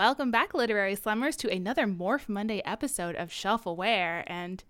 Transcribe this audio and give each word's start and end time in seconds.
Welcome 0.00 0.30
back, 0.30 0.54
literary 0.54 0.94
slummers, 0.94 1.36
to 1.36 1.50
another 1.50 1.86
Morph 1.86 2.26
Monday 2.26 2.62
episode 2.64 3.16
of 3.16 3.30
Shelf 3.30 3.66
Aware. 3.66 4.24
And 4.26 4.64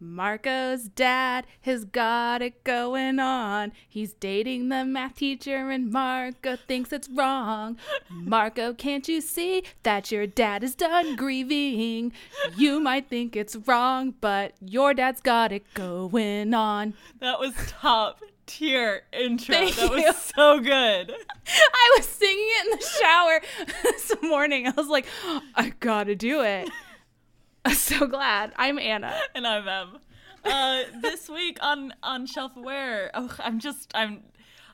Marco's 0.00 0.88
dad 0.88 1.46
has 1.60 1.84
got 1.84 2.42
it 2.42 2.64
going 2.64 3.20
on. 3.20 3.70
He's 3.88 4.14
dating 4.14 4.70
the 4.70 4.84
math 4.84 5.14
teacher, 5.14 5.70
and 5.70 5.92
Marco 5.92 6.56
thinks 6.56 6.92
it's 6.92 7.08
wrong. 7.08 7.78
Marco, 8.10 8.74
can't 8.74 9.06
you 9.06 9.20
see 9.20 9.62
that 9.84 10.10
your 10.10 10.26
dad 10.26 10.64
is 10.64 10.74
done 10.74 11.14
grieving? 11.14 12.12
You 12.56 12.80
might 12.80 13.08
think 13.08 13.36
it's 13.36 13.54
wrong, 13.54 14.14
but 14.20 14.54
your 14.60 14.92
dad's 14.92 15.20
got 15.20 15.52
it 15.52 15.72
going 15.74 16.52
on. 16.52 16.94
That 17.20 17.38
was 17.38 17.54
top 17.68 18.18
tier 18.46 19.02
intro. 19.12 19.54
Thank 19.54 19.76
that 19.76 19.90
you. 19.90 20.04
was 20.06 20.16
so 20.16 20.60
good. 20.60 21.14
I 21.46 21.94
was 21.96 22.06
singing 22.06 22.46
it 22.46 22.66
in 22.66 22.78
the 22.78 22.84
shower 22.84 23.40
this 23.82 24.12
morning. 24.22 24.66
I 24.66 24.70
was 24.70 24.88
like, 24.88 25.06
I 25.54 25.72
gotta 25.80 26.14
do 26.14 26.42
it. 26.42 26.68
I'm 27.64 27.74
so 27.74 28.06
glad. 28.06 28.52
I'm 28.56 28.78
Anna. 28.78 29.18
And 29.34 29.46
I'm 29.46 29.66
Em. 29.66 29.98
Uh, 30.44 30.82
this 31.00 31.28
week 31.30 31.58
on 31.62 31.94
on 32.02 32.26
Shelf 32.26 32.54
Aware, 32.56 33.10
oh, 33.14 33.34
I'm 33.38 33.58
just 33.58 33.90
I'm 33.94 34.22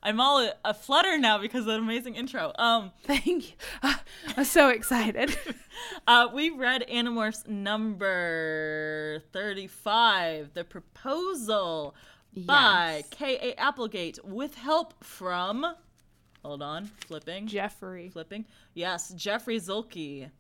I'm 0.02 0.20
all 0.20 0.40
a, 0.40 0.52
a 0.64 0.74
flutter 0.74 1.16
now 1.16 1.38
because 1.38 1.60
of 1.60 1.66
that 1.66 1.78
amazing 1.78 2.16
intro. 2.16 2.52
Um, 2.58 2.90
Thank 3.04 3.50
you. 3.50 3.56
I'm 4.36 4.44
so 4.44 4.70
excited. 4.70 5.36
uh, 6.08 6.28
we 6.34 6.50
read 6.50 6.84
Animorphs 6.90 7.46
number 7.46 9.22
thirty-five, 9.32 10.54
the 10.54 10.64
proposal 10.64 11.94
Yes. 12.32 13.08
K. 13.10 13.36
A. 13.50 13.60
Applegate, 13.60 14.18
with 14.24 14.54
help 14.54 15.02
from. 15.04 15.66
Hold 16.44 16.62
on, 16.62 16.86
flipping. 17.06 17.46
Jeffrey. 17.46 18.08
flipping. 18.10 18.46
Yes, 18.74 19.10
Jeffrey 19.10 19.58
Zuehlke, 19.60 20.30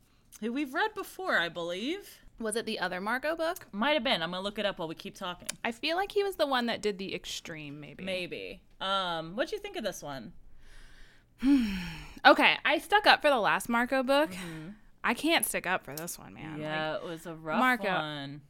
who 0.40 0.52
we've 0.52 0.72
read 0.72 0.94
before, 0.94 1.38
I 1.38 1.48
believe. 1.48 2.18
Was 2.38 2.56
it 2.56 2.64
the 2.64 2.78
other 2.78 3.02
Marco 3.02 3.36
book? 3.36 3.66
Might 3.72 3.92
have 3.92 4.04
been. 4.04 4.22
I'm 4.22 4.30
gonna 4.30 4.42
look 4.42 4.58
it 4.58 4.64
up 4.64 4.78
while 4.78 4.88
we 4.88 4.94
keep 4.94 5.14
talking. 5.14 5.48
I 5.62 5.72
feel 5.72 5.96
like 5.96 6.10
he 6.12 6.22
was 6.24 6.36
the 6.36 6.46
one 6.46 6.66
that 6.66 6.80
did 6.80 6.96
the 6.96 7.14
extreme, 7.14 7.80
maybe. 7.80 8.02
Maybe. 8.02 8.62
Um, 8.80 9.36
what'd 9.36 9.52
you 9.52 9.58
think 9.58 9.76
of 9.76 9.84
this 9.84 10.02
one? 10.02 10.32
Okay, 12.22 12.56
I 12.66 12.76
stuck 12.78 13.06
up 13.06 13.22
for 13.22 13.30
the 13.30 13.38
last 13.38 13.70
Marco 13.70 14.02
book. 14.02 14.28
I 15.02 15.14
can't 15.14 15.46
stick 15.46 15.66
up 15.66 15.86
for 15.86 15.96
this 15.96 16.18
one, 16.18 16.34
man. 16.34 16.52
Like, 16.52 16.60
yeah, 16.60 16.96
it 16.96 17.02
was 17.04 17.24
a 17.24 17.34
rough 17.34 17.58
Marco. 17.58 17.84
one. 17.90 18.42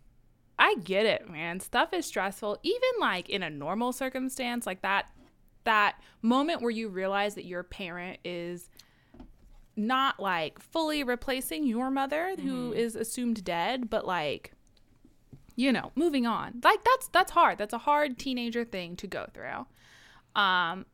I 0.60 0.74
get 0.84 1.06
it, 1.06 1.28
man. 1.28 1.58
Stuff 1.58 1.94
is 1.94 2.04
stressful. 2.04 2.58
Even 2.62 2.90
like 3.00 3.30
in 3.30 3.42
a 3.42 3.48
normal 3.48 3.92
circumstance, 3.92 4.66
like 4.66 4.82
that 4.82 5.10
that 5.64 5.96
moment 6.22 6.60
where 6.60 6.70
you 6.70 6.88
realize 6.88 7.34
that 7.34 7.46
your 7.46 7.62
parent 7.62 8.18
is 8.24 8.68
not 9.74 10.20
like 10.20 10.60
fully 10.60 11.02
replacing 11.02 11.66
your 11.66 11.90
mother 11.90 12.34
who 12.36 12.72
is 12.72 12.94
assumed 12.94 13.42
dead, 13.42 13.88
but 13.88 14.06
like 14.06 14.52
you 15.56 15.72
know, 15.72 15.92
moving 15.94 16.26
on. 16.26 16.60
Like 16.62 16.84
that's 16.84 17.08
that's 17.08 17.32
hard. 17.32 17.56
That's 17.56 17.72
a 17.72 17.78
hard 17.78 18.18
teenager 18.18 18.64
thing 18.64 18.96
to 18.96 19.06
go 19.06 19.26
through. 19.32 19.66
Um 20.40 20.84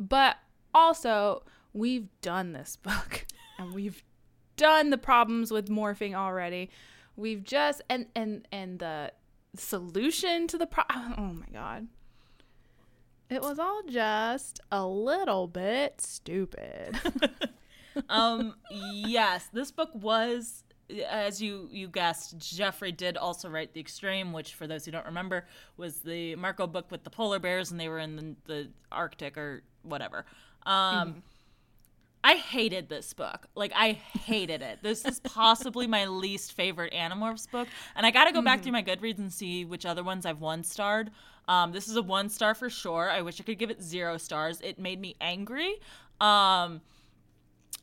but 0.00 0.36
also 0.74 1.44
we've 1.72 2.08
done 2.20 2.52
this 2.52 2.76
book 2.76 3.26
and 3.58 3.72
we've 3.72 4.02
done 4.56 4.90
the 4.90 4.98
problems 4.98 5.52
with 5.52 5.68
morphing 5.68 6.14
already. 6.14 6.70
We've 7.16 7.42
just 7.42 7.82
and 7.88 8.06
and 8.14 8.46
and 8.50 8.78
the 8.78 9.12
solution 9.56 10.46
to 10.48 10.58
the 10.58 10.66
problem. 10.66 11.14
oh 11.18 11.32
my 11.32 11.46
god. 11.52 11.88
It 13.30 13.40
was 13.42 13.58
all 13.58 13.82
just 13.88 14.60
a 14.70 14.86
little 14.86 15.48
bit 15.48 16.00
stupid. 16.00 16.98
um, 18.08 18.54
yes, 18.70 19.48
this 19.52 19.70
book 19.70 19.90
was, 19.94 20.62
as 21.08 21.40
you 21.40 21.68
you 21.72 21.88
guessed, 21.88 22.38
Jeffrey 22.38 22.92
did 22.92 23.16
also 23.16 23.48
write 23.48 23.72
the 23.72 23.80
Extreme, 23.80 24.32
which, 24.32 24.54
for 24.54 24.66
those 24.66 24.84
who 24.84 24.90
don't 24.90 25.06
remember, 25.06 25.46
was 25.76 26.00
the 26.00 26.36
Marco 26.36 26.66
book 26.66 26.90
with 26.90 27.02
the 27.02 27.10
polar 27.10 27.38
bears, 27.38 27.70
and 27.70 27.80
they 27.80 27.88
were 27.88 27.98
in 27.98 28.16
the, 28.16 28.36
the 28.44 28.68
Arctic 28.92 29.38
or 29.38 29.62
whatever. 29.82 30.26
Um, 30.66 31.22
I 32.24 32.36
hated 32.36 32.88
this 32.88 33.12
book. 33.12 33.46
Like 33.54 33.72
I 33.76 33.92
hated 33.92 34.62
it. 34.62 34.78
This 34.82 35.04
is 35.04 35.20
possibly 35.20 35.86
my 35.86 36.06
least 36.06 36.54
favorite 36.54 36.94
Animorphs 36.94 37.48
book, 37.50 37.68
and 37.94 38.06
I 38.06 38.10
got 38.10 38.24
to 38.24 38.32
go 38.32 38.40
back 38.40 38.62
through 38.62 38.72
my 38.72 38.82
Goodreads 38.82 39.18
and 39.18 39.30
see 39.30 39.66
which 39.66 39.84
other 39.84 40.02
ones 40.02 40.24
I've 40.24 40.40
one 40.40 40.64
starred. 40.64 41.10
Um, 41.46 41.72
this 41.72 41.86
is 41.86 41.96
a 41.96 42.02
one 42.02 42.30
star 42.30 42.54
for 42.54 42.70
sure. 42.70 43.10
I 43.10 43.20
wish 43.20 43.38
I 43.40 43.44
could 43.44 43.58
give 43.58 43.70
it 43.70 43.82
zero 43.82 44.16
stars. 44.16 44.62
It 44.62 44.78
made 44.78 44.98
me 44.98 45.16
angry. 45.20 45.74
Um, 46.18 46.80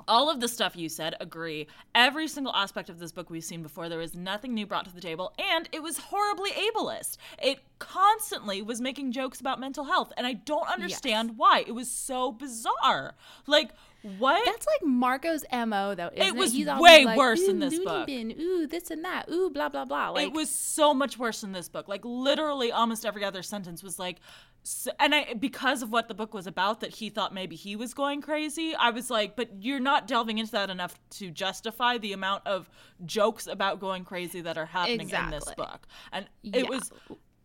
all 0.07 0.31
of 0.31 0.39
the 0.39 0.47
stuff 0.47 0.75
you 0.75 0.89
said, 0.89 1.15
agree. 1.19 1.67
Every 1.93 2.27
single 2.27 2.55
aspect 2.55 2.89
of 2.89 2.97
this 2.97 3.11
book 3.11 3.29
we've 3.29 3.43
seen 3.43 3.61
before, 3.61 3.89
there 3.89 3.99
was 3.99 4.15
nothing 4.15 4.55
new 4.55 4.65
brought 4.65 4.85
to 4.85 4.95
the 4.95 5.01
table, 5.01 5.33
and 5.37 5.69
it 5.71 5.83
was 5.83 5.97
horribly 5.97 6.49
ableist. 6.51 7.17
It 7.39 7.59
constantly 7.77 8.63
was 8.63 8.81
making 8.81 9.11
jokes 9.11 9.39
about 9.39 9.59
mental 9.59 9.83
health, 9.83 10.11
and 10.17 10.25
I 10.25 10.33
don't 10.33 10.67
understand 10.67 11.37
why. 11.37 11.63
It 11.67 11.73
was 11.73 11.91
so 11.91 12.31
bizarre. 12.31 13.13
Like, 13.45 13.71
what? 14.17 14.43
That's 14.45 14.65
like 14.65 14.83
Marco's 14.83 15.45
mo 15.51 15.95
though. 15.95 16.09
It 16.13 16.35
was 16.35 16.53
always 16.53 16.81
way 16.81 17.05
like, 17.05 17.17
worse 17.17 17.47
in 17.47 17.59
this 17.59 17.77
book." 17.79 18.07
bin, 18.07 18.33
ooh, 18.39 18.67
this 18.67 18.89
and 18.91 19.05
that. 19.05 19.29
Ooh, 19.29 19.49
blah 19.49 19.69
blah 19.69 19.85
blah. 19.85 20.09
Like 20.09 20.27
it 20.27 20.33
was 20.33 20.49
so 20.49 20.93
much 20.93 21.17
worse 21.17 21.43
in 21.43 21.51
this 21.51 21.69
book. 21.69 21.87
Like 21.87 22.01
literally, 22.03 22.71
almost 22.71 23.05
every 23.05 23.23
other 23.23 23.43
sentence 23.43 23.83
was 23.83 23.99
like, 23.99 24.19
s 24.63 24.87
and 24.99 25.13
I 25.13 25.33
because 25.35 25.81
of 25.81 25.91
what 25.91 26.07
the 26.07 26.13
book 26.13 26.33
was 26.33 26.47
about, 26.47 26.79
that 26.79 26.95
he 26.95 27.09
thought 27.09 27.33
maybe 27.33 27.55
he 27.55 27.75
was 27.75 27.93
going 27.93 28.21
crazy. 28.21 28.73
I 28.75 28.89
was 28.89 29.09
like, 29.09 29.35
but 29.35 29.49
you're 29.61 29.79
not 29.79 30.07
delving 30.07 30.39
into 30.39 30.51
that 30.53 30.69
enough 30.69 30.99
to 31.11 31.29
justify 31.29 31.97
the 31.97 32.13
amount 32.13 32.47
of 32.47 32.69
jokes 33.05 33.47
about 33.47 33.79
going 33.79 34.03
crazy 34.03 34.41
that 34.41 34.57
are 34.57 34.65
happening 34.65 35.09
in 35.09 35.29
this 35.29 35.51
book. 35.55 35.87
And 36.11 36.27
Yeah. 36.41 36.61
it 36.61 36.69
was 36.69 36.91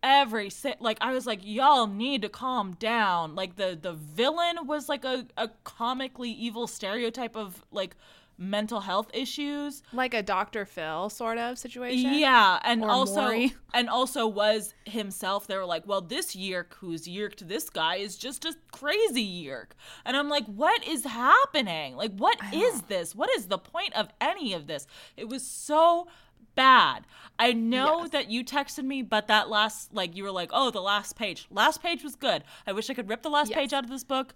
every 0.07 0.49
like 0.79 0.97
I 1.01 1.11
was 1.11 1.25
like 1.25 1.41
y'all 1.43 1.85
need 1.85 2.21
to 2.21 2.29
calm 2.29 2.73
down 2.79 3.35
like 3.35 3.57
the 3.57 3.77
the 3.79 3.91
villain 3.91 4.65
was 4.65 4.87
like 4.87 5.03
a, 5.03 5.27
a 5.35 5.49
comically 5.65 6.31
evil 6.31 6.65
stereotype 6.65 7.35
of 7.35 7.65
like 7.71 7.97
mental 8.37 8.79
health 8.79 9.09
issues 9.13 9.83
like 9.91 10.13
a 10.13 10.21
Dr. 10.23 10.63
Phil 10.65 11.09
sort 11.09 11.37
of 11.39 11.57
situation. 11.57 12.13
yeah, 12.13 12.59
and 12.63 12.83
Or 12.83 12.89
also 12.89 13.21
Maury. 13.21 13.55
and 13.73 13.89
also 13.89 14.27
was 14.27 14.73
himself. 14.85 15.47
They 15.47 15.57
were 15.57 15.65
like, 15.65 15.87
"Well, 15.87 16.01
this 16.01 16.35
Yeerk 16.35 16.75
who's 16.75 17.07
Yeerked 17.07 17.47
this 17.47 17.69
guy 17.69 17.95
is 17.95 18.15
just 18.15 18.45
a 18.45 18.55
crazy 18.71 19.25
Yeerk," 19.43 19.71
and 20.05 20.15
I'm 20.15 20.29
like, 20.29 20.45
"What 20.45 20.87
is 20.87 21.03
happening? 21.03 21.95
Like, 21.95 22.13
what 22.15 22.37
is 22.53 22.83
this? 22.83 23.15
What 23.15 23.29
is 23.37 23.47
the 23.47 23.57
point 23.57 23.95
of 23.95 24.09
any 24.21 24.53
of 24.53 24.67
this?" 24.67 24.85
It 25.17 25.27
was 25.29 25.45
so 25.45 26.07
bad. 26.57 27.05
I 27.39 27.53
know 27.53 28.01
Yes. 28.01 28.09
that 28.09 28.29
you 28.31 28.43
texted 28.43 28.83
me, 28.83 29.01
but 29.03 29.27
that 29.27 29.47
last 29.49 29.93
like 29.93 30.15
you 30.15 30.23
were 30.23 30.31
like, 30.31 30.49
"Oh, 30.51 30.71
the 30.71 30.81
last 30.81 31.15
page. 31.15 31.45
Last 31.51 31.81
page 31.81 32.03
was 32.03 32.15
good. 32.15 32.43
I 32.65 32.73
wish 32.73 32.89
I 32.89 32.93
could 32.93 33.07
rip 33.07 33.21
the 33.21 33.29
last 33.29 33.49
Yes. 33.51 33.57
page 33.59 33.73
out 33.73 33.83
of 33.83 33.89
this 33.89 34.03
book." 34.03 34.33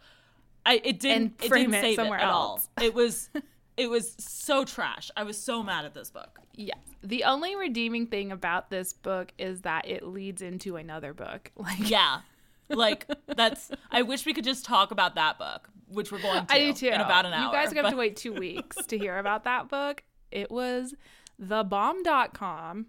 I 0.65 0.79
it 0.83 0.99
didn't 0.99 1.41
it 1.43 1.51
didn't 1.51 1.73
it 1.73 1.81
save 1.81 1.95
somewhere 1.95 2.19
it 2.19 2.23
at 2.23 2.29
else. 2.29 2.69
all. 2.77 2.83
It 2.85 2.93
was 2.93 3.29
it 3.77 3.89
was 3.89 4.15
so 4.19 4.63
trash. 4.63 5.09
I 5.17 5.23
was 5.23 5.37
so 5.41 5.63
mad 5.63 5.85
at 5.85 5.93
this 5.95 6.11
book. 6.11 6.39
Yeah. 6.55 6.75
The 7.03 7.23
only 7.23 7.55
redeeming 7.55 8.05
thing 8.05 8.31
about 8.31 8.69
this 8.69 8.93
book 8.93 9.33
is 9.39 9.61
that 9.61 9.87
it 9.87 10.03
leads 10.05 10.41
into 10.43 10.75
another 10.75 11.13
book. 11.13 11.51
Like 11.57 11.89
Yeah. 11.89 12.21
Like 12.69 13.07
that's 13.25 13.71
I 13.89 14.03
wish 14.03 14.25
we 14.27 14.33
could 14.35 14.43
just 14.45 14.63
talk 14.63 14.91
about 14.91 15.15
that 15.15 15.39
book, 15.39 15.67
which 15.87 16.11
we're 16.11 16.21
going 16.21 16.45
to 16.45 16.53
I 16.53 16.59
do 16.59 16.73
too. 16.73 16.87
in 16.89 17.01
about 17.01 17.25
an 17.25 17.33
hour. 17.33 17.47
You 17.47 17.51
guys 17.51 17.71
are 17.71 17.75
gonna 17.75 17.87
have 17.87 17.95
to 17.95 17.99
wait 17.99 18.15
two 18.15 18.33
weeks 18.33 18.77
to 18.85 18.97
hear 18.97 19.17
about 19.17 19.43
that 19.45 19.67
book. 19.67 20.03
It 20.29 20.51
was 20.51 20.93
thebomb.com, 21.41 22.87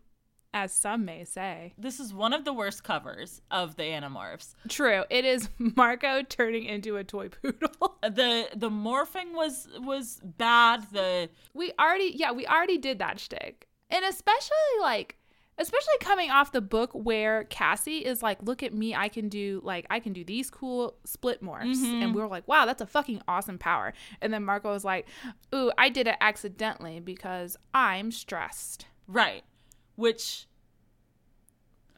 as 0.55 0.73
some 0.73 1.05
may 1.05 1.25
say. 1.25 1.75
This 1.79 1.99
is 1.99 2.13
one 2.13 2.33
of 2.33 2.45
the 2.45 2.53
worst 2.53 2.85
covers 2.85 3.41
of 3.51 3.77
the 3.77 3.85
Animorphs. 3.85 4.55
True. 4.69 5.05
It 5.11 5.25
is 5.25 5.49
Marco 5.59 6.23
turning 6.23 6.65
into 6.65 6.97
a 6.97 7.05
toy 7.05 7.29
poodle. 7.29 7.71
The 8.03 8.49
the 8.57 8.69
morphing 8.69 9.33
was 9.33 9.69
was 9.79 10.21
bad. 10.25 10.85
The 10.91 11.31
we 11.55 11.71
already 11.79 12.13
yeah, 12.17 12.33
we 12.33 12.45
already 12.49 12.77
did 12.77 12.99
that 12.99 13.21
shtick. 13.21 13.69
And 13.91 14.05
especially 14.05 14.57
like 14.81 15.19
especially 15.63 15.95
coming 16.01 16.31
off 16.31 16.53
the 16.53 16.61
book 16.61 16.91
where 16.93 17.45
Cassie 17.45 18.05
is 18.05 18.23
like, 18.23 18.43
look 18.43 18.63
at 18.63 18.75
me, 18.75 18.95
I 18.95 19.09
can 19.09 19.29
do 19.29 19.61
like 19.65 19.87
I 19.91 20.01
can 20.01 20.13
do 20.13 20.25
these 20.25 20.51
cool 20.51 20.97
split 21.05 21.43
morphs. 21.43 21.77
Mm-hmm. 21.77 22.03
And 22.03 22.15
we 22.15 22.21
were 22.21 22.29
like, 22.29 22.47
wow, 22.47 22.67
that's 22.67 22.83
a 22.83 22.87
fucking 22.87 23.23
awesome 23.29 23.59
power. 23.59 23.93
And 24.21 24.33
then 24.33 24.45
Marco 24.45 24.71
was 24.71 24.85
like, 24.85 25.07
Ooh, 25.55 25.73
I 25.79 25.89
did 25.89 26.07
it 26.07 26.17
accidentally 26.21 27.01
because 27.01 27.57
I'm 27.73 28.11
stressed. 28.11 28.87
right, 29.07 29.45
which 29.97 30.47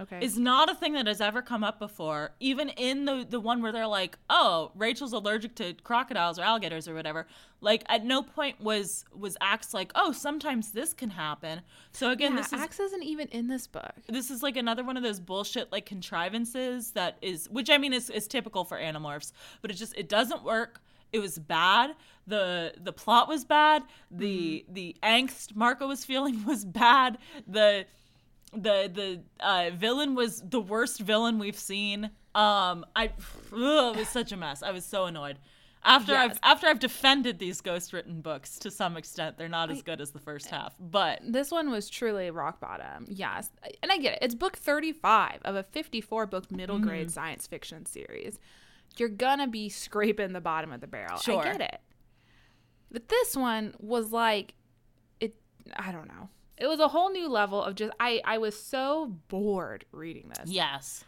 Okay. 0.01 0.19
is 0.21 0.39
not 0.39 0.69
a 0.71 0.75
thing 0.75 0.93
that 0.95 1.07
has 1.07 1.21
ever 1.21 1.41
come 1.41 1.63
up 1.63 1.79
before. 1.79 2.33
Even 2.41 2.69
in 2.71 3.05
the 3.05 3.27
the 3.29 3.41
one 3.41 3.63
where 3.63 3.73
they're 3.73 3.87
like, 3.87 4.19
"Oh, 4.29 4.73
Rachel's 4.75 5.13
allergic 5.13 5.55
to 5.57 5.75
crocodiles 5.85 6.39
or 6.39 6.43
alligators 6.43 6.89
or 6.89 6.95
whatever." 6.95 7.27
Like 7.61 7.85
at 7.89 8.05
no 8.05 8.23
point 8.23 8.61
was 8.61 9.05
was 9.15 9.37
Ax 9.41 9.73
like, 9.73 9.93
"Oh, 9.95 10.13
sometimes 10.13 10.73
this 10.73 10.93
can 10.93 11.11
happen." 11.11 11.63
So 11.93 12.11
again, 12.11 12.33
yeah, 12.33 12.39
this 12.39 12.53
is 12.53 12.61
Ax 12.61 12.81
isn't 12.81 13.03
even 13.05 13.29
in 13.29 13.49
this 13.49 13.67
book. 13.67 13.95
this 14.09 14.31
is 14.31 14.43
like 14.43 14.57
another 14.57 14.83
one 14.83 14.97
of 14.97 15.03
those 15.03 15.21
bullshit 15.21 15.71
like 15.71 15.87
contrivances 15.87 16.93
that 16.93 17.17
is 17.23 17.49
which 17.51 17.71
i 17.71 17.79
mean 17.79 17.93
is, 17.93 18.11
is 18.11 18.27
typical 18.29 18.65
for 18.65 18.79
animorphs 18.79 19.33
but 19.63 19.71
it 19.71 19.75
just 19.75 19.97
it 19.97 20.09
doesn't 20.09 20.45
work 20.45 20.81
it 21.15 21.21
was 21.21 21.39
bad. 21.39 21.95
the 22.27 22.75
The 22.81 22.93
plot 22.93 23.29
was 23.29 23.45
bad. 23.45 23.85
The 24.11 24.65
mm. 24.69 24.75
the 24.75 24.97
angst 25.03 25.55
Marco 25.55 25.87
was 25.87 26.05
feeling 26.05 26.45
was 26.47 26.65
bad. 26.65 27.19
The 27.47 27.87
the 28.57 28.91
the 28.93 29.45
uh, 29.45 29.71
villain 29.75 30.15
was 30.15 30.41
the 30.43 30.61
worst 30.61 31.01
villain 31.01 31.39
we've 31.39 31.59
seen. 31.59 32.11
Um, 32.35 32.85
I 32.97 33.11
ugh, 33.53 33.97
it 33.97 33.99
was 33.99 34.09
such 34.09 34.33
a 34.33 34.37
mess. 34.37 34.63
I 34.63 34.71
was 34.73 34.85
so 34.85 35.05
annoyed. 35.07 35.39
After 35.87 36.13
Yes. 36.13 36.39
I've 36.43 36.51
after 36.57 36.67
I've 36.67 36.79
defended 36.79 37.39
these 37.39 37.61
ghost 37.61 37.93
written 37.93 38.23
books 38.23 38.59
to 38.61 38.71
some 38.71 38.97
extent, 38.97 39.37
they're 39.37 39.49
not 39.51 39.71
as 39.71 39.83
good 39.83 40.01
as 40.01 40.13
the 40.13 40.19
first 40.19 40.47
half. 40.47 40.75
But 40.81 41.21
This 41.23 41.51
one 41.51 41.71
was 41.71 41.91
truly 41.91 42.31
rock 42.31 42.59
bottom. 42.59 43.05
Yes. 43.09 43.51
And 43.83 43.93
I 43.93 43.99
get 43.99 44.15
it. 44.15 44.19
It's 44.23 44.35
book 44.35 44.57
35 44.57 45.41
of 45.45 45.55
a 45.57 45.63
54 45.63 46.27
book 46.27 46.51
middle 46.51 46.77
Mm-hmm. 46.77 46.87
grade 46.89 47.11
science 47.11 47.47
fiction 47.47 47.85
series. 47.85 48.39
You're 48.97 49.11
to 49.41 49.47
be 49.47 49.69
scraping 49.69 50.33
the 50.33 50.41
bottom 50.41 50.73
of 50.73 50.81
the 50.81 50.87
barrel. 50.87 51.19
Sure. 51.19 51.41
I 51.41 51.53
get 51.53 51.61
it. 51.61 51.81
But 52.91 53.09
this 53.09 53.37
one 53.37 53.75
was 53.79 54.11
like, 54.13 54.55
it, 55.21 55.35
I 55.77 55.93
don't 55.93 56.09
know. 56.09 56.29
It 56.65 56.69
was 56.69 56.81
a 56.81 56.89
whole 56.89 57.11
new 57.11 57.29
level 57.29 57.63
of 57.63 57.75
just, 57.75 57.93
I, 58.01 58.21
I 58.25 58.39
was 58.39 58.59
so 58.59 59.17
bored 59.29 59.85
reading 59.93 60.31
this. 60.39 60.51
yes, 60.51 61.05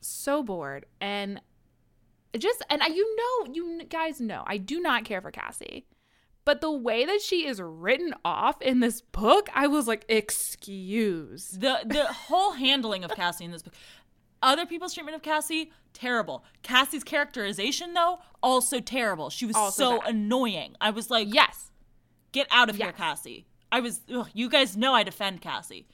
So 0.00 0.42
bored. 0.42 0.86
And 1.00 1.40
just, 2.36 2.62
and 2.68 2.82
I, 2.82 2.88
you 2.88 3.16
know, 3.16 3.52
you 3.54 3.84
guys 3.84 4.20
know, 4.20 4.42
I 4.46 4.56
do 4.56 4.80
not 4.80 5.04
care 5.04 5.20
for 5.20 5.30
Cassie. 5.30 5.86
But 6.44 6.60
the 6.60 6.72
way 6.72 7.04
that 7.04 7.20
she 7.22 7.46
is 7.46 7.60
written 7.62 8.14
off 8.24 8.60
in 8.60 8.80
this 8.80 9.00
book, 9.00 9.48
I 9.54 9.68
was 9.68 9.86
like, 9.86 10.04
excuse. 10.08 11.50
the 11.50 11.78
the 11.86 12.04
whole 12.06 12.52
handling 12.52 13.04
of 13.04 13.12
Cassie 13.12 13.44
in 13.44 13.52
this 13.52 13.62
book. 13.62 13.74
Other 14.42 14.66
people's 14.66 14.92
treatment 14.92 15.14
of 15.14 15.22
Cassie, 15.22 15.70
terrible. 15.92 16.44
Cassie's 16.64 17.04
characterization, 17.04 17.94
though, 17.94 18.18
also 18.42 18.80
terrible. 18.80 19.30
She 19.30 19.46
was 19.46 19.54
Also 19.54 19.82
so 19.84 20.00
bad. 20.00 20.10
annoying. 20.16 20.74
I 20.80 20.90
was 20.90 21.10
like, 21.10 21.32
Yes. 21.32 21.70
Get 22.32 22.48
out 22.50 22.68
of 22.70 22.76
here, 22.76 22.92
Cassie. 22.92 23.46
I 23.72 23.80
was, 23.80 24.02
ugh, 24.14 24.28
you 24.32 24.48
guys 24.48 24.76
know 24.76 24.94
I 24.94 25.02
defend 25.02 25.40
Cassie. 25.40 25.88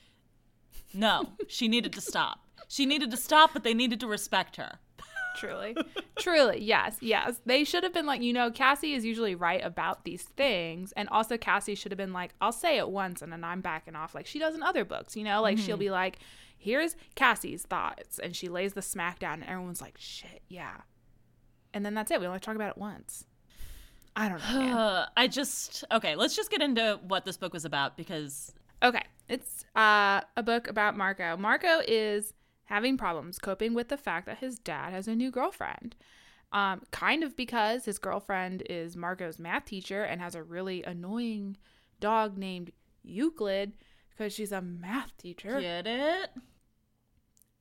No, 0.92 1.30
she 1.46 1.68
needed 1.68 1.94
to 1.94 2.00
stop. 2.00 2.40
She 2.68 2.84
needed 2.84 3.10
to 3.12 3.16
stop, 3.16 3.54
but 3.54 3.62
they 3.62 3.72
needed 3.72 4.00
to 4.00 4.06
respect 4.06 4.56
her. 4.56 4.78
Truly. 5.36 5.76
Truly. 6.18 6.60
Yes. 6.60 6.96
Yes. 7.00 7.40
They 7.46 7.62
should 7.62 7.84
have 7.84 7.94
been 7.94 8.06
like, 8.06 8.20
you 8.22 8.32
know, 8.32 8.50
Cassie 8.50 8.94
is 8.94 9.04
usually 9.04 9.36
right 9.36 9.64
about 9.64 10.04
these 10.04 10.24
things. 10.24 10.92
And 10.96 11.08
also, 11.10 11.38
Cassie 11.38 11.76
should 11.76 11.92
have 11.92 11.96
been 11.98 12.12
like, 12.12 12.34
I'll 12.40 12.50
say 12.50 12.76
it 12.76 12.88
once 12.90 13.22
and 13.22 13.32
then 13.32 13.44
I'm 13.44 13.60
backing 13.60 13.94
off, 13.94 14.16
like 14.16 14.26
she 14.26 14.40
does 14.40 14.56
in 14.56 14.62
other 14.64 14.84
books, 14.84 15.16
you 15.16 15.22
know? 15.22 15.40
Like 15.40 15.56
she'll 15.56 15.76
mm-hmm. 15.76 15.80
be 15.80 15.90
like, 15.90 16.18
here's 16.56 16.96
Cassie's 17.14 17.62
thoughts. 17.62 18.18
And 18.18 18.34
she 18.34 18.48
lays 18.48 18.72
the 18.72 18.82
smack 18.82 19.20
down, 19.20 19.42
and 19.42 19.48
everyone's 19.48 19.80
like, 19.80 19.94
shit, 19.96 20.42
yeah. 20.48 20.78
And 21.72 21.86
then 21.86 21.94
that's 21.94 22.10
it. 22.10 22.20
We 22.20 22.26
only 22.26 22.40
talk 22.40 22.56
about 22.56 22.70
it 22.70 22.78
once. 22.78 23.24
I 24.16 24.28
don't 24.28 24.40
know. 24.40 25.04
I 25.16 25.28
just, 25.28 25.84
okay, 25.90 26.16
let's 26.16 26.36
just 26.36 26.50
get 26.50 26.62
into 26.62 27.00
what 27.06 27.24
this 27.24 27.36
book 27.36 27.52
was 27.52 27.64
about 27.64 27.96
because, 27.96 28.52
Okay, 28.82 29.02
it's 29.28 29.64
uh, 29.74 30.20
a 30.36 30.42
book 30.42 30.68
about 30.68 30.96
Marco. 30.96 31.36
Marco 31.36 31.80
is 31.86 32.32
having 32.64 32.96
problems 32.96 33.38
coping 33.38 33.74
with 33.74 33.88
the 33.88 33.96
fact 33.96 34.26
that 34.26 34.38
his 34.38 34.58
dad 34.58 34.92
has 34.92 35.08
a 35.08 35.14
new 35.14 35.30
girlfriend. 35.30 35.96
Um, 36.52 36.82
kind 36.90 37.22
of 37.22 37.36
because 37.36 37.84
his 37.84 37.98
girlfriend 37.98 38.62
is 38.70 38.96
Marco's 38.96 39.38
math 39.38 39.66
teacher 39.66 40.02
and 40.02 40.20
has 40.20 40.34
a 40.34 40.42
really 40.42 40.82
annoying 40.82 41.56
dog 42.00 42.38
named 42.38 42.70
Euclid 43.02 43.72
because 44.10 44.32
she's 44.32 44.52
a 44.52 44.62
math 44.62 45.16
teacher. 45.18 45.60
get 45.60 45.86
it? 45.86 46.30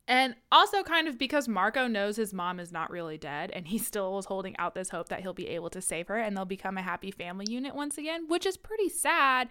And 0.08 0.34
also 0.50 0.82
kind 0.82 1.06
of 1.06 1.18
because 1.18 1.46
Marco 1.46 1.86
knows 1.86 2.16
his 2.16 2.32
mom 2.32 2.58
is 2.58 2.72
not 2.72 2.90
really 2.90 3.18
dead 3.18 3.50
and 3.52 3.68
he 3.68 3.76
still 3.76 4.18
is 4.18 4.24
holding 4.24 4.56
out 4.56 4.74
this 4.74 4.88
hope 4.88 5.10
that 5.10 5.20
he'll 5.20 5.34
be 5.34 5.48
able 5.48 5.68
to 5.70 5.82
save 5.82 6.08
her 6.08 6.16
and 6.16 6.34
they'll 6.34 6.46
become 6.46 6.78
a 6.78 6.82
happy 6.82 7.10
family 7.10 7.44
unit 7.46 7.74
once 7.74 7.98
again, 7.98 8.26
which 8.26 8.46
is 8.46 8.56
pretty 8.56 8.88
sad, 8.88 9.50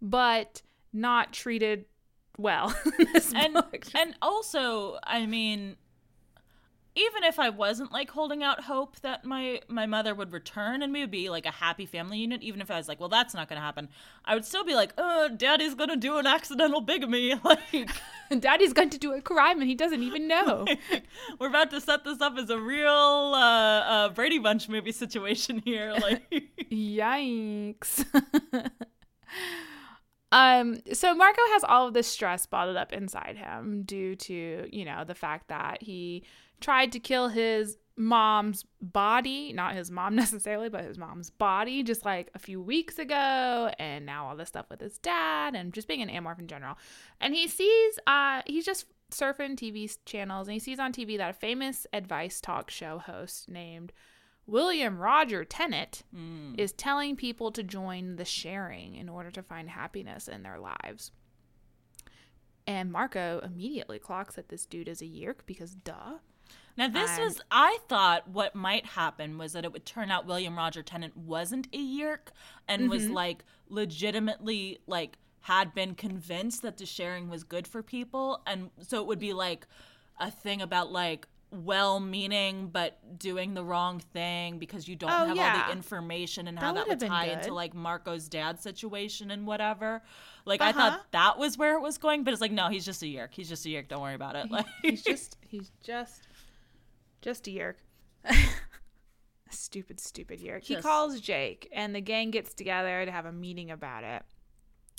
but 0.00 0.60
not 0.92 1.32
treated 1.32 1.84
well 2.38 2.74
and 3.34 3.54
book. 3.54 3.84
and 3.94 4.14
also 4.22 4.98
i 5.04 5.26
mean 5.26 5.76
even 6.94 7.24
if 7.24 7.38
i 7.38 7.48
wasn't 7.48 7.90
like 7.92 8.10
holding 8.10 8.42
out 8.42 8.64
hope 8.64 9.00
that 9.00 9.24
my 9.24 9.60
my 9.68 9.86
mother 9.86 10.14
would 10.14 10.32
return 10.32 10.82
and 10.82 10.92
we 10.92 11.00
would 11.00 11.10
be 11.10 11.30
like 11.30 11.46
a 11.46 11.50
happy 11.50 11.86
family 11.86 12.18
unit 12.18 12.42
even 12.42 12.60
if 12.60 12.70
i 12.70 12.76
was 12.76 12.88
like 12.88 13.00
well 13.00 13.08
that's 13.08 13.34
not 13.34 13.48
gonna 13.48 13.60
happen 13.60 13.88
i 14.24 14.34
would 14.34 14.44
still 14.44 14.64
be 14.64 14.74
like 14.74 14.92
oh 14.98 15.28
daddy's 15.36 15.74
gonna 15.74 15.96
do 15.96 16.18
an 16.18 16.26
accidental 16.26 16.80
bigamy 16.80 17.34
like 17.44 17.88
Daddy's 18.40 18.72
going 18.72 18.90
to 18.90 18.98
do 18.98 19.12
a 19.12 19.20
crime 19.20 19.60
and 19.60 19.68
he 19.68 19.74
doesn't 19.74 20.02
even 20.02 20.26
know. 20.26 20.66
we're 21.38 21.48
about 21.48 21.70
to 21.70 21.80
set 21.80 22.04
this 22.04 22.20
up 22.20 22.36
as 22.38 22.50
a 22.50 22.58
real 22.58 22.88
uh, 23.34 23.80
uh 23.80 24.08
brady 24.10 24.38
bunch 24.38 24.68
movie 24.68 24.92
situation 24.92 25.62
here 25.64 25.92
like 26.00 26.22
Yikes. 26.70 28.04
um 30.32 30.78
so 30.92 31.14
Marco 31.14 31.42
has 31.52 31.64
all 31.64 31.88
of 31.88 31.94
this 31.94 32.06
stress 32.06 32.46
bottled 32.46 32.76
up 32.76 32.92
inside 32.92 33.36
him 33.36 33.82
due 33.82 34.16
to, 34.16 34.68
you 34.70 34.84
know, 34.84 35.04
the 35.04 35.14
fact 35.14 35.48
that 35.48 35.82
he 35.82 36.24
tried 36.62 36.92
to 36.92 37.00
kill 37.00 37.28
his 37.28 37.76
mom's 37.96 38.64
body, 38.80 39.52
not 39.52 39.74
his 39.74 39.90
mom 39.90 40.14
necessarily, 40.24 40.68
but 40.68 40.84
his 40.84 40.98
mom's 40.98 41.30
body 41.30 41.82
just 41.82 42.04
like 42.04 42.30
a 42.34 42.38
few 42.38 42.60
weeks 42.60 42.98
ago 42.98 43.70
and 43.78 44.06
now 44.06 44.26
all 44.26 44.36
this 44.36 44.48
stuff 44.48 44.66
with 44.70 44.80
his 44.80 44.98
dad 44.98 45.54
and 45.54 45.72
just 45.72 45.88
being 45.88 46.02
an 46.02 46.08
amorph 46.08 46.38
in 46.38 46.46
general. 46.46 46.78
And 47.20 47.34
he 47.34 47.48
sees 47.48 47.98
uh 48.06 48.42
he's 48.46 48.64
just 48.64 48.86
surfing 49.10 49.56
TV 49.56 49.94
channels 50.06 50.48
and 50.48 50.54
he 50.54 50.58
sees 50.58 50.78
on 50.78 50.92
TV 50.92 51.18
that 51.18 51.30
a 51.30 51.34
famous 51.34 51.86
advice 51.92 52.40
talk 52.40 52.70
show 52.70 52.98
host 52.98 53.50
named 53.50 53.92
William 54.46 54.98
Roger 54.98 55.44
Tennant 55.44 56.02
is 56.58 56.72
telling 56.72 57.14
people 57.14 57.52
to 57.52 57.62
join 57.62 58.16
the 58.16 58.24
sharing 58.24 58.96
in 58.96 59.08
order 59.08 59.30
to 59.30 59.42
find 59.42 59.68
happiness 59.68 60.28
in 60.28 60.42
their 60.42 60.58
lives. 60.58 61.12
And 62.66 62.90
Marco 62.90 63.40
immediately 63.44 63.98
clocks 63.98 64.34
that 64.36 64.48
this 64.48 64.66
dude 64.66 64.88
is 64.88 65.00
a 65.02 65.06
yeerk 65.06 65.46
because 65.46 65.74
duh. 65.74 66.18
Now 66.76 66.88
this 66.88 67.10
And- 67.10 67.24
was 67.24 67.40
I 67.50 67.78
thought 67.88 68.28
what 68.28 68.54
might 68.54 68.86
happen 68.86 69.38
was 69.38 69.52
that 69.52 69.64
it 69.64 69.72
would 69.72 69.84
turn 69.86 70.10
out 70.10 70.26
William 70.26 70.56
Roger 70.56 70.82
Tennant 70.82 71.16
wasn't 71.16 71.66
a 71.72 71.78
yeerk 71.78 72.32
and 72.68 72.88
was 72.88 73.04
Mm-hmm. 73.04 73.12
like 73.14 73.44
legitimately 73.68 74.78
like 74.86 75.18
had 75.40 75.74
been 75.74 75.94
convinced 75.94 76.62
that 76.62 76.78
the 76.78 76.86
sharing 76.86 77.28
was 77.28 77.44
good 77.44 77.66
for 77.66 77.82
people 77.82 78.40
and 78.46 78.70
so 78.80 79.00
it 79.00 79.06
would 79.06 79.18
be 79.18 79.32
like 79.32 79.66
a 80.20 80.30
thing 80.30 80.62
about 80.62 80.90
like 80.92 81.26
well 81.50 82.00
meaning 82.00 82.68
but 82.72 82.98
doing 83.18 83.52
the 83.52 83.62
wrong 83.62 83.98
thing 84.14 84.58
because 84.58 84.88
you 84.88 84.96
don't 84.96 85.10
Oh, 85.10 85.26
have 85.34 85.38
all 85.38 85.66
the 85.66 85.72
information 85.72 86.48
and 86.48 86.58
how 86.58 86.68
That 86.72 86.74
that, 86.74 86.80
would 86.88 86.88
would 86.88 86.92
have 86.92 87.00
been 87.00 87.08
tie 87.10 87.38
into 87.40 87.52
like 87.52 87.74
Marco's 87.74 88.28
dad 88.28 88.58
situation 88.60 89.30
and 89.30 89.46
whatever. 89.46 90.00
Like 90.46 90.62
I 90.62 90.70
Uh-huh. 90.70 90.78
thought 90.90 91.06
that 91.10 91.38
was 91.38 91.58
where 91.58 91.76
it 91.76 91.80
was 91.82 91.98
going, 91.98 92.24
but 92.24 92.32
it's 92.32 92.40
like 92.40 92.52
no, 92.52 92.68
he's 92.68 92.86
just 92.86 93.02
a 93.02 93.06
yeerk. 93.06 93.28
He's 93.32 93.48
just 93.50 93.66
a 93.66 93.68
yeerk. 93.68 93.88
Don't 93.88 94.00
worry 94.00 94.14
about 94.14 94.36
it. 94.36 94.50
Like 94.50 94.64
He's 94.80 95.02
just 95.02 95.36
he's 95.46 95.70
just 95.82 96.22
just 97.22 97.46
a 97.48 97.50
yeerk. 97.50 97.76
stupid, 99.50 100.00
stupid 100.00 100.40
yeerk. 100.40 100.64
He 100.64 100.74
Just- 100.74 100.86
calls 100.86 101.20
Jake 101.20 101.68
and 101.72 101.94
the 101.94 102.00
gang 102.00 102.30
gets 102.30 102.52
together 102.54 103.04
to 103.04 103.10
have 103.10 103.26
a 103.26 103.32
meeting 103.32 103.70
about 103.70 104.04
it. 104.04 104.22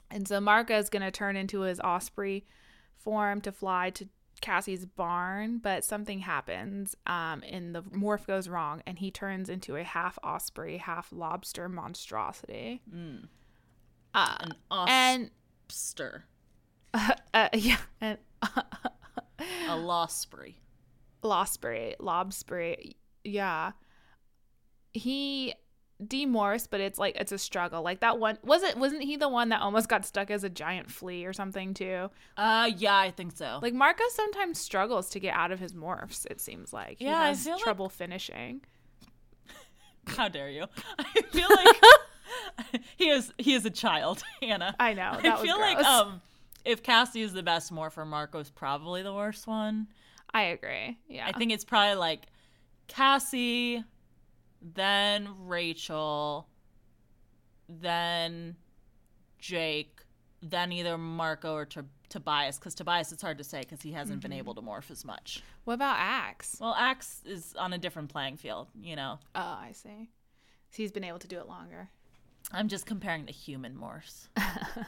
And 0.09 0.27
so 0.27 0.39
Marco 0.39 0.77
is 0.77 0.89
gonna 0.89 1.11
turn 1.11 1.35
into 1.35 1.61
his 1.61 1.79
osprey 1.79 2.45
form 2.97 3.41
to 3.41 3.51
fly 3.51 3.89
to 3.91 4.07
Cassie's 4.41 4.85
barn, 4.85 5.57
but 5.59 5.85
something 5.85 6.19
happens, 6.19 6.95
um, 7.07 7.43
and 7.49 7.73
the 7.73 7.81
morph 7.83 8.27
goes 8.27 8.49
wrong, 8.49 8.83
and 8.85 8.99
he 8.99 9.09
turns 9.09 9.47
into 9.47 9.75
a 9.77 9.83
half 9.83 10.19
osprey, 10.23 10.77
half 10.77 11.11
lobster 11.13 11.69
monstrosity. 11.69 12.81
Uh, 14.13 14.37
an 14.41 14.53
and 14.87 15.31
ospster. 15.69 16.23
uh, 16.93 17.49
yeah, 17.53 17.77
and 18.01 18.17
a 18.41 19.75
losprey. 19.77 20.55
Losprey, 21.23 21.95
Lobsprey, 21.99 22.95
yeah. 23.23 23.71
He 24.93 25.53
demorphs, 26.03 26.67
but 26.69 26.81
it's 26.81 26.99
like 26.99 27.15
it's 27.15 27.31
a 27.31 27.37
struggle. 27.37 27.81
Like 27.81 28.01
that 28.01 28.19
one 28.19 28.37
wasn't 28.43 28.77
wasn't 28.77 29.03
he 29.03 29.15
the 29.15 29.29
one 29.29 29.49
that 29.49 29.61
almost 29.61 29.87
got 29.89 30.05
stuck 30.05 30.29
as 30.29 30.43
a 30.43 30.49
giant 30.49 30.91
flea 30.91 31.25
or 31.25 31.33
something 31.33 31.73
too? 31.73 32.09
Uh, 32.37 32.69
yeah, 32.77 32.97
I 32.97 33.11
think 33.11 33.31
so. 33.31 33.59
Like 33.61 33.73
Marco 33.73 34.03
sometimes 34.11 34.59
struggles 34.59 35.09
to 35.11 35.19
get 35.19 35.33
out 35.35 35.51
of 35.51 35.59
his 35.59 35.73
morphs. 35.73 36.25
It 36.29 36.41
seems 36.41 36.73
like 36.73 36.97
he 36.99 37.05
Yeah, 37.05 37.21
I 37.21 37.33
feel 37.33 37.53
like- 37.53 37.63
trouble 37.63 37.89
finishing. 37.89 38.61
how 40.07 40.27
dare 40.27 40.49
you? 40.49 40.65
I 40.99 41.21
feel 41.31 41.49
like 41.49 42.81
he 42.97 43.09
is 43.09 43.31
he 43.37 43.53
is 43.53 43.65
a 43.65 43.69
child, 43.71 44.21
Hannah. 44.41 44.75
I 44.79 44.93
know 44.93 45.17
that 45.21 45.39
I 45.39 45.41
feel 45.41 45.55
gross. 45.57 45.75
like 45.75 45.85
um, 45.85 46.21
if 46.65 46.83
Cassie 46.83 47.21
is 47.21 47.33
the 47.33 47.43
best 47.43 47.71
morpher, 47.71 48.05
Marco's 48.05 48.49
probably 48.49 49.01
the 49.01 49.13
worst 49.13 49.47
one. 49.47 49.87
I 50.33 50.43
agree. 50.43 50.97
Yeah, 51.07 51.27
I 51.27 51.31
think 51.37 51.51
it's 51.51 51.63
probably 51.63 51.95
like 51.95 52.25
Cassie, 52.87 53.83
then 54.61 55.29
Rachel, 55.39 56.47
then 57.69 58.55
Jake, 59.39 60.01
then 60.41 60.71
either 60.71 60.97
Marco 60.97 61.53
or 61.53 61.65
Tob- 61.65 61.87
Tobias. 62.09 62.57
Because 62.57 62.75
Tobias, 62.75 63.11
it's 63.11 63.21
hard 63.21 63.37
to 63.37 63.43
say 63.43 63.61
because 63.61 63.81
he 63.81 63.91
hasn't 63.91 64.21
been 64.21 64.31
mm-hmm. 64.31 64.39
able 64.39 64.55
to 64.55 64.61
morph 64.61 64.89
as 64.89 65.05
much. 65.05 65.43
What 65.65 65.75
about 65.75 65.97
Ax? 65.99 66.57
Well, 66.59 66.75
Ax 66.77 67.21
is 67.25 67.55
on 67.57 67.73
a 67.73 67.77
different 67.77 68.09
playing 68.09 68.37
field, 68.37 68.67
you 68.81 68.95
know. 68.95 69.19
Oh, 69.35 69.57
I 69.61 69.71
see. 69.73 70.09
So 70.71 70.77
He's 70.77 70.91
been 70.91 71.03
able 71.03 71.19
to 71.19 71.27
do 71.27 71.37
it 71.39 71.47
longer. 71.47 71.89
I'm 72.51 72.67
just 72.67 72.85
comparing 72.85 73.25
the 73.25 73.31
human 73.31 73.75
morphs. 73.75 74.27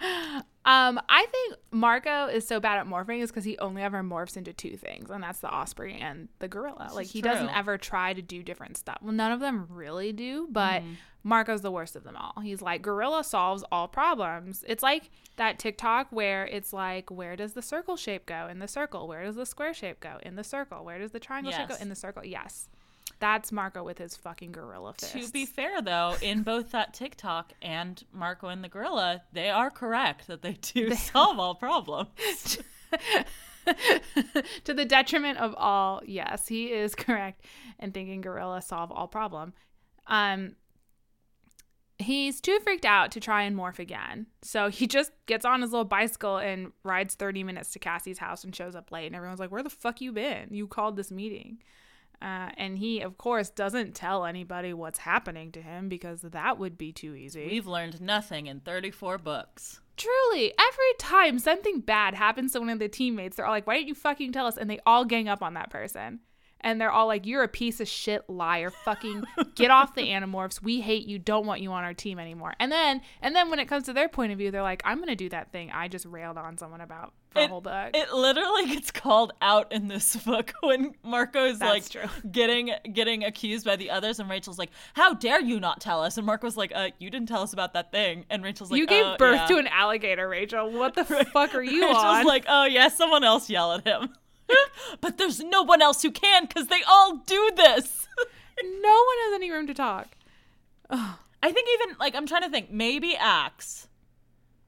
Um, 0.00 1.00
I 1.08 1.26
think 1.30 1.54
Marco 1.70 2.26
is 2.26 2.44
so 2.46 2.58
bad 2.58 2.78
at 2.78 2.86
morphing 2.86 3.20
is 3.22 3.30
because 3.30 3.44
he 3.44 3.56
only 3.58 3.82
ever 3.82 4.02
morphs 4.02 4.36
into 4.36 4.52
two 4.52 4.76
things, 4.76 5.10
and 5.10 5.22
that's 5.22 5.38
the 5.38 5.48
osprey 5.48 5.94
and 6.00 6.28
the 6.40 6.48
gorilla. 6.48 6.90
like 6.92 7.06
is 7.06 7.12
he 7.12 7.22
doesn't 7.22 7.50
ever 7.50 7.78
try 7.78 8.12
to 8.12 8.20
do 8.20 8.42
different 8.42 8.76
stuff. 8.76 8.98
Well, 9.00 9.12
none 9.12 9.30
of 9.30 9.38
them 9.38 9.66
really 9.70 10.12
do, 10.12 10.48
but 10.50 10.82
Mm-hmm. 10.82 10.92
Marco's 11.22 11.60
the 11.62 11.72
worst 11.72 11.96
of 11.96 12.04
them 12.04 12.16
all. 12.16 12.40
He's 12.40 12.62
like 12.62 12.82
gorilla 12.82 13.24
solves 13.24 13.64
all 13.72 13.88
problems. 13.88 14.64
It's 14.68 14.82
like 14.82 15.10
that 15.36 15.58
TikTok 15.58 16.06
where 16.10 16.46
it's 16.46 16.72
like, 16.72 17.10
where 17.10 17.34
does 17.34 17.52
the 17.54 17.62
circle 17.62 17.96
shape 17.96 18.26
go 18.26 18.46
in 18.48 18.60
the 18.60 18.68
circle? 18.68 19.08
Where 19.08 19.24
does 19.24 19.34
the 19.34 19.46
square 19.46 19.74
shape 19.74 19.98
go 19.98 20.18
in 20.22 20.36
the 20.36 20.44
circle? 20.44 20.84
Where 20.84 20.98
does 20.98 21.10
the 21.10 21.18
triangle 21.20 21.50
shape 21.52 21.68
go 21.68 21.74
in 21.80 21.88
the 21.88 21.96
circle? 21.96 22.24
Yes, 22.24 22.68
that's 23.18 23.50
Marco 23.52 23.82
with 23.82 23.98
his 23.98 24.16
fucking 24.16 24.52
gorilla 24.52 24.94
fist. 24.94 25.12
To 25.12 25.32
be 25.32 25.46
fair, 25.46 25.80
though, 25.80 26.14
in 26.20 26.42
both 26.42 26.70
that 26.72 26.94
TikTok 26.94 27.52
and 27.62 28.02
Marco 28.12 28.48
and 28.48 28.62
the 28.62 28.68
Gorilla, 28.68 29.22
they 29.32 29.48
are 29.48 29.70
correct 29.70 30.26
that 30.26 30.42
they 30.42 30.54
do 30.54 30.94
solve 30.94 31.38
all 31.38 31.54
problems. 31.54 32.08
to 34.64 34.72
the 34.72 34.84
detriment 34.84 35.38
of 35.38 35.52
all 35.58 36.00
yes 36.06 36.46
he 36.46 36.66
is 36.72 36.94
correct 36.94 37.44
in 37.80 37.90
thinking 37.90 38.20
gorilla 38.20 38.62
solve 38.62 38.92
all 38.92 39.08
problem. 39.08 39.52
Um 40.06 40.54
he's 41.98 42.40
too 42.40 42.58
freaked 42.62 42.84
out 42.84 43.10
to 43.10 43.20
try 43.20 43.42
and 43.42 43.56
morph 43.56 43.78
again. 43.78 44.26
So 44.42 44.68
he 44.68 44.86
just 44.86 45.10
gets 45.26 45.44
on 45.44 45.62
his 45.62 45.72
little 45.72 45.84
bicycle 45.84 46.36
and 46.36 46.72
rides 46.84 47.14
30 47.14 47.42
minutes 47.42 47.72
to 47.72 47.78
cassie's 47.78 48.18
house 48.18 48.44
and 48.44 48.54
shows 48.54 48.76
up 48.76 48.92
late. 48.92 49.06
And 49.06 49.16
everyone's 49.16 49.40
like 49.40 49.50
where 49.50 49.62
the 49.62 49.70
fuck 49.70 50.00
you 50.00 50.12
been? 50.12 50.48
You 50.50 50.68
called 50.68 50.96
this 50.96 51.10
meeting 51.10 51.58
uh, 52.22 52.50
and 52.56 52.78
he 52.78 53.00
of 53.00 53.18
course 53.18 53.50
doesn't 53.50 53.94
tell 53.94 54.24
anybody 54.24 54.72
what's 54.72 54.98
happening 55.00 55.52
to 55.52 55.60
him 55.62 55.88
because 55.88 56.22
that 56.22 56.58
would 56.58 56.76
be 56.78 56.92
too 56.92 57.14
easy 57.14 57.46
We've 57.46 57.66
learned 57.66 58.00
nothing 58.00 58.46
in 58.46 58.60
34 58.60 59.18
books. 59.18 59.80
Truly, 59.96 60.52
every 60.58 60.92
time 60.98 61.38
something 61.38 61.80
bad 61.80 62.14
happens 62.14 62.52
to 62.52 62.60
one 62.60 62.68
of 62.68 62.78
the 62.78 62.88
teammates, 62.88 63.36
they're 63.36 63.46
all 63.46 63.52
like, 63.52 63.66
"Why 63.66 63.76
didn't 63.76 63.88
you 63.88 63.94
fucking 63.94 64.32
tell 64.32 64.46
us?" 64.46 64.58
And 64.58 64.68
they 64.68 64.78
all 64.84 65.04
gang 65.06 65.26
up 65.28 65.42
on 65.42 65.54
that 65.54 65.70
person, 65.70 66.20
and 66.66 66.80
they're 66.80 66.90
all 66.90 67.06
like, 67.06 67.24
"You're 67.24 67.44
a 67.44 67.48
piece 67.48 67.80
of 67.80 67.86
shit 67.88 68.28
liar! 68.28 68.70
Fucking 68.70 69.22
get 69.54 69.70
off 69.70 69.94
the 69.94 70.02
Animorphs! 70.10 70.60
We 70.60 70.80
hate 70.80 71.06
you! 71.06 71.18
Don't 71.18 71.46
want 71.46 71.60
you 71.62 71.70
on 71.72 71.84
our 71.84 71.94
team 71.94 72.18
anymore!" 72.18 72.54
And 72.58 72.70
then, 72.72 73.00
and 73.22 73.34
then 73.36 73.48
when 73.50 73.60
it 73.60 73.66
comes 73.66 73.84
to 73.84 73.92
their 73.92 74.08
point 74.08 74.32
of 74.32 74.38
view, 74.38 74.50
they're 74.50 74.62
like, 74.62 74.82
"I'm 74.84 74.98
gonna 74.98 75.14
do 75.16 75.28
that 75.30 75.52
thing 75.52 75.70
I 75.72 75.86
just 75.88 76.04
railed 76.04 76.36
on 76.36 76.58
someone 76.58 76.80
about 76.80 77.12
for 77.30 77.38
a 77.40 77.46
whole 77.46 77.60
book." 77.60 77.90
It 77.94 78.12
literally 78.12 78.66
gets 78.66 78.90
called 78.90 79.32
out 79.40 79.70
in 79.72 79.86
this 79.86 80.16
book 80.24 80.52
when 80.60 80.94
Marco's 81.04 81.60
That's 81.60 81.94
like 81.94 82.10
true. 82.10 82.30
getting 82.32 82.72
getting 82.92 83.22
accused 83.22 83.64
by 83.64 83.76
the 83.76 83.90
others, 83.90 84.18
and 84.18 84.28
Rachel's 84.28 84.58
like, 84.58 84.70
"How 84.94 85.14
dare 85.14 85.40
you 85.40 85.60
not 85.60 85.80
tell 85.80 86.02
us?" 86.02 86.18
And 86.18 86.26
Marco's 86.26 86.56
like, 86.56 86.72
"Uh, 86.74 86.88
you 86.98 87.10
didn't 87.10 87.28
tell 87.28 87.42
us 87.42 87.52
about 87.52 87.74
that 87.74 87.92
thing." 87.92 88.24
And 88.28 88.42
Rachel's 88.42 88.72
like, 88.72 88.78
you 88.80 88.88
gave 88.88 89.04
"Uh, 89.06 89.16
birth 89.18 89.36
yeah." 89.42 89.46
to 89.46 89.58
an 89.58 89.68
alligator, 89.68 90.28
Rachel. 90.28 90.70
What 90.72 90.94
the 90.94 91.04
fuck 91.32 91.54
are 91.54 91.62
you 91.62 91.86
Rachel's 91.86 92.04
on? 92.04 92.24
like, 92.26 92.44
"Oh 92.48 92.64
yeah, 92.64 92.88
someone 92.88 93.22
else 93.22 93.48
yell 93.48 93.72
at 93.72 93.86
him." 93.86 94.10
but 95.00 95.18
there's 95.18 95.40
no 95.40 95.62
one 95.62 95.82
else 95.82 96.02
who 96.02 96.10
can 96.10 96.46
because 96.46 96.68
they 96.68 96.82
all 96.86 97.16
do 97.26 97.50
this. 97.56 98.08
no 98.62 98.90
one 98.90 99.16
has 99.24 99.34
any 99.34 99.50
room 99.50 99.66
to 99.66 99.74
talk. 99.74 100.08
I 100.90 101.52
think 101.52 101.68
even 101.74 101.96
like 101.98 102.14
I'm 102.14 102.26
trying 102.26 102.42
to 102.42 102.50
think, 102.50 102.70
maybe 102.70 103.16
Ax. 103.16 103.88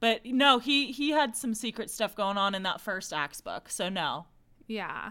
But 0.01 0.25
no, 0.25 0.59
he 0.59 0.93
he 0.93 1.11
had 1.11 1.37
some 1.37 1.55
secret 1.55 1.91
stuff 1.91 2.15
going 2.15 2.37
on 2.37 2.55
in 2.55 2.63
that 2.65 2.81
first 2.81 3.13
Ax 3.13 3.41
book. 3.41 3.69
So 3.69 3.89
no. 3.89 4.27
Yeah. 4.67 5.11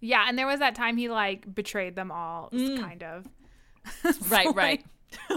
Yeah, 0.00 0.26
and 0.28 0.38
there 0.38 0.46
was 0.46 0.60
that 0.60 0.74
time 0.74 0.96
he 0.96 1.08
like 1.08 1.52
betrayed 1.54 1.96
them 1.96 2.10
all, 2.10 2.50
mm. 2.52 2.80
kind 2.80 3.02
of. 3.02 3.26
Right, 4.28 4.46
So, 4.48 4.52
right. 4.52 4.84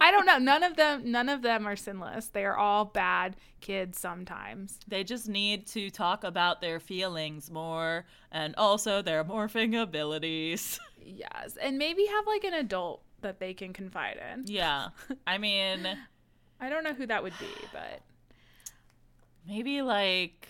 I 0.00 0.10
don't 0.10 0.26
know. 0.26 0.38
None 0.38 0.62
of 0.62 0.76
them 0.76 1.10
none 1.10 1.28
of 1.28 1.42
them 1.42 1.66
are 1.66 1.76
sinless. 1.76 2.26
They 2.28 2.44
are 2.44 2.56
all 2.56 2.84
bad 2.84 3.36
kids 3.60 3.98
sometimes. 3.98 4.78
They 4.86 5.04
just 5.04 5.28
need 5.28 5.66
to 5.68 5.90
talk 5.90 6.24
about 6.24 6.60
their 6.60 6.78
feelings 6.80 7.50
more 7.50 8.06
and 8.30 8.54
also 8.56 9.02
their 9.02 9.24
morphing 9.24 9.80
abilities. 9.80 10.78
Yes. 11.06 11.58
And 11.60 11.76
maybe 11.76 12.06
have 12.06 12.26
like 12.26 12.44
an 12.44 12.54
adult 12.54 13.02
that 13.20 13.38
they 13.38 13.52
can 13.52 13.74
confide 13.74 14.18
in. 14.32 14.44
yeah. 14.46 14.88
I 15.26 15.36
mean, 15.36 15.86
I 16.58 16.70
don't 16.70 16.82
know 16.82 16.94
who 16.94 17.06
that 17.08 17.22
would 17.22 17.34
be, 17.38 17.46
but 17.70 18.00
maybe 19.46 19.82
like 19.82 20.48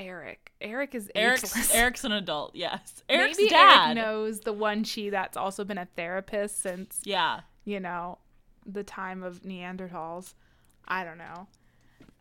Erek. 0.00 0.52
Erek 0.60 0.94
is 0.94 1.10
Erek's 1.14 1.44
ageless. 1.54 1.70
Erek's 1.74 2.04
an 2.04 2.12
adult, 2.12 2.54
yes. 2.56 3.02
Erek's 3.08 3.38
maybe 3.38 3.50
dad. 3.50 3.96
Erek 3.96 3.96
knows 3.96 4.40
the 4.40 4.52
one 4.52 4.82
she 4.84 5.10
that's 5.10 5.36
also 5.36 5.64
been 5.64 5.78
a 5.78 5.86
therapist 5.96 6.60
since 6.62 7.00
Yeah. 7.04 7.40
you 7.64 7.78
know, 7.80 8.18
the 8.66 8.82
time 8.84 9.22
of 9.22 9.42
Neanderthals. 9.42 10.34
I 10.88 11.04
don't 11.04 11.18
know. 11.18 11.46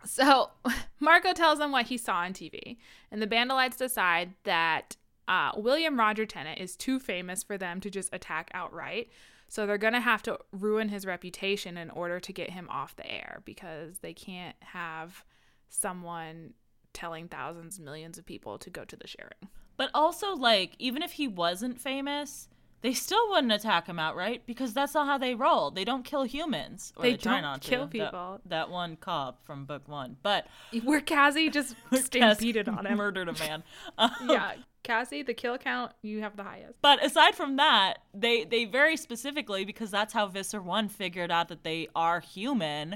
So 0.06 0.52
Marco 1.00 1.34
tells 1.34 1.60
them 1.60 1.72
what 1.72 1.88
he 1.88 1.98
saw 1.98 2.18
on 2.18 2.34
TV, 2.34 2.78
and 3.12 3.22
the 3.22 3.28
Andalites 3.28 3.78
decide 3.78 4.34
that 4.44 4.96
uh, 5.28 5.52
William 5.58 5.98
Roger 6.00 6.26
Tennant 6.26 6.60
is 6.60 6.76
too 6.76 7.00
famous 7.00 7.44
for 7.44 7.58
them 7.58 7.80
to 7.82 7.90
just 7.90 8.14
attack 8.14 8.50
outright. 8.54 9.10
So 9.48 9.66
they're 9.66 9.78
going 9.80 9.94
to 9.94 10.00
have 10.00 10.22
to 10.24 10.38
ruin 10.52 10.90
his 10.90 11.06
reputation 11.08 11.76
in 11.78 11.90
order 11.90 12.20
to 12.20 12.32
get 12.32 12.52
him 12.52 12.68
off 12.70 12.96
the 12.96 13.10
air 13.12 13.42
because 13.46 13.98
they 14.00 14.14
can't 14.14 14.56
have 14.60 15.24
someone 15.70 16.54
telling 17.00 17.28
thousands, 17.28 17.80
millions 17.80 18.18
of 18.18 18.26
people 18.26 18.58
to 18.60 18.70
go 18.70 18.84
to 18.86 18.96
the 18.96 19.08
sharing. 19.08 19.50
But 19.78 19.90
also 19.94 20.34
like 20.36 20.72
even 20.80 21.02
if 21.02 21.14
he 21.14 21.28
wasn't 21.28 21.80
famous, 21.80 22.50
they 22.82 22.94
still 22.94 23.30
wouldn't 23.30 23.52
attack 23.52 23.88
him 23.88 24.00
outright 24.00 24.44
because 24.46 24.74
that's 24.74 24.94
not 24.94 25.06
how 25.08 25.18
they 25.18 25.36
roll. 25.36 25.70
They 25.72 25.84
don't 25.86 26.04
kill 26.04 26.24
humans. 26.24 26.94
Or 26.98 27.04
They 27.04 27.12
they, 27.12 27.18
try 27.18 27.34
don't 27.36 27.42
not 27.44 27.62
to. 27.62 27.70
kill 27.70 27.82
That- 27.88 27.92
people. 27.92 28.42
That, 28.46 28.70
one 28.70 28.96
cop 28.98 29.46
from 29.46 29.66
book 29.66 29.88
one, 29.88 30.18
but 30.24 30.48
Where 30.84 31.02
Cassie 31.02 31.50
just 31.50 31.76
stampeded 31.94 32.68
on 32.70 32.86
him. 32.86 32.98
murdered 32.98 33.30
a 33.30 33.34
man. 33.34 33.64
Um, 33.98 34.12
yeah, 34.30 34.54
Cassie, 34.84 35.24
the 35.24 35.34
kill 35.34 35.58
count, 35.58 35.92
you 36.02 36.22
have 36.22 36.38
the 36.38 36.44
highest. 36.44 36.82
But 36.82 37.04
aside 37.04 37.36
from 37.36 37.58
that, 37.58 37.96
they 38.14 38.46
they 38.46 38.64
very 38.66 38.96
specifically 38.98 39.66
because 39.66 39.92
that's 39.92 40.14
how 40.14 40.28
Visser 40.28 40.62
One 40.62 40.88
figured 40.88 41.32
out 41.32 41.50
that 41.50 41.64
they 41.64 41.88
are 41.96 42.20
human, 42.22 42.96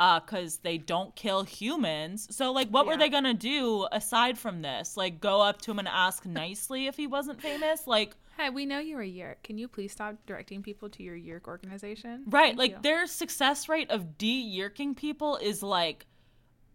uh, 0.00 0.20
because 0.20 0.56
they 0.58 0.76
don't 0.78 1.14
kill 1.16 1.42
humans. 1.44 2.26
So 2.30 2.52
like, 2.52 2.68
what 2.68 2.86
were 2.86 2.96
they 2.96 3.08
gonna 3.08 3.34
do 3.34 3.86
aside 3.92 4.36
from 4.38 4.62
this? 4.62 4.96
Like, 4.96 5.20
go 5.20 5.40
up 5.40 5.60
to 5.62 5.70
him 5.70 5.78
and 5.78 5.88
ask 5.88 6.26
nicely 6.26 6.86
if 6.86 6.96
he 6.96 7.06
wasn't 7.06 7.40
famous? 7.40 7.86
Like, 7.86 8.16
Hey, 8.36 8.50
we 8.50 8.66
know 8.66 8.80
you're 8.80 9.00
a 9.02 9.06
Yeerk. 9.08 9.36
Can 9.44 9.58
you 9.58 9.68
please 9.68 9.92
stop 9.92 10.16
directing 10.26 10.60
people 10.60 10.88
to 10.90 11.02
your 11.04 11.16
Yeerk 11.16 11.46
organization? 11.46 12.24
right? 12.26 12.46
Thank 12.48 12.58
like 12.58 12.70
you. 12.72 12.78
their 12.82 13.06
success 13.06 13.68
rate 13.68 13.90
of 13.92 14.18
de-yeerking 14.18 14.96
people 14.96 15.36
is 15.36 15.62
like. 15.62 16.06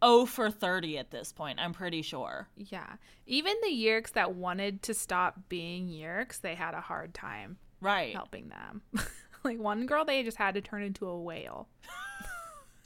0 0.02 0.28
for 0.28 0.50
30 0.50 0.98
at 0.98 1.12
this 1.12 1.34
point, 1.34 1.60
I'm 1.60 1.74
pretty 1.74 2.02
sure. 2.04 2.48
Yeah. 2.56 2.88
Even 3.28 3.54
the 3.62 3.68
Yeerks 3.68 4.14
that 4.14 4.34
wanted 4.34 4.82
to 4.84 4.94
stop 4.94 5.38
being 5.50 5.90
Yeerks, 5.90 6.40
they 6.40 6.56
had 6.56 6.74
a 6.74 6.80
hard 6.80 7.14
time 7.14 7.58
Right. 7.82 8.16
helping 8.16 8.48
them. 8.48 8.82
like 9.44 9.60
one 9.60 9.86
girl, 9.88 10.06
they 10.06 10.24
just 10.24 10.38
had 10.38 10.54
to 10.54 10.62
turn 10.62 10.84
into 10.84 11.06
a 11.06 11.20
whale. 11.20 11.68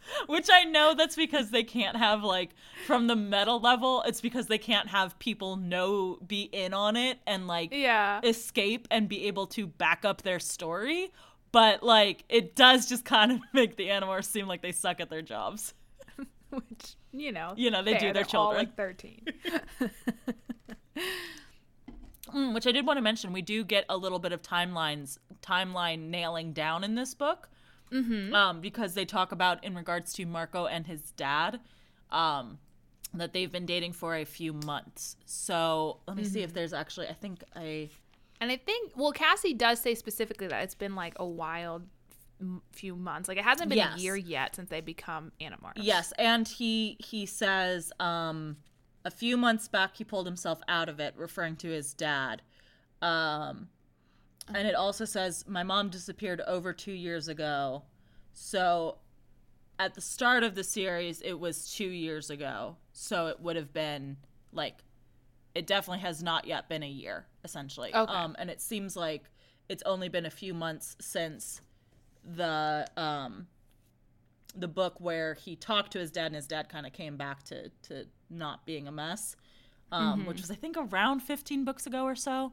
Which 0.27 0.50
I 0.51 0.63
know 0.63 0.93
that's 0.95 1.15
because 1.15 1.50
they 1.51 1.63
can't 1.63 1.98
have 1.98 2.24
like 2.24 2.51
from 2.88 3.07
the 3.07 3.15
metal 3.15 3.60
level, 3.60 4.03
it's 4.05 4.22
because 4.22 4.48
they 4.48 4.57
can't 4.57 4.89
have 4.89 5.17
people 5.19 5.55
know 5.55 6.17
be 6.25 6.43
in 6.51 6.74
on 6.74 6.95
it 6.95 7.19
and 7.27 7.48
like 7.48 7.69
Yeah. 7.74 8.19
escape 8.24 8.88
and 8.91 9.07
be 9.10 9.27
able 9.27 9.48
to 9.48 9.67
back 9.67 10.05
up 10.05 10.22
their 10.24 10.39
story. 10.39 11.12
But 11.51 11.83
like 11.83 12.24
it 12.29 12.55
does 12.55 12.88
just 12.89 13.05
kind 13.05 13.31
of 13.31 13.39
make 13.53 13.75
the 13.77 13.88
Animorphs 13.88 14.25
seem 14.25 14.48
like 14.48 14.62
they 14.62 14.72
suck 14.72 15.00
at 15.00 15.10
their 15.10 15.22
jobs. 15.22 15.74
Which, 16.50 16.95
you 17.12 17.31
know, 17.31 17.53
You 17.55 17.72
know, 17.72 17.81
they 17.83 17.93
do 17.93 18.00
their 18.00 18.13
they're 18.13 18.24
all, 18.24 18.53
children. 18.53 18.57
like 18.65 18.75
13. 18.75 19.22
Mm, 22.33 22.53
which 22.53 22.65
I 22.65 22.72
did 22.72 22.86
want 22.88 22.98
to 22.98 23.01
mention, 23.01 23.31
we 23.33 23.41
do 23.41 23.63
get 23.63 23.86
a 23.89 23.98
little 23.98 24.17
bit 24.19 24.31
of 24.31 24.41
timelines 24.41 25.17
timeline 25.41 26.10
nailing 26.10 26.53
down 26.53 26.83
in 26.83 26.95
this 26.95 27.13
book. 27.13 27.50
Mm-hmm. 27.94 28.34
Um, 28.34 28.62
because 28.62 28.94
they 28.96 29.06
talk 29.06 29.32
about 29.32 29.64
in 29.64 29.76
regards 29.76 30.14
to 30.14 30.26
Marco 30.26 30.66
and 30.66 30.88
his 30.88 31.12
dad, 31.12 31.60
um, 32.12 32.58
that 33.14 33.34
they've 33.34 33.52
been 33.52 33.66
dating 33.66 33.94
for 33.94 34.16
a 34.16 34.26
few 34.26 34.54
months. 34.54 35.16
So 35.26 36.00
let 36.08 36.18
me 36.18 36.24
see 36.24 36.42
if 36.42 36.54
there's 36.54 36.74
actually 36.74 37.08
I 37.08 37.14
think 37.14 37.44
I 37.56 37.90
and 38.42 38.52
I 38.52 38.58
think, 38.58 38.92
well, 38.98 39.12
Cassie 39.12 39.54
does 39.54 39.80
say 39.80 39.96
specifically 39.96 40.48
that 40.48 40.64
it's 40.64 40.76
been 40.76 40.96
like 40.96 41.14
a 41.18 41.26
wild 41.26 41.84
few 42.72 42.96
months. 42.96 43.30
Like 43.30 43.38
it 43.38 43.44
hasn't 43.44 43.70
been 43.70 43.78
Yes. 43.78 43.98
a 44.00 44.02
year 44.02 44.16
yet 44.18 44.56
since 44.56 44.70
they 44.70 44.82
become 44.82 45.32
Animorphs. 45.40 45.74
Yes, 45.78 46.12
and 46.18 46.48
he 46.48 46.98
he 47.00 47.26
says 47.26 47.92
um 48.00 48.58
a 49.06 49.12
few 49.12 49.38
months 49.38 49.68
back 49.68 49.96
he 49.96 50.04
pulled 50.04 50.26
himself 50.26 50.60
out 50.68 50.90
of 50.90 51.00
it 51.00 51.14
referring 51.16 51.56
to 51.58 51.70
his 51.70 51.94
dad. 51.94 52.42
Um 53.02 53.70
and 54.54 54.68
it 54.68 54.76
also 54.76 55.06
says 55.06 55.46
my 55.48 55.64
mom 55.64 55.90
disappeared 55.90 56.42
over 56.42 56.74
2 56.74 56.92
years 56.92 57.28
ago. 57.28 57.84
So 58.34 58.98
at 59.80 59.94
the 59.94 60.02
start 60.02 60.44
of 60.44 60.56
the 60.56 60.64
series 60.64 61.22
it 61.22 61.40
was 61.40 61.72
2 61.74 61.86
years 61.86 62.30
ago. 62.30 62.78
So 62.92 63.28
it 63.28 63.40
would 63.40 63.56
have 63.56 63.74
been 63.74 64.18
like 64.52 64.76
it 65.56 65.68
definitely 65.68 66.02
has 66.02 66.24
not 66.24 66.46
yet 66.46 66.68
been 66.68 66.84
a 66.84 66.90
year 66.90 67.26
essentially. 67.44 67.94
Okay. 67.94 68.14
Um 68.14 68.36
and 68.40 68.50
it 68.50 68.62
seems 68.62 68.96
like 68.96 69.30
it's 69.70 69.84
only 69.84 70.10
been 70.10 70.26
a 70.26 70.32
few 70.32 70.54
months 70.54 70.96
since 71.00 71.62
the 72.24 72.88
um 72.98 73.48
the 74.56 74.68
book 74.68 74.96
where 75.00 75.34
he 75.34 75.56
talked 75.56 75.92
to 75.94 76.00
his 76.00 76.12
dad 76.12 76.28
and 76.28 76.36
his 76.36 76.48
dad 76.48 76.70
kind 76.70 76.86
of 76.86 76.94
came 76.94 77.18
back 77.18 77.44
to 77.44 77.70
to 77.84 78.06
not 78.30 78.66
being 78.66 78.88
a 78.88 78.92
mess 78.92 79.36
um 79.92 80.26
which 80.26 80.40
was 80.40 80.50
i 80.52 80.56
think 80.56 80.78
around 80.78 81.20
15 81.22 81.66
books 81.66 81.86
ago 81.86 82.04
or 82.04 82.16
so 82.16 82.52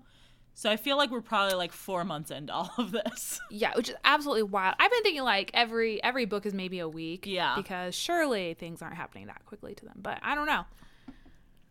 so 0.55 0.71
i 0.71 0.77
feel 0.77 0.97
like 0.97 1.11
we're 1.11 1.21
probably 1.21 1.55
like 1.55 1.73
four 1.73 2.05
months 2.05 2.31
into 2.31 2.53
all 2.53 2.71
of 2.79 2.91
this 2.93 3.41
Yeah, 3.51 3.73
which 3.77 3.89
is 3.89 3.95
absolutely 4.05 4.45
wild. 4.45 4.77
I've 4.79 4.91
been 4.91 5.03
thinking 5.03 5.23
like 5.23 5.51
every 5.55 6.03
every 6.03 6.25
book 6.25 6.47
is 6.47 6.55
maybe 6.55 6.79
a 6.79 6.89
week. 6.89 7.25
Yeah. 7.27 7.55
Because 7.57 7.95
surely 7.95 8.55
things 8.55 8.81
aren't 8.83 8.97
happening 8.97 9.27
that 9.27 9.45
quickly 9.47 9.75
to 9.75 9.85
them. 9.85 9.99
But 10.01 10.19
I 10.23 10.35
don't 10.35 10.47
know. 10.47 10.65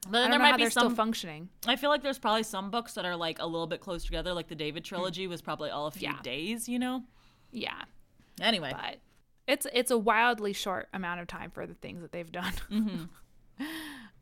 but 0.03 0.11
then 0.11 0.15
I 0.15 0.21
don't 0.23 0.31
there 0.31 0.39
know 0.39 0.43
might 0.51 0.57
be 0.57 0.63
some 0.69 0.85
still 0.87 0.89
functioning. 0.95 1.49
i 1.67 1.75
feel 1.75 1.89
like 1.89 2.01
there's 2.03 2.19
probably 2.19 2.43
some 2.43 2.69
books 2.71 2.93
that 2.95 3.05
are 3.05 3.15
like 3.15 3.39
a 3.39 3.45
little 3.45 3.67
bit 3.67 3.79
close 3.81 4.03
together 4.05 4.33
like 4.33 4.47
the 4.47 4.55
david 4.55 4.83
mm. 4.83 4.87
trilogy 4.87 5.27
was 5.27 5.41
probably 5.41 5.69
all 5.69 5.87
a 5.87 5.91
few 5.91 6.09
Yeah. 6.09 6.21
days 6.23 6.67
you 6.69 6.79
know 6.79 7.03
Yeah. 7.51 7.81
anyway 8.41 8.71
But 8.73 8.97
it's 9.47 9.65
it's 9.73 9.91
a 9.91 9.97
wildly 9.97 10.53
short 10.53 10.87
amount 10.93 11.19
of 11.21 11.27
time 11.27 11.51
for 11.51 11.65
the 11.67 11.73
things 11.75 12.01
that 12.01 12.11
they've 12.11 12.31
done. 12.31 12.53
Mm-hmm. 12.71 13.65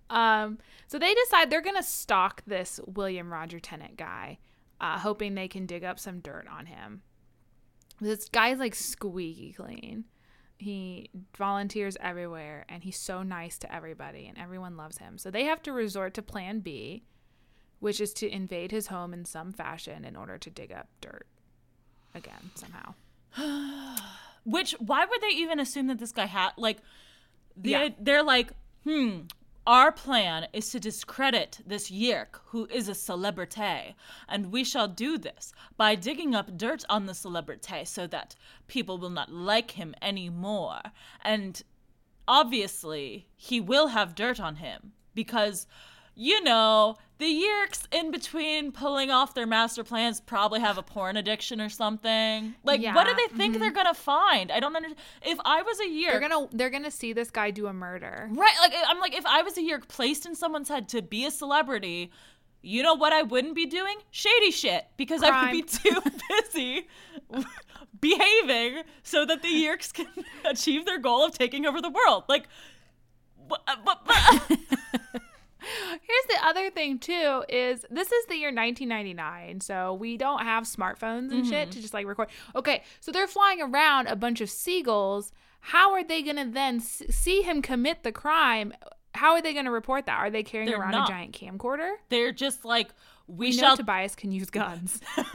um 0.10 0.58
so 0.88 0.98
they 1.00 1.14
decide 1.14 1.50
they're 1.50 1.62
gonna 1.62 1.84
stalk 1.84 2.44
this 2.48 2.80
William 2.86 3.32
Roger 3.32 3.60
Tennant 3.60 3.98
guy, 3.98 4.38
uh, 4.80 5.00
hoping 5.00 5.36
they 5.36 5.48
can 5.48 5.66
dig 5.66 5.84
up 5.84 6.00
some 6.00 6.20
dirt 6.20 6.48
on 6.52 6.66
him. 6.68 7.02
This 8.00 8.30
guy's 8.30 8.60
like 8.60 8.76
squeaky 8.76 9.54
clean. 9.54 10.06
He 10.60 11.10
volunteers 11.38 11.98
everywhere 12.00 12.66
and 12.70 12.84
he's 12.84 12.98
so 12.98 13.22
nice 13.24 13.58
to 13.60 13.74
everybody 13.74 14.26
and 14.28 14.38
everyone 14.38 14.78
loves 14.78 14.98
him. 14.98 15.18
So 15.18 15.30
they 15.30 15.44
have 15.44 15.62
to 15.64 15.74
resort 15.74 16.14
to 16.16 16.22
plan 16.22 16.60
B, 16.62 17.04
which 17.80 18.00
is 18.02 18.14
to 18.16 18.30
invade 18.30 18.72
his 18.72 18.88
home 18.88 19.14
in 19.14 19.26
some 19.26 19.52
fashion 19.52 20.04
in 20.06 20.16
order 20.16 20.38
to 20.38 20.50
dig 20.50 20.72
up 20.72 20.88
dirt 21.02 21.28
again 22.16 22.52
somehow. 22.56 22.94
Which 24.46 24.72
why 24.80 25.06
would 25.06 25.22
they 25.22 25.36
even 25.36 25.60
assume 25.60 25.88
that 25.88 26.00
this 26.00 26.12
guy 26.14 26.26
had 26.26 26.52
like 26.58 26.78
the, 27.56 27.70
Yeah. 27.72 27.90
they're 28.00 28.24
like, 28.24 28.52
hmm, 28.84 29.22
our 29.68 29.92
plan 29.92 30.48
is 30.54 30.70
to 30.72 30.80
discredit 30.80 31.60
this 31.66 31.92
Yeerk 31.92 32.40
who 32.46 32.68
is 32.68 32.88
a 32.88 32.96
celebrity, 32.96 33.96
and 34.30 34.52
we 34.52 34.64
shall 34.64 34.88
do 34.88 35.18
this 35.18 35.52
by 35.76 35.94
digging 35.94 36.34
up 36.34 36.58
dirt 36.58 36.86
on 36.88 37.06
the 37.06 37.14
celebrity 37.14 37.84
so 37.84 38.08
that 38.08 38.38
people 38.68 38.98
will 38.98 39.10
not 39.10 39.30
like 39.30 39.72
him 39.72 39.94
anymore. 40.02 40.80
And 41.22 41.62
obviously, 42.30 43.28
he 43.36 43.60
will 43.60 43.88
have 43.88 44.16
dirt 44.16 44.40
on 44.40 44.56
him 44.56 44.94
because 45.14 45.68
you 46.20 46.42
know, 46.42 46.96
the 47.20 47.26
Yeerks 47.26 47.84
in 47.92 48.12
between 48.12 48.72
pulling 48.72 49.10
off 49.10 49.34
their 49.34 49.48
master 49.48 49.84
plans 49.84 50.20
probably 50.20 50.60
have 50.60 50.78
a 50.78 50.84
porn 50.84 51.18
addiction 51.18 51.60
or 51.60 51.70
something. 51.70 52.54
Like, 52.64 52.82
what 52.84 53.08
do 53.08 53.16
they 53.16 53.36
think 53.36 53.54
mm-hmm. 53.54 53.62
they're 53.62 53.72
gonna 53.72 53.94
find? 53.94 54.52
I 54.52 54.60
don't 54.60 54.76
understand. 54.76 55.00
If 55.26 55.40
I 55.44 55.64
was 55.64 55.80
a 55.80 55.86
Yeerk, 55.86 56.12
They're 56.12 56.30
gonna 56.30 56.48
they're 56.52 56.70
gonna 56.70 56.92
see 56.92 57.14
this 57.14 57.32
guy 57.32 57.52
do 57.52 57.68
a 57.68 57.74
murder. 57.74 58.30
right? 58.32 58.56
Like, 58.62 58.74
I'm 58.88 59.00
like, 59.00 59.16
if 59.16 59.26
I 59.26 59.42
was 59.42 59.58
a 59.58 59.62
Yeerk 59.62 59.88
placed 59.88 60.26
in 60.26 60.36
someone's 60.36 60.70
head 60.70 60.90
to 60.90 61.02
be 61.02 61.26
a 61.26 61.32
celebrity, 61.32 62.12
you 62.62 62.84
know 62.84 62.94
what 62.94 63.14
I 63.14 63.24
wouldn't 63.24 63.56
be 63.56 63.66
doing? 63.66 63.98
Shady 64.12 64.52
shit, 64.52 64.86
because 64.98 65.24
I 65.24 65.44
would 65.44 65.52
be 65.52 65.62
too 65.64 66.02
busy 66.44 66.88
behaving 68.00 68.84
so 69.04 69.26
that 69.26 69.42
the 69.42 69.48
Yeerks 69.48 69.94
can 69.94 70.08
achieve 70.46 70.86
their 70.86 71.00
goal 71.00 71.26
of 71.26 71.38
taking 71.38 71.66
over 71.66 71.82
the 71.82 71.90
world. 71.90 72.26
Like, 72.28 72.48
what? 73.48 73.62
Uh, 73.68 73.76
what, 73.84 74.06
what 74.06 74.60
Here's 76.02 76.26
the 76.28 76.46
other 76.46 76.70
thing 76.70 77.00
too 77.00 77.44
is 77.50 77.86
this 77.90 78.12
is 78.12 78.26
the 78.28 78.36
year 78.36 78.50
1999, 78.50 79.62
so 79.62 79.94
we 79.94 80.18
don't 80.18 80.44
have 80.44 80.64
smartphones 80.64 81.32
and 81.32 81.46
shit 81.46 81.70
mm-hmm. 81.70 81.72
to 81.72 81.82
just 81.82 81.94
like 81.94 82.06
record. 82.06 82.30
Okay, 82.56 82.84
so 83.00 83.12
they're 83.12 83.28
flying 83.28 83.62
around 83.62 84.08
a 84.08 84.16
bunch 84.16 84.42
of 84.42 84.50
seagulls. 84.50 85.32
How 85.60 85.94
are 85.94 86.04
they 86.04 86.22
gonna 86.22 86.50
then 86.50 86.78
s- 86.78 87.04
see 87.10 87.42
him 87.42 87.62
commit 87.62 88.04
the 88.04 88.12
crime? 88.12 88.74
How 89.14 89.34
are 89.34 89.42
they 89.42 89.54
gonna 89.54 89.72
report 89.72 90.06
that? 90.06 90.18
Are 90.18 90.30
they 90.30 90.44
carrying 90.44 90.70
They're 90.70 90.80
around 90.80 90.92
not. 90.92 91.10
a 91.10 91.12
giant 91.12 91.38
camcorder? 91.38 91.96
They're 92.10 92.32
just 92.32 92.64
like, 92.64 92.90
we 93.28 93.50
We 93.50 93.58
know 93.58 93.62
shall 93.62 93.78
Tobias 93.78 94.16
can 94.16 94.32
use 94.32 94.50
guns. 94.50 95.02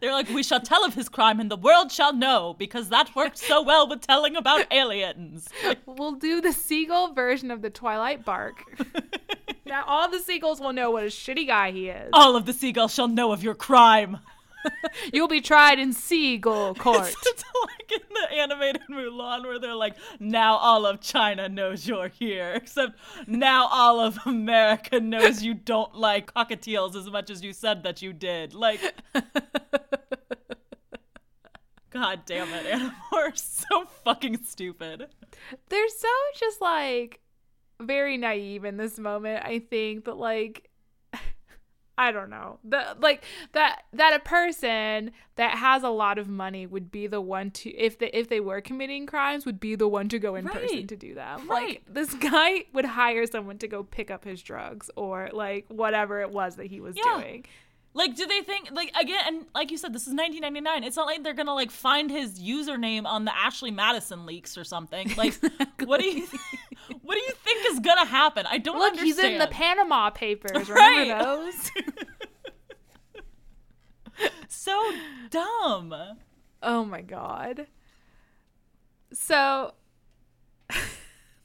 They're 0.00 0.12
like, 0.12 0.28
we 0.30 0.42
shall 0.42 0.60
tell 0.60 0.84
of 0.84 0.94
his 0.94 1.08
crime 1.08 1.38
and 1.38 1.50
the 1.50 1.56
world 1.56 1.92
shall 1.92 2.12
know 2.12 2.54
because 2.58 2.88
that 2.88 3.14
worked 3.14 3.38
so 3.38 3.62
well 3.62 3.88
with 3.88 4.00
telling 4.00 4.34
about 4.34 4.66
aliens. 4.72 5.48
We'll 5.86 6.12
do 6.12 6.40
the 6.40 6.52
seagull 6.52 7.12
version 7.12 7.50
of 7.50 7.62
the 7.62 7.70
Twilight 7.70 8.24
bark. 8.24 8.64
now 9.66 9.84
all 9.86 10.10
the 10.10 10.18
seagulls 10.18 10.60
will 10.60 10.72
know 10.72 10.90
what 10.90 11.04
a 11.04 11.06
shitty 11.06 11.46
guy 11.46 11.70
he 11.70 11.88
is. 11.88 12.10
all 12.12 12.36
of 12.36 12.46
the 12.46 12.52
seagulls 12.52 12.92
shall 12.94 13.08
know 13.08 13.32
of 13.32 13.42
your 13.42 13.54
crime. 13.54 14.18
You'll 15.12 15.28
be 15.28 15.42
tried 15.42 15.78
in 15.78 15.92
seagull 15.92 16.74
court. 16.74 17.14
It's 17.26 17.44
like 17.66 17.92
in 17.92 18.00
the 18.14 18.34
animated 18.36 18.82
Mulan 18.90 19.42
where 19.42 19.58
they're 19.58 19.74
like, 19.74 19.94
now 20.18 20.56
all 20.56 20.86
of 20.86 21.00
China 21.02 21.48
knows 21.50 21.86
you're 21.86 22.08
here, 22.08 22.52
except 22.56 22.98
now 23.26 23.66
all 23.70 24.00
of 24.00 24.18
America 24.24 25.00
knows 25.00 25.42
you 25.42 25.52
don't 25.54 25.94
like 25.94 26.32
cockatiels 26.32 26.96
as 26.96 27.10
much 27.10 27.28
as 27.28 27.42
you 27.42 27.52
said 27.52 27.82
that 27.82 28.00
you 28.00 28.12
did. 28.14 28.54
Like, 28.54 28.80
God 31.90 32.22
damn 32.26 32.48
it, 32.54 32.64
Animorphs 32.66 33.66
so 33.68 33.84
fucking 34.02 34.42
stupid. 34.44 35.08
they're 35.68 35.88
so 35.88 36.08
just 36.38 36.60
like 36.60 37.20
very 37.80 38.16
naive 38.16 38.64
in 38.64 38.76
this 38.76 38.98
moment 38.98 39.44
i 39.44 39.58
think 39.58 40.04
but 40.04 40.16
like 40.18 40.70
i 41.98 42.10
don't 42.10 42.30
know 42.30 42.58
the 42.64 42.96
like 43.00 43.22
that 43.52 43.82
that 43.92 44.14
a 44.14 44.18
person 44.18 45.12
that 45.36 45.52
has 45.58 45.82
a 45.84 45.88
lot 45.88 46.18
of 46.18 46.28
money 46.28 46.66
would 46.66 46.90
be 46.90 47.06
the 47.06 47.20
one 47.20 47.50
to 47.50 47.70
if 47.76 47.98
they 47.98 48.08
if 48.10 48.28
they 48.28 48.40
were 48.40 48.60
committing 48.60 49.06
crimes 49.06 49.46
would 49.46 49.60
be 49.60 49.74
the 49.76 49.86
one 49.88 50.08
to 50.08 50.18
go 50.18 50.34
in 50.34 50.44
person 50.46 50.86
to 50.88 50.96
do 50.96 51.14
them 51.14 51.48
Right. 51.48 51.68
like 51.68 51.82
this 51.88 52.12
guy 52.32 52.64
would 52.72 52.84
hire 52.84 53.26
someone 53.26 53.58
to 53.58 53.68
go 53.68 53.82
pick 53.84 54.10
up 54.10 54.24
his 54.24 54.42
drugs 54.42 54.90
or 54.96 55.30
like 55.32 55.66
whatever 55.68 56.20
it 56.20 56.30
was 56.30 56.56
that 56.56 56.66
he 56.66 56.80
was 56.80 56.96
Yeah. 56.96 57.20
doing 57.20 57.44
Like, 57.96 58.16
do 58.16 58.26
they 58.26 58.40
think 58.42 58.70
like 58.72 58.90
again? 59.00 59.20
And 59.26 59.46
like 59.54 59.70
you 59.70 59.78
said, 59.78 59.92
this 59.92 60.02
is 60.02 60.14
1999. 60.14 60.82
It's 60.84 60.96
not 60.96 61.06
like 61.06 61.22
they're 61.22 61.32
gonna 61.32 61.54
like 61.54 61.70
find 61.70 62.10
his 62.10 62.40
username 62.40 63.06
on 63.06 63.24
the 63.24 63.34
Ashley 63.36 63.70
Madison 63.70 64.26
leaks 64.26 64.58
or 64.58 64.64
something. 64.64 65.12
Like, 65.16 65.34
what 65.84 66.00
do 66.00 66.06
you 66.06 66.26
what 67.02 67.14
do 67.14 67.20
you 67.20 67.32
think 67.44 67.66
is 67.70 67.78
gonna 67.80 68.04
happen? 68.04 68.46
I 68.50 68.58
don't 68.58 68.78
look 68.78 68.92
understand. 68.98 69.06
he's 69.06 69.18
in 69.20 69.38
the 69.38 69.46
panama 69.46 70.10
papers 70.10 70.50
remember 70.68 70.74
Right. 70.74 71.22
those 71.22 71.70
so 74.48 74.92
dumb. 75.30 75.94
Oh 76.62 76.84
my 76.84 77.00
god. 77.02 77.66
So 79.12 79.74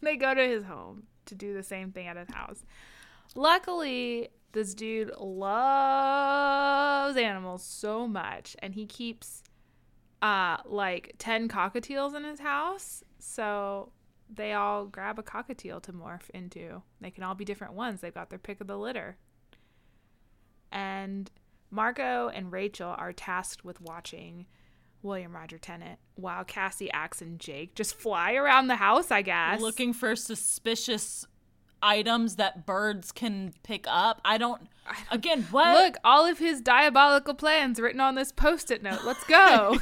they 0.01 0.15
go 0.15 0.33
to 0.33 0.41
his 0.47 0.63
home 0.63 1.03
to 1.25 1.35
do 1.35 1.53
the 1.53 1.63
same 1.63 1.91
thing 1.91 2.07
at 2.07 2.17
his 2.17 2.29
house. 2.33 2.63
Luckily, 3.35 4.29
this 4.51 4.73
dude 4.73 5.11
loves 5.17 7.15
animals 7.17 7.63
so 7.63 8.07
much 8.07 8.55
and 8.59 8.73
he 8.73 8.85
keeps 8.85 9.43
uh 10.21 10.57
like 10.65 11.15
10 11.17 11.47
cockatiels 11.47 12.15
in 12.15 12.23
his 12.23 12.39
house. 12.39 13.03
So 13.19 13.91
they 14.29 14.53
all 14.53 14.85
grab 14.85 15.17
a 15.17 15.23
cockatiel 15.23 15.81
to 15.83 15.93
morph 15.93 16.29
into. 16.33 16.83
They 17.01 17.11
can 17.11 17.23
all 17.23 17.35
be 17.35 17.45
different 17.45 17.73
ones. 17.73 18.01
They've 18.01 18.13
got 18.13 18.29
their 18.29 18.39
pick 18.39 18.61
of 18.61 18.67
the 18.67 18.77
litter. 18.77 19.17
And 20.71 21.31
Marco 21.71 22.29
and 22.29 22.51
Rachel 22.51 22.93
are 22.97 23.13
tasked 23.13 23.65
with 23.65 23.81
watching 23.81 24.45
William 25.01 25.35
Roger 25.35 25.57
Tennant 25.57 25.99
while 26.15 26.43
Cassie, 26.43 26.91
Ax, 26.91 27.21
and 27.21 27.39
Jake 27.39 27.73
just 27.75 27.95
fly 27.95 28.33
around 28.33 28.67
the 28.67 28.75
house, 28.75 29.11
I 29.11 29.21
guess. 29.21 29.61
Looking 29.61 29.93
for 29.93 30.15
suspicious 30.15 31.25
items 31.81 32.35
that 32.35 32.65
birds 32.65 33.11
can 33.11 33.53
pick 33.63 33.85
up. 33.87 34.21
I 34.25 34.37
don't. 34.37 34.61
Again, 35.11 35.47
what? 35.51 35.73
Look, 35.73 35.97
all 36.03 36.25
of 36.25 36.39
his 36.39 36.61
diabolical 36.61 37.33
plans 37.33 37.79
written 37.79 38.01
on 38.01 38.15
this 38.15 38.31
post 38.31 38.71
it 38.71 38.81
note. 38.83 39.01
Let's 39.05 39.23
go. 39.25 39.79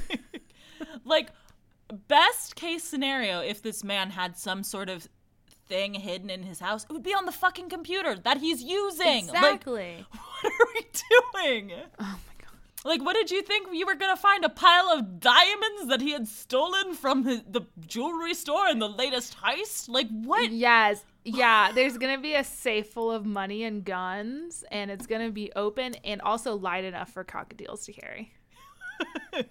like 1.05 1.29
best 2.07 2.55
case 2.55 2.83
scenario 2.83 3.39
if 3.39 3.62
this 3.62 3.83
man 3.83 4.10
had 4.12 4.38
some 4.38 4.63
sort 4.63 4.89
of 4.89 5.07
thing 5.67 5.93
hidden 5.93 6.29
in 6.29 6.43
his 6.43 6.60
house 6.60 6.86
it 6.86 6.93
would 6.93 7.03
be 7.03 7.13
on 7.13 7.25
the 7.25 7.31
fucking 7.31 7.69
computer 7.69 8.15
that 8.15 8.38
he's 8.38 8.63
using 8.63 9.05
like 9.05 9.23
exactly. 9.23 10.05
what 10.41 10.53
are 10.53 10.67
we 10.73 10.81
doing 11.62 11.71
oh 11.99 12.03
my 12.03 12.33
god. 12.39 12.51
like 12.86 13.03
what 13.03 13.13
did 13.15 13.29
you 13.29 13.41
think 13.41 13.67
you 13.73 13.86
were 13.86 13.95
gonna 13.95 14.15
find 14.15 14.45
a 14.45 14.49
pile 14.49 14.89
of 14.89 15.19
diamonds 15.19 15.88
that 15.88 15.99
he 16.01 16.12
had 16.12 16.27
stolen 16.27 16.93
from 16.93 17.25
his, 17.25 17.41
the 17.49 17.62
jewelry 17.86 18.33
store 18.33 18.67
in 18.67 18.79
the 18.79 18.88
latest 18.89 19.38
heist 19.41 19.89
like 19.89 20.07
what 20.10 20.51
Yes. 20.51 21.03
Yeah, 21.28 21.72
there's 21.74 21.98
going 21.98 22.16
to 22.16 22.22
be 22.22 22.36
a 22.36 22.44
safe 22.44 22.90
full 22.90 23.12
of 23.12 23.26
money 23.26 23.63
and 23.63 23.84
guns, 23.84 24.63
and 24.72 24.90
it's 24.90 25.06
going 25.08 25.26
to 25.26 25.32
be 25.32 25.52
open 25.56 25.96
and 26.04 26.22
also 26.22 26.56
light 26.56 26.86
enough 26.86 27.10
for 27.12 27.24
cockatiels 27.26 27.84
to 27.86 27.94
carry. 27.94 28.34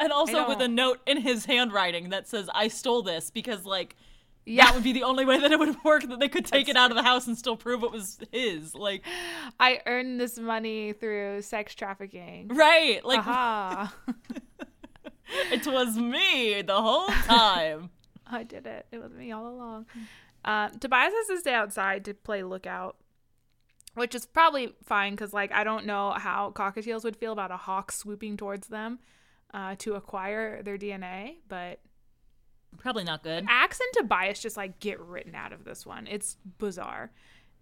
and 0.00 0.12
also 0.12 0.48
with 0.48 0.60
a 0.60 0.68
note 0.68 1.00
in 1.06 1.20
his 1.20 1.44
handwriting 1.44 2.08
that 2.08 2.26
says 2.26 2.48
i 2.54 2.68
stole 2.68 3.02
this 3.02 3.30
because 3.30 3.64
like 3.66 3.96
Yeah. 4.46 4.66
That 4.66 4.74
would 4.74 4.84
be 4.84 4.92
the 4.92 5.02
only 5.02 5.24
way 5.24 5.40
that 5.40 5.50
it 5.50 5.58
would 5.58 5.76
work. 5.84 6.08
That 6.08 6.20
they 6.20 6.28
could 6.28 6.46
take 6.54 6.68
it 6.68 6.76
out 6.76 6.90
of 6.92 6.96
the 6.96 7.02
house 7.02 7.26
and 7.26 7.36
still 7.36 7.56
prove 7.56 7.82
it 7.82 7.90
was 7.90 8.18
his. 8.30 8.74
Like, 8.76 9.02
I 9.60 9.80
earned 9.86 10.20
this 10.20 10.38
money 10.38 10.92
through 10.92 11.42
sex 11.42 11.74
trafficking. 11.74 12.48
right? 12.48 13.04
Like, 13.04 13.26
it 15.52 15.66
was 15.66 15.96
me 15.96 16.62
the 16.62 16.80
whole 16.80 17.08
time. 17.08 17.90
I 18.26 18.42
did 18.42 18.66
it. 18.66 18.86
It 18.90 19.02
was 19.02 19.12
me 19.12 19.32
all 19.32 19.48
along. 19.48 19.86
Uh, 20.44 20.68
Tobias 20.68 21.12
has 21.12 21.26
to 21.28 21.38
stay 21.38 21.54
outside 21.54 22.04
to 22.04 22.14
play 22.14 22.42
lookout, 22.42 22.96
which 23.94 24.14
is 24.14 24.26
probably 24.26 24.74
fine 24.84 25.12
because, 25.12 25.32
like, 25.32 25.52
I 25.52 25.64
don't 25.64 25.86
know 25.86 26.12
how 26.12 26.52
cockatiels 26.54 27.04
would 27.04 27.16
feel 27.16 27.32
about 27.32 27.50
a 27.50 27.56
hawk 27.56 27.92
swooping 27.92 28.36
towards 28.36 28.68
them 28.68 28.98
uh, 29.54 29.74
to 29.78 29.94
acquire 29.94 30.62
their 30.62 30.78
DNA. 30.78 31.36
But 31.48 31.80
Probably 32.78 33.04
not 33.04 33.22
good. 33.22 33.46
Ax 33.48 33.80
and 33.80 33.88
Tobias 33.94 34.40
just 34.40 34.56
like 34.56 34.80
get 34.80 35.00
written 35.00 35.34
out 35.34 35.52
of 35.52 35.64
this 35.64 35.86
one. 35.86 36.06
It's 36.06 36.36
bizarre. 36.58 37.10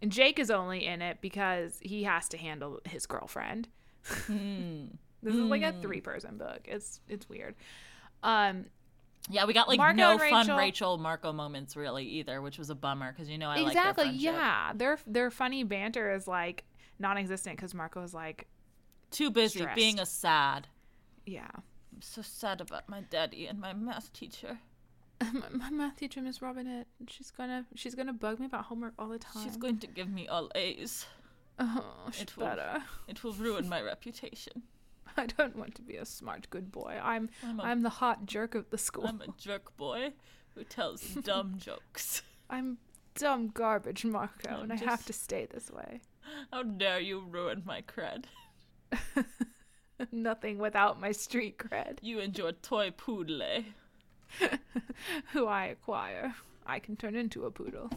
And 0.02 0.10
Jake 0.10 0.38
is 0.38 0.50
only 0.50 0.84
in 0.86 1.02
it 1.02 1.18
because 1.20 1.78
he 1.80 2.02
has 2.04 2.28
to 2.30 2.36
handle 2.36 2.80
his 2.84 3.06
girlfriend. 3.06 3.68
Hmm. 4.26 4.86
This 5.22 5.34
is 5.34 5.40
like 5.40 5.62
a 5.62 5.72
three 5.80 6.02
person 6.02 6.36
book. 6.36 6.60
It's 6.66 7.00
it's 7.08 7.26
weird. 7.26 7.54
Um 8.22 8.66
Yeah, 9.30 9.46
we 9.46 9.54
got 9.54 9.68
like 9.68 9.78
Marco 9.78 9.96
no 9.96 10.10
and 10.12 10.20
fun 10.20 10.40
Rachel- 10.46 10.56
Rachel 10.58 10.98
Marco 10.98 11.32
moments 11.32 11.76
really 11.76 12.04
either, 12.04 12.42
which 12.42 12.58
was 12.58 12.68
a 12.70 12.74
bummer 12.74 13.12
because 13.12 13.28
you 13.30 13.38
know 13.38 13.48
I 13.48 13.58
exactly 13.60 14.04
like 14.04 14.12
their 14.22 14.32
yeah 14.32 14.72
their 14.74 14.98
their 15.06 15.30
funny 15.30 15.64
banter 15.64 16.12
is 16.12 16.28
like 16.28 16.64
non-existent 16.98 17.56
because 17.56 17.74
marco 17.74 18.02
is 18.02 18.12
like 18.14 18.46
Too 19.10 19.30
busy 19.30 19.60
Stressed. 19.60 19.76
being 19.76 19.98
a 19.98 20.06
sad. 20.06 20.68
yeah 21.26 21.48
I'm 21.54 22.02
so 22.02 22.22
sad 22.22 22.60
about 22.60 22.88
my 22.88 23.00
daddy 23.10 23.46
and 23.46 23.58
my 23.60 23.72
math 23.72 24.12
teacher. 24.12 24.58
my, 25.32 25.48
my 25.50 25.70
math 25.70 25.96
teacher 25.96 26.20
miss 26.20 26.42
robinette 26.42 26.86
she's 27.08 27.30
gonna 27.30 27.64
she's 27.74 27.94
gonna 27.94 28.12
bug 28.12 28.40
me 28.40 28.46
about 28.46 28.64
homework 28.64 28.92
all 28.98 29.08
the 29.08 29.18
time 29.18 29.44
She's 29.44 29.56
going 29.56 29.78
to 29.78 29.86
give 29.86 30.08
me 30.10 30.28
all 30.28 30.50
A's. 30.54 31.06
oh 31.58 31.84
It 32.20 32.36
will- 32.36 32.58
It 33.08 33.22
will 33.24 33.32
ruin 33.32 33.68
my 33.68 33.80
reputation. 33.80 34.64
i 35.16 35.26
don't 35.26 35.56
want 35.56 35.74
to 35.74 35.82
be 35.82 35.96
a 35.96 36.04
smart 36.04 36.48
good 36.50 36.70
boy 36.72 36.98
i'm 37.02 37.28
I'm 37.42 37.60
a, 37.60 37.62
i'm 37.62 37.82
the 37.82 37.90
hot 37.90 38.26
jerk 38.26 38.54
of 38.54 38.70
the 38.70 38.78
school 38.78 39.06
I'm 39.06 39.20
a 39.20 39.28
jerk 39.38 39.76
boy 39.76 40.12
who 40.54 40.64
tells 40.64 41.02
dumb 41.02 41.54
jokes. 41.58 42.22
I'm 42.48 42.78
dumb 43.16 43.48
garbage, 43.48 44.04
Marco, 44.04 44.50
I'm 44.50 44.70
and 44.70 44.72
I 44.72 44.76
have 44.76 45.04
to 45.06 45.12
stay 45.12 45.46
this 45.46 45.68
way. 45.70 46.00
How 46.52 46.62
dare 46.62 47.00
you 47.00 47.24
ruin 47.28 47.62
my 47.64 47.82
cred? 47.82 48.26
Nothing 50.12 50.58
without 50.58 51.00
my 51.00 51.10
street 51.12 51.58
cred, 51.58 51.98
You 52.02 52.20
and 52.20 52.36
your 52.38 52.52
toy 52.52 52.92
poodle. 52.96 53.42
Eh? 53.42 53.62
who 55.32 55.46
I 55.46 55.66
acquire. 55.66 56.34
I 56.66 56.78
can 56.78 56.96
turn 56.96 57.14
into 57.16 57.46
a 57.46 57.50
poodle. 57.50 57.90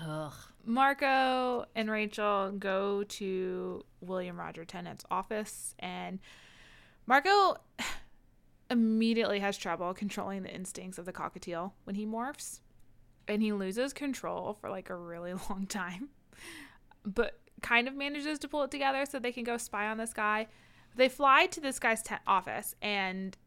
Ugh. 0.00 0.32
Marco 0.68 1.64
and 1.74 1.90
Rachel 1.90 2.52
go 2.52 3.02
to 3.02 3.82
William 4.02 4.38
Roger 4.38 4.66
Tennant's 4.66 5.06
office, 5.10 5.74
and 5.78 6.18
Marco 7.06 7.56
immediately 8.70 9.38
has 9.38 9.56
trouble 9.56 9.94
controlling 9.94 10.42
the 10.42 10.54
instincts 10.54 10.98
of 10.98 11.06
the 11.06 11.12
cockatiel 11.12 11.72
when 11.84 11.96
he 11.96 12.04
morphs, 12.04 12.60
and 13.26 13.40
he 13.40 13.50
loses 13.50 13.94
control 13.94 14.58
for 14.60 14.68
like 14.68 14.90
a 14.90 14.94
really 14.94 15.32
long 15.48 15.64
time, 15.66 16.10
but 17.02 17.40
kind 17.62 17.88
of 17.88 17.94
manages 17.94 18.38
to 18.40 18.46
pull 18.46 18.62
it 18.62 18.70
together 18.70 19.06
so 19.06 19.18
they 19.18 19.32
can 19.32 19.44
go 19.44 19.56
spy 19.56 19.86
on 19.86 19.96
this 19.96 20.12
guy. 20.12 20.48
They 20.96 21.08
fly 21.08 21.46
to 21.46 21.62
this 21.62 21.78
guy's 21.78 22.02
office, 22.26 22.74
and 22.82 23.38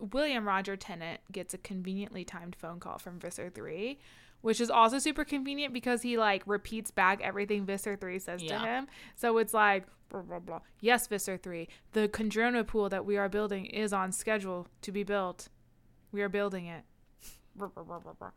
William 0.00 0.44
Roger 0.44 0.76
Tennant 0.76 1.20
gets 1.30 1.54
a 1.54 1.58
conveniently 1.58 2.24
timed 2.24 2.56
phone 2.56 2.80
call 2.80 2.98
from 2.98 3.20
Visser 3.20 3.48
3, 3.48 3.96
which 4.44 4.60
is 4.60 4.70
also 4.70 4.98
super 4.98 5.24
convenient 5.24 5.72
because 5.72 6.02
he 6.02 6.18
like 6.18 6.42
repeats 6.44 6.90
back 6.90 7.18
everything 7.22 7.64
Visser 7.64 7.96
3 7.96 8.18
says 8.18 8.42
to 8.42 8.58
him. 8.58 8.86
So 9.16 9.38
it's 9.38 9.54
like, 9.54 9.86
blah, 10.10 10.20
blah, 10.20 10.38
blah. 10.38 10.60
Yes, 10.80 11.06
Visser 11.06 11.38
3, 11.38 11.66
the 11.92 12.08
Kandrona 12.08 12.66
pool 12.66 12.90
that 12.90 13.06
we 13.06 13.16
are 13.16 13.30
building 13.30 13.64
is 13.64 13.94
on 13.94 14.12
schedule 14.12 14.68
to 14.82 14.92
be 14.92 15.02
built. 15.02 15.48
We 16.12 16.20
are 16.20 16.28
building 16.28 16.66
it. 16.66 16.84
Blah, 17.56 17.68
blah, 17.68 17.84
blah. 17.98 18.30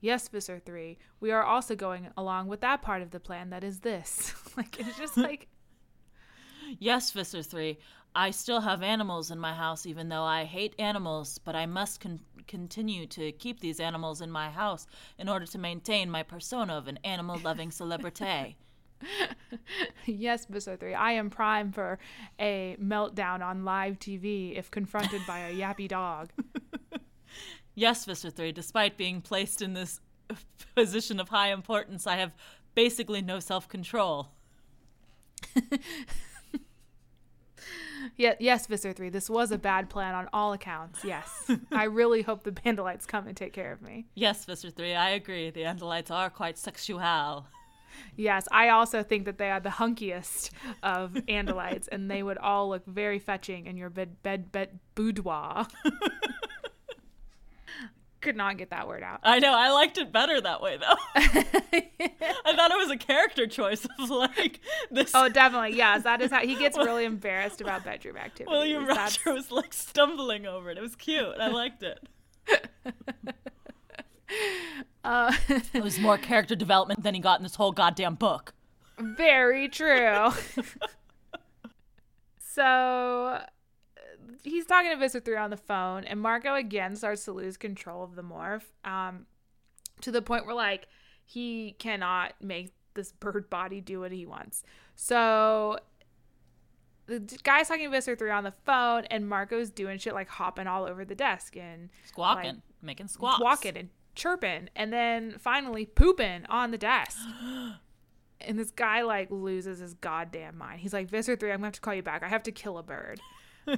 Yes, 0.00 0.26
Visser 0.26 0.58
3, 0.58 0.98
we 1.20 1.30
are 1.30 1.44
also 1.44 1.76
going 1.76 2.08
along 2.16 2.48
with 2.48 2.60
that 2.62 2.82
part 2.82 3.00
of 3.00 3.12
the 3.12 3.20
plan 3.20 3.50
that 3.50 3.62
is 3.62 3.80
this. 3.80 4.34
like, 4.56 4.80
it's 4.80 4.98
just 4.98 5.16
like, 5.28 5.46
Yes, 6.80 7.12
Visser 7.12 7.42
3. 7.42 7.78
I 8.14 8.30
still 8.30 8.60
have 8.60 8.82
animals 8.82 9.30
in 9.30 9.38
my 9.38 9.54
house, 9.54 9.86
even 9.86 10.08
though 10.08 10.22
I 10.22 10.44
hate 10.44 10.74
animals, 10.78 11.38
but 11.38 11.56
I 11.56 11.66
must 11.66 12.00
con- 12.00 12.20
continue 12.46 13.06
to 13.06 13.32
keep 13.32 13.60
these 13.60 13.80
animals 13.80 14.20
in 14.20 14.30
my 14.30 14.50
house 14.50 14.86
in 15.18 15.28
order 15.28 15.46
to 15.46 15.58
maintain 15.58 16.10
my 16.10 16.22
persona 16.22 16.74
of 16.74 16.88
an 16.88 16.98
animal 17.04 17.40
loving 17.42 17.70
celebrity. 17.80 18.56
Yes, 20.06 20.46
Visser 20.46 20.76
3. 20.76 20.94
I 20.94 21.12
am 21.12 21.30
prime 21.30 21.72
for 21.72 21.98
a 22.38 22.76
meltdown 22.80 23.42
on 23.42 23.64
live 23.64 23.98
TV 23.98 24.56
if 24.56 24.70
confronted 24.70 25.22
by 25.26 25.40
a 25.40 25.54
yappy 25.54 25.88
dog. 25.88 26.30
yes, 27.74 28.04
Visser 28.04 28.30
3. 28.30 28.52
Despite 28.52 28.96
being 28.96 29.20
placed 29.20 29.62
in 29.62 29.74
this 29.74 30.00
position 30.74 31.18
of 31.18 31.28
high 31.30 31.52
importance, 31.52 32.06
I 32.06 32.16
have 32.16 32.34
basically 32.74 33.22
no 33.22 33.40
self 33.40 33.68
control. 33.68 34.28
Yeah, 38.16 38.34
yes, 38.38 38.66
Visser 38.66 38.92
3. 38.92 39.10
This 39.10 39.28
was 39.30 39.50
a 39.50 39.58
bad 39.58 39.88
plan 39.88 40.14
on 40.14 40.28
all 40.32 40.52
accounts. 40.52 41.04
Yes. 41.04 41.50
I 41.72 41.84
really 41.84 42.22
hope 42.22 42.42
the 42.44 42.52
Andalites 42.52 43.06
come 43.06 43.26
and 43.26 43.36
take 43.36 43.52
care 43.52 43.72
of 43.72 43.82
me. 43.82 44.06
Yes, 44.14 44.44
Visser 44.44 44.70
3, 44.70 44.94
I 44.94 45.10
agree. 45.10 45.50
The 45.50 45.62
Andalites 45.62 46.10
are 46.10 46.30
quite 46.30 46.58
sexual. 46.58 47.46
Yes, 48.16 48.46
I 48.50 48.70
also 48.70 49.02
think 49.02 49.24
that 49.26 49.38
they 49.38 49.50
are 49.50 49.60
the 49.60 49.70
hunkiest 49.70 50.50
of 50.82 51.12
Andalites, 51.12 51.88
and 51.90 52.10
they 52.10 52.22
would 52.22 52.38
all 52.38 52.70
look 52.70 52.86
very 52.86 53.18
fetching 53.18 53.66
in 53.66 53.76
your 53.76 53.90
bed, 53.90 54.22
bed, 54.22 54.52
bed 54.52 54.78
boudoir. 54.94 55.66
Could 58.22 58.36
not 58.36 58.56
get 58.56 58.70
that 58.70 58.86
word 58.88 59.02
out. 59.02 59.20
I 59.24 59.40
know, 59.40 59.52
I 59.52 59.70
liked 59.72 59.98
it 59.98 60.12
better 60.12 60.40
that 60.40 60.62
way, 60.62 60.78
though. 60.78 60.96
I 61.16 62.54
thought 62.56 62.70
it 62.70 62.78
was 62.78 62.90
a 62.90 62.96
character 62.96 63.46
choice 63.48 63.84
of 63.98 64.08
like 64.10 64.60
this. 64.90 65.10
Oh, 65.12 65.28
definitely. 65.28 65.76
Yes, 65.76 66.04
that 66.04 66.22
is 66.22 66.30
how 66.30 66.40
he 66.40 66.54
gets 66.54 66.76
really 66.78 67.04
embarrassed 67.04 67.60
about 67.60 67.84
bedroom 67.84 68.16
activities. 68.16 68.46
William 68.50 68.86
That's- 68.86 69.18
Roger 69.26 69.34
was 69.34 69.50
like 69.50 69.72
stumbling 69.74 70.46
over 70.46 70.70
it. 70.70 70.78
It 70.78 70.82
was 70.82 70.94
cute. 70.96 71.34
I 71.40 71.48
liked 71.48 71.82
it. 71.82 71.98
Uh, 75.04 75.32
It 75.74 75.82
was 75.82 75.98
more 75.98 76.16
character 76.16 76.54
development 76.54 77.02
than 77.02 77.12
he 77.14 77.20
got 77.20 77.38
in 77.38 77.42
this 77.42 77.56
whole 77.56 77.72
goddamn 77.72 78.14
book. 78.14 78.54
very 78.98 79.68
true. 79.68 80.30
so 82.38 83.40
he's 84.42 84.66
talking 84.66 84.90
to 84.90 84.96
Visser 84.96 85.20
3 85.20 85.36
on 85.36 85.50
the 85.50 85.56
phone, 85.56 86.04
and 86.04 86.20
Marco 86.20 86.54
again 86.54 86.96
starts 86.96 87.24
to 87.26 87.32
lose 87.32 87.56
control 87.56 88.02
of 88.02 88.14
the 88.16 88.22
morph 88.22 88.62
um, 88.84 89.26
to 90.00 90.10
the 90.10 90.22
point 90.22 90.46
where, 90.46 90.54
like, 90.54 90.86
he 91.24 91.76
cannot 91.78 92.34
make 92.40 92.74
this 92.94 93.12
bird 93.20 93.48
body 93.50 93.80
do 93.80 94.00
what 94.00 94.12
he 94.12 94.26
wants. 94.26 94.62
So 94.94 95.78
the 97.06 97.20
guy's 97.42 97.68
talking 97.68 97.84
to 97.84 97.90
Visser 97.90 98.16
3 98.16 98.30
on 98.30 98.44
the 98.44 98.54
phone, 98.64 99.04
and 99.06 99.28
Marco's 99.28 99.70
doing 99.70 99.98
shit 99.98 100.14
like 100.14 100.28
hopping 100.28 100.66
all 100.66 100.84
over 100.84 101.04
the 101.04 101.14
desk 101.14 101.56
and 101.56 101.90
Squawking, 102.06 102.44
Like, 102.44 102.56
making 102.82 103.08
squawks. 103.08 103.40
walking 103.40 103.76
and 103.76 103.88
chirping 104.14 104.68
and 104.76 104.92
then 104.92 105.36
finally 105.38 105.86
pooping 105.86 106.44
on 106.48 106.70
the 106.70 106.78
desk. 106.78 107.18
and 108.40 108.58
this 108.58 108.70
guy 108.70 109.02
like 109.02 109.30
loses 109.30 109.78
his 109.78 109.94
goddamn 109.94 110.58
mind. 110.58 110.80
He's 110.80 110.92
like, 110.92 111.08
Visser 111.08 111.34
3, 111.36 111.50
I'm 111.50 111.58
gonna 111.58 111.66
have 111.68 111.74
to 111.74 111.80
call 111.80 111.94
you 111.94 112.02
back. 112.02 112.22
I 112.22 112.28
have 112.28 112.42
to 112.44 112.52
kill 112.52 112.78
a 112.78 112.82
bird. 112.82 113.20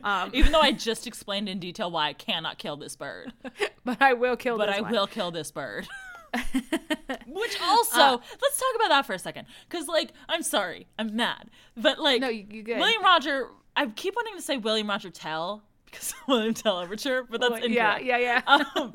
Um, 0.02 0.30
Even 0.32 0.52
though 0.52 0.60
I 0.60 0.72
just 0.72 1.06
explained 1.06 1.48
in 1.48 1.58
detail 1.58 1.90
why 1.90 2.08
I 2.08 2.12
cannot 2.14 2.58
kill 2.58 2.76
this 2.76 2.96
bird, 2.96 3.32
but 3.84 4.00
I 4.00 4.14
will 4.14 4.36
kill 4.36 4.56
but 4.56 4.66
this 4.66 4.76
I 4.76 4.80
one. 4.80 4.92
will 4.92 5.06
kill 5.06 5.30
this 5.30 5.50
bird. 5.50 5.86
Which 7.26 7.56
also, 7.62 7.98
let's 8.42 8.58
talk 8.58 8.74
about 8.76 8.88
that 8.88 9.06
for 9.06 9.12
a 9.12 9.18
second. 9.18 9.46
Because, 9.68 9.86
like, 9.86 10.10
I'm 10.28 10.42
sorry, 10.42 10.88
I'm 10.98 11.14
mad. 11.14 11.50
But, 11.76 12.00
like, 12.00 12.20
No, 12.20 12.28
you, 12.28 12.42
good. 12.62 12.78
William 12.78 13.02
Roger, 13.02 13.48
I 13.76 13.86
keep 13.86 14.16
wanting 14.16 14.34
to 14.36 14.42
say 14.42 14.56
William 14.56 14.88
Roger 14.88 15.10
Tell 15.10 15.62
because 15.86 16.10
of 16.10 16.16
William 16.28 16.52
Tell 16.54 16.78
Overture, 16.78 17.22
but 17.30 17.40
that's 17.40 17.52
Well, 17.52 17.68
yeah, 17.68 17.98
yeah, 17.98 18.18
yeah. 18.18 18.42
Um, 18.76 18.94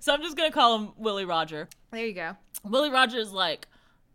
so 0.00 0.12
I'm 0.14 0.22
just 0.22 0.36
going 0.36 0.50
to 0.50 0.54
call 0.54 0.76
him 0.78 0.92
Willie 0.96 1.24
Roger. 1.24 1.68
there 1.92 2.04
you 2.06 2.12
go. 2.12 2.36
Willie 2.64 2.90
Roger 2.90 3.18
is 3.18 3.30
like, 3.30 3.68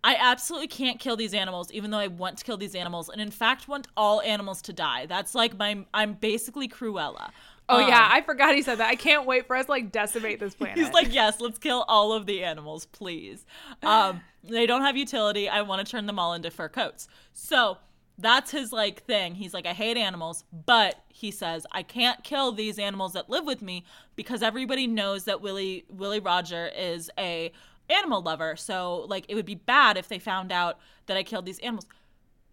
I 0.03 0.15
absolutely 0.19 0.67
can't 0.67 0.99
kill 0.99 1.15
these 1.17 1.33
animals, 1.33 1.71
even 1.71 1.91
though 1.91 1.97
I 1.99 2.07
want 2.07 2.37
to 2.37 2.45
kill 2.45 2.57
these 2.57 2.75
animals, 2.75 3.09
and 3.09 3.19
in 3.21 3.31
fact 3.31 3.67
want 3.67 3.87
all 3.97 4.21
animals 4.21 4.61
to 4.63 4.73
die. 4.73 5.05
That's 5.07 5.35
like 5.35 5.57
my, 5.57 5.85
I'm 5.93 6.13
basically 6.13 6.69
Cruella. 6.69 7.31
Oh 7.67 7.81
Um, 7.81 7.87
yeah, 7.87 8.07
I 8.11 8.21
forgot 8.21 8.55
he 8.55 8.61
said 8.61 8.79
that. 8.79 8.89
I 8.89 8.95
can't 8.95 9.25
wait 9.25 9.45
for 9.47 9.55
us 9.55 9.65
to 9.65 9.71
like 9.71 9.91
decimate 9.91 10.39
this 10.39 10.55
planet. 10.55 10.77
He's 10.77 10.91
like, 10.91 11.13
yes, 11.13 11.39
let's 11.39 11.59
kill 11.59 11.85
all 11.87 12.13
of 12.13 12.25
the 12.25 12.43
animals, 12.43 12.85
please. 12.87 13.45
Um, 13.83 14.21
they 14.43 14.65
don't 14.65 14.81
have 14.81 14.97
utility. 14.97 15.49
I 15.49 15.61
want 15.61 15.85
to 15.85 15.89
turn 15.89 16.05
them 16.05 16.17
all 16.19 16.33
into 16.33 16.49
fur 16.49 16.69
coats. 16.69 17.07
So 17.33 17.77
That's 18.17 18.51
his 18.51 18.71
like 18.73 19.03
thing. 19.05 19.35
He's 19.35 19.53
like, 19.53 19.65
I 19.65 19.73
hate 19.73 19.97
animals, 19.97 20.43
but 20.65 21.03
he 21.09 21.31
says 21.31 21.65
I 21.71 21.83
can't 21.83 22.23
kill 22.23 22.51
these 22.51 22.77
animals 22.79 23.13
that 23.13 23.29
live 23.29 23.45
with 23.45 23.61
me 23.61 23.85
because 24.15 24.41
everybody 24.43 24.87
knows 24.87 25.25
that 25.25 25.41
Willie 25.41 25.85
Willie 25.89 26.19
Roger 26.19 26.67
is 26.75 27.09
a 27.17 27.51
animal 27.89 28.21
lover. 28.21 28.55
So 28.55 29.05
like 29.09 29.25
it 29.27 29.35
would 29.35 29.45
be 29.45 29.55
bad 29.55 29.97
if 29.97 30.07
they 30.07 30.19
found 30.19 30.51
out 30.51 30.77
that 31.07 31.17
I 31.17 31.23
killed 31.23 31.45
these 31.45 31.59
animals. 31.59 31.85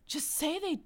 Just 0.06 0.30
say 0.34 0.58
they 0.58 0.78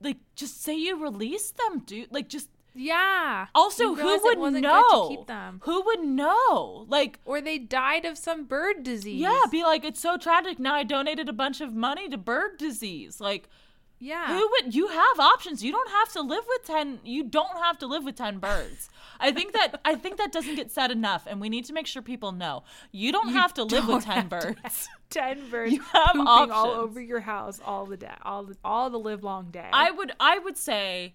like 0.00 0.18
just 0.34 0.62
say 0.62 0.74
you 0.76 1.00
released 1.02 1.56
them, 1.56 1.80
dude. 1.80 2.12
Like 2.12 2.28
just 2.28 2.48
Yeah. 2.74 3.46
also 3.54 3.94
who 3.94 4.18
would 4.24 4.38
know? 4.62 5.08
Who 5.62 5.82
would 5.82 6.04
know? 6.04 6.84
Like 6.88 7.18
Or 7.24 7.40
they 7.40 7.58
died 7.58 8.04
of 8.04 8.18
some 8.18 8.44
bird 8.44 8.82
disease. 8.82 9.20
yeah, 9.20 9.40
be 9.50 9.62
like 9.62 9.84
it's 9.84 10.00
so 10.00 10.16
tragic. 10.16 10.58
Now 10.58 10.74
I 10.74 10.82
donated 10.84 11.28
a 11.28 11.32
bunch 11.32 11.60
of 11.60 11.72
money 11.72 12.08
to 12.08 12.18
bird 12.18 12.58
disease. 12.58 13.20
Like 13.20 13.48
yeah. 13.98 14.28
who 14.28 14.48
would 14.52 14.74
you 14.74 14.88
have 14.88 15.18
options? 15.20 15.62
You 15.64 15.72
don't 15.72 15.90
have 15.90 16.12
to 16.12 16.20
live 16.22 16.44
with 16.48 16.64
10 16.66 17.00
you 17.04 17.24
don't 17.24 17.56
have 17.62 17.78
to 17.78 17.86
live 17.86 18.04
with 18.04 18.16
10 18.16 18.38
birds. 18.38 18.88
I 19.18 19.32
think 19.32 19.52
that 19.54 19.80
I 19.84 19.94
think 19.94 20.18
that 20.18 20.32
doesn't 20.32 20.56
get 20.56 20.70
said 20.70 20.90
enough 20.90 21.26
and 21.26 21.40
we 21.40 21.48
need 21.48 21.64
to 21.66 21.72
make 21.72 21.86
sure 21.86 22.02
people 22.02 22.32
know. 22.32 22.64
You 22.92 23.12
don't 23.12 23.30
have 23.30 23.54
to 23.54 23.64
live 23.64 23.88
with 23.88 24.04
10 24.04 24.28
birds. 24.28 24.88
Ten 25.10 25.48
birds 25.50 25.72
You 25.72 25.80
have 25.92 26.12
pooping 26.12 26.26
all 26.50 26.70
over 26.72 27.00
your 27.00 27.20
house 27.20 27.60
all 27.64 27.86
the 27.86 27.96
day, 27.96 28.12
all 28.22 28.42
the 28.44 28.56
all 28.64 28.90
the 28.90 28.98
live 28.98 29.22
long 29.24 29.50
day. 29.50 29.68
I 29.72 29.90
would 29.90 30.12
I 30.20 30.38
would 30.40 30.56
say 30.58 31.14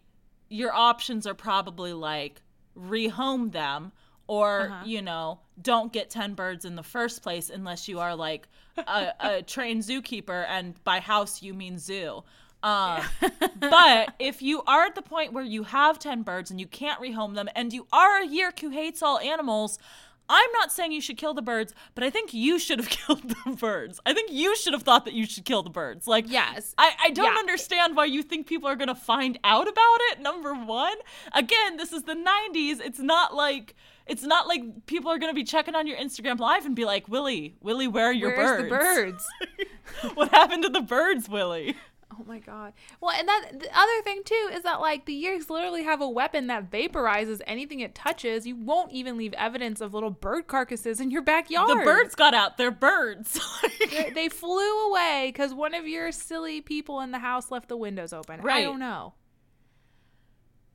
your 0.50 0.74
options 0.74 1.28
are 1.28 1.34
probably 1.34 1.94
like 1.94 2.41
rehome 2.78 3.52
them 3.52 3.91
or 4.28 4.62
Uh-huh. 4.62 4.84
you 4.86 5.02
know 5.02 5.39
don't 5.62 5.91
get 5.94 6.10
10 6.10 6.34
birds 6.36 6.63
in 6.65 6.76
the 6.76 6.84
first 6.84 7.22
place 7.22 7.50
unless 7.50 7.88
you 7.88 8.00
are 8.00 8.15
like 8.15 8.48
a, 8.78 9.08
a 9.20 9.41
trained 9.44 9.84
zookeeper 9.84 10.46
and 10.48 10.82
by 10.84 11.00
house 11.00 11.41
you 11.44 11.54
mean 11.54 11.78
zoo 11.78 12.24
um, 12.63 13.02
but 13.60 14.13
if 14.19 14.41
you 14.41 14.62
are 14.67 14.84
at 14.86 14.95
the 14.95 15.02
point 15.02 15.34
where 15.34 15.43
you 15.43 15.63
have 15.63 16.00
10 16.00 16.24
birds 16.24 16.52
and 16.52 16.60
you 16.60 16.67
can't 16.67 17.02
rehome 17.02 17.36
them 17.36 17.50
and 17.56 17.74
you 17.74 17.88
are 17.91 18.21
a 18.21 18.28
yeerk 18.28 18.60
who 18.60 18.69
hates 18.69 19.02
all 19.02 19.19
animals 19.19 19.80
I'm 20.34 20.52
not 20.54 20.71
saying 20.71 20.93
you 20.93 21.02
should 21.02 21.17
kill 21.17 21.34
the 21.34 21.41
birds, 21.41 21.74
but 21.93 22.06
I 22.06 22.10
think 22.10 22.34
you 22.34 22.58
should 22.58 22.80
have 22.80 22.88
killed 23.00 23.21
the 23.28 23.52
birds. 23.60 24.00
I 24.06 24.13
think 24.13 24.32
you 24.32 24.56
should 24.56 24.71
have 24.71 24.84
thought 24.84 25.04
that 25.04 25.13
you 25.13 25.26
should 25.26 25.43
kill 25.43 25.62
the 25.62 25.69
birds. 25.69 26.08
Like, 26.08 26.24
Yes. 26.30 26.74
I, 26.78 26.93
I 27.04 27.10
don't 27.10 27.34
Yeah. 27.34 27.38
understand 27.39 27.97
why 27.97 28.06
you 28.06 28.24
think 28.24 28.47
people 28.47 28.69
are 28.69 28.78
going 28.78 28.88
to 28.88 28.95
find 28.95 29.38
out 29.43 29.67
about 29.67 29.97
it. 30.12 30.21
Number 30.21 30.54
one, 30.54 30.95
again, 31.34 31.76
this 31.76 31.91
is 31.91 32.04
the 32.04 32.13
90s. 32.15 32.80
It's 32.80 33.00
not 33.00 33.36
like. 33.36 33.76
It's 34.08 34.24
not 34.24 34.47
like 34.47 34.86
people 34.86 35.12
are 35.12 35.19
going 35.19 35.32
to 35.32 35.36
be 35.36 35.43
checking 35.43 35.76
on 35.76 35.86
your 35.86 35.97
Instagram 35.97 36.39
live 36.39 36.65
and 36.65 36.76
be 36.76 36.86
like, 36.86 37.08
Willie, 37.10 37.56
Willie, 37.62 37.88
where 37.88 38.06
are 38.08 38.13
your 38.13 38.36
Where's 38.36 38.69
birds? 38.69 39.26
the 39.39 39.45
birds? 39.50 40.13
what 40.15 40.30
happened 40.30 40.63
to 40.63 40.69
the 40.69 40.82
birds, 40.82 41.28
Willie? 41.30 41.76
Oh 42.13 42.24
my 42.26 42.39
god. 42.39 42.74
Well, 43.00 43.15
and 43.17 43.28
that 43.28 43.60
the 43.60 43.69
other 43.78 44.02
thing 44.04 44.21
too 44.26 44.50
is 44.54 44.63
that 44.63 44.82
like 44.82 45.06
the 45.06 45.24
Yeerks 45.24 45.50
literally 45.50 45.84
have 45.84 46.02
a 46.02 46.10
weapon 46.10 46.47
that 46.47 46.69
vaporizes 46.69 47.41
anything 47.47 47.80
it 47.80 47.95
touches. 47.95 48.45
You 48.45 48.56
won't 48.56 48.91
even 48.91 49.17
leave 49.17 49.34
evidence 49.34 49.80
of 49.80 49.93
little 49.93 50.10
bird 50.10 50.47
carcasses 50.47 51.00
in 51.00 51.10
your 51.10 51.21
backyard. 51.21 51.69
The 51.69 51.86
birds 51.86 52.15
got 52.15 52.34
out. 52.34 52.58
They're 52.58 52.71
birds. 52.71 53.39
They, 53.91 54.10
they 54.12 54.30
flew 54.30 54.88
away 54.88 55.32
because 55.34 55.54
one 55.54 55.74
of 55.74 55.86
your 55.88 56.12
silly 56.12 56.62
people 56.62 57.02
in 57.02 57.12
the 57.12 57.19
house 57.19 57.52
left 57.52 57.67
the 57.67 57.76
windows 57.76 58.13
open. 58.13 58.39
Right. 58.41 58.60
I 58.60 58.63
don't 58.63 58.80
know. 58.80 59.15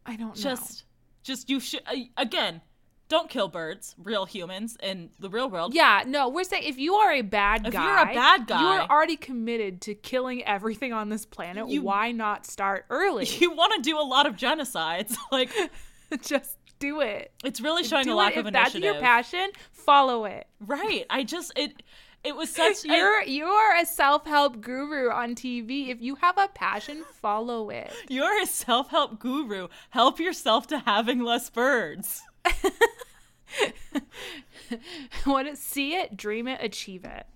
I 0.04 0.16
don't 0.16 0.36
know. 0.36 0.42
just, 0.42 0.84
just 1.22 1.48
you 1.48 1.60
should 1.60 1.82
uh, 1.86 1.94
again. 2.16 2.60
Don't 3.08 3.30
kill 3.30 3.46
birds, 3.46 3.94
real 4.02 4.24
humans 4.24 4.76
in 4.82 5.10
the 5.20 5.30
real 5.30 5.48
world. 5.48 5.74
Yeah, 5.74 6.02
no, 6.06 6.28
we're 6.28 6.42
saying 6.44 6.64
if 6.64 6.76
you 6.76 6.94
are 6.94 7.12
a 7.12 7.22
bad 7.22 7.64
If 7.66 7.72
guy, 7.72 7.84
you're 7.84 8.10
a 8.10 8.14
bad 8.14 8.46
guy, 8.48 8.60
you 8.60 8.66
are 8.66 8.88
already 8.90 9.16
committed 9.16 9.80
to 9.82 9.94
killing 9.94 10.42
everything 10.44 10.92
on 10.92 11.08
this 11.08 11.24
planet. 11.24 11.68
You- 11.68 11.82
Why 11.82 12.10
not 12.10 12.46
start 12.46 12.84
early? 12.90 13.24
You 13.38 13.52
want 13.52 13.74
to 13.76 13.88
do 13.88 13.96
a 13.98 14.02
lot 14.02 14.26
of 14.26 14.36
genocides. 14.36 15.16
Like, 15.30 15.50
Just 16.22 16.56
do 16.78 17.00
it. 17.00 17.32
it's 17.44 17.60
really 17.60 17.84
showing 17.84 18.04
do 18.06 18.12
a 18.12 18.16
lack 18.16 18.36
it. 18.36 18.40
of 18.40 18.46
if 18.46 18.52
that's 18.52 18.74
your 18.74 18.94
passion, 19.00 19.50
follow 19.72 20.24
it. 20.24 20.46
Right. 20.60 21.04
I 21.08 21.22
just 21.24 21.52
it 21.56 21.82
it 22.24 22.34
was 22.36 22.50
such 22.50 22.84
You're 22.84 23.22
you're 23.22 23.76
a 23.76 23.86
self 23.86 24.26
help 24.26 24.60
guru 24.60 25.10
on 25.10 25.34
TV. 25.36 25.88
If 25.90 26.00
you 26.02 26.16
have 26.16 26.36
a 26.38 26.48
passion, 26.48 27.04
follow 27.14 27.70
it. 27.70 27.92
you're 28.08 28.42
a 28.42 28.46
self-help 28.46 29.18
guru. 29.20 29.68
Help 29.90 30.18
yourself 30.20 30.66
to 30.68 30.78
having 30.80 31.20
less 31.22 31.48
birds. 31.50 32.22
Want 35.26 35.48
to 35.48 35.56
see 35.56 35.94
it, 35.94 36.16
dream 36.16 36.48
it, 36.48 36.60
achieve 36.62 37.04
it. 37.04 37.26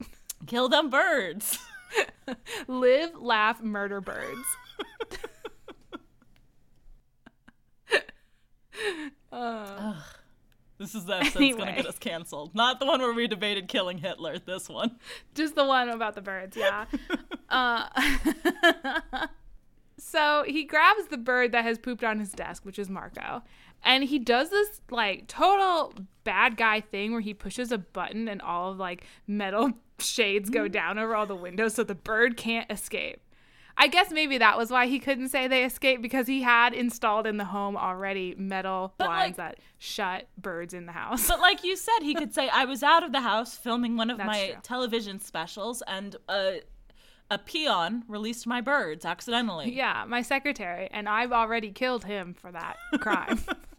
Kill 0.46 0.68
them 0.68 0.90
birds. 0.90 1.58
Live, 2.68 3.16
laugh, 3.16 3.62
murder 3.62 4.00
birds. 4.00 4.46
This 10.80 10.94
is 10.94 11.04
the 11.04 11.16
episode 11.16 11.42
that's 11.42 11.56
gonna 11.56 11.76
get 11.76 11.86
us 11.86 11.98
canceled. 11.98 12.54
Not 12.54 12.80
the 12.80 12.86
one 12.86 13.00
where 13.00 13.12
we 13.12 13.28
debated 13.28 13.68
killing 13.68 13.98
Hitler. 13.98 14.38
This 14.38 14.66
one. 14.66 14.96
Just 15.34 15.54
the 15.54 15.64
one 15.64 15.90
about 15.90 16.14
the 16.14 16.22
birds, 16.22 16.56
yeah. 16.56 16.86
uh, 17.50 17.86
so 19.98 20.42
he 20.46 20.64
grabs 20.64 21.08
the 21.08 21.18
bird 21.18 21.52
that 21.52 21.64
has 21.64 21.76
pooped 21.76 22.02
on 22.02 22.18
his 22.18 22.32
desk, 22.32 22.64
which 22.64 22.78
is 22.78 22.88
Marco. 22.88 23.42
And 23.82 24.04
he 24.04 24.18
does 24.18 24.50
this 24.50 24.80
like 24.90 25.26
total 25.26 25.94
bad 26.24 26.56
guy 26.56 26.80
thing 26.80 27.12
where 27.12 27.20
he 27.20 27.34
pushes 27.34 27.72
a 27.72 27.78
button 27.78 28.28
and 28.28 28.42
all 28.42 28.72
of 28.72 28.78
like 28.78 29.04
metal 29.26 29.72
shades 29.98 30.50
go 30.50 30.68
mm. 30.68 30.72
down 30.72 30.98
over 30.98 31.14
all 31.14 31.26
the 31.26 31.36
windows 31.36 31.74
so 31.74 31.84
the 31.84 31.94
bird 31.94 32.36
can't 32.36 32.70
escape. 32.70 33.20
I 33.76 33.86
guess 33.88 34.10
maybe 34.10 34.36
that 34.36 34.58
was 34.58 34.70
why 34.70 34.86
he 34.88 34.98
couldn't 34.98 35.30
say 35.30 35.48
they 35.48 35.64
escaped 35.64 36.02
because 36.02 36.26
he 36.26 36.42
had 36.42 36.74
installed 36.74 37.26
in 37.26 37.38
the 37.38 37.46
home 37.46 37.78
already 37.78 38.34
metal 38.36 38.92
But, 38.98 39.06
blinds 39.06 39.38
like- 39.38 39.56
that 39.56 39.58
shut 39.78 40.28
birds 40.36 40.74
in 40.74 40.84
the 40.84 40.92
house. 40.92 41.26
But 41.26 41.40
like 41.40 41.64
you 41.64 41.76
said, 41.76 42.00
he 42.02 42.14
could 42.14 42.34
say, 42.34 42.50
"I 42.50 42.66
was 42.66 42.82
out 42.82 43.02
of 43.02 43.12
the 43.12 43.22
house 43.22 43.56
filming 43.56 43.96
one 43.96 44.10
of 44.10 44.18
That's 44.18 44.26
my 44.26 44.46
true. 44.50 44.60
television 44.62 45.18
specials, 45.18 45.82
and 45.86 46.16
a 46.28 46.60
a 47.30 47.38
peon 47.38 48.04
released 48.06 48.46
my 48.46 48.60
birds 48.60 49.06
accidentally." 49.06 49.74
Yeah, 49.74 50.04
my 50.06 50.20
secretary, 50.20 50.88
and 50.90 51.08
I've 51.08 51.32
already 51.32 51.70
killed 51.70 52.04
him 52.04 52.34
for 52.34 52.52
that 52.52 52.76
crime. 53.00 53.40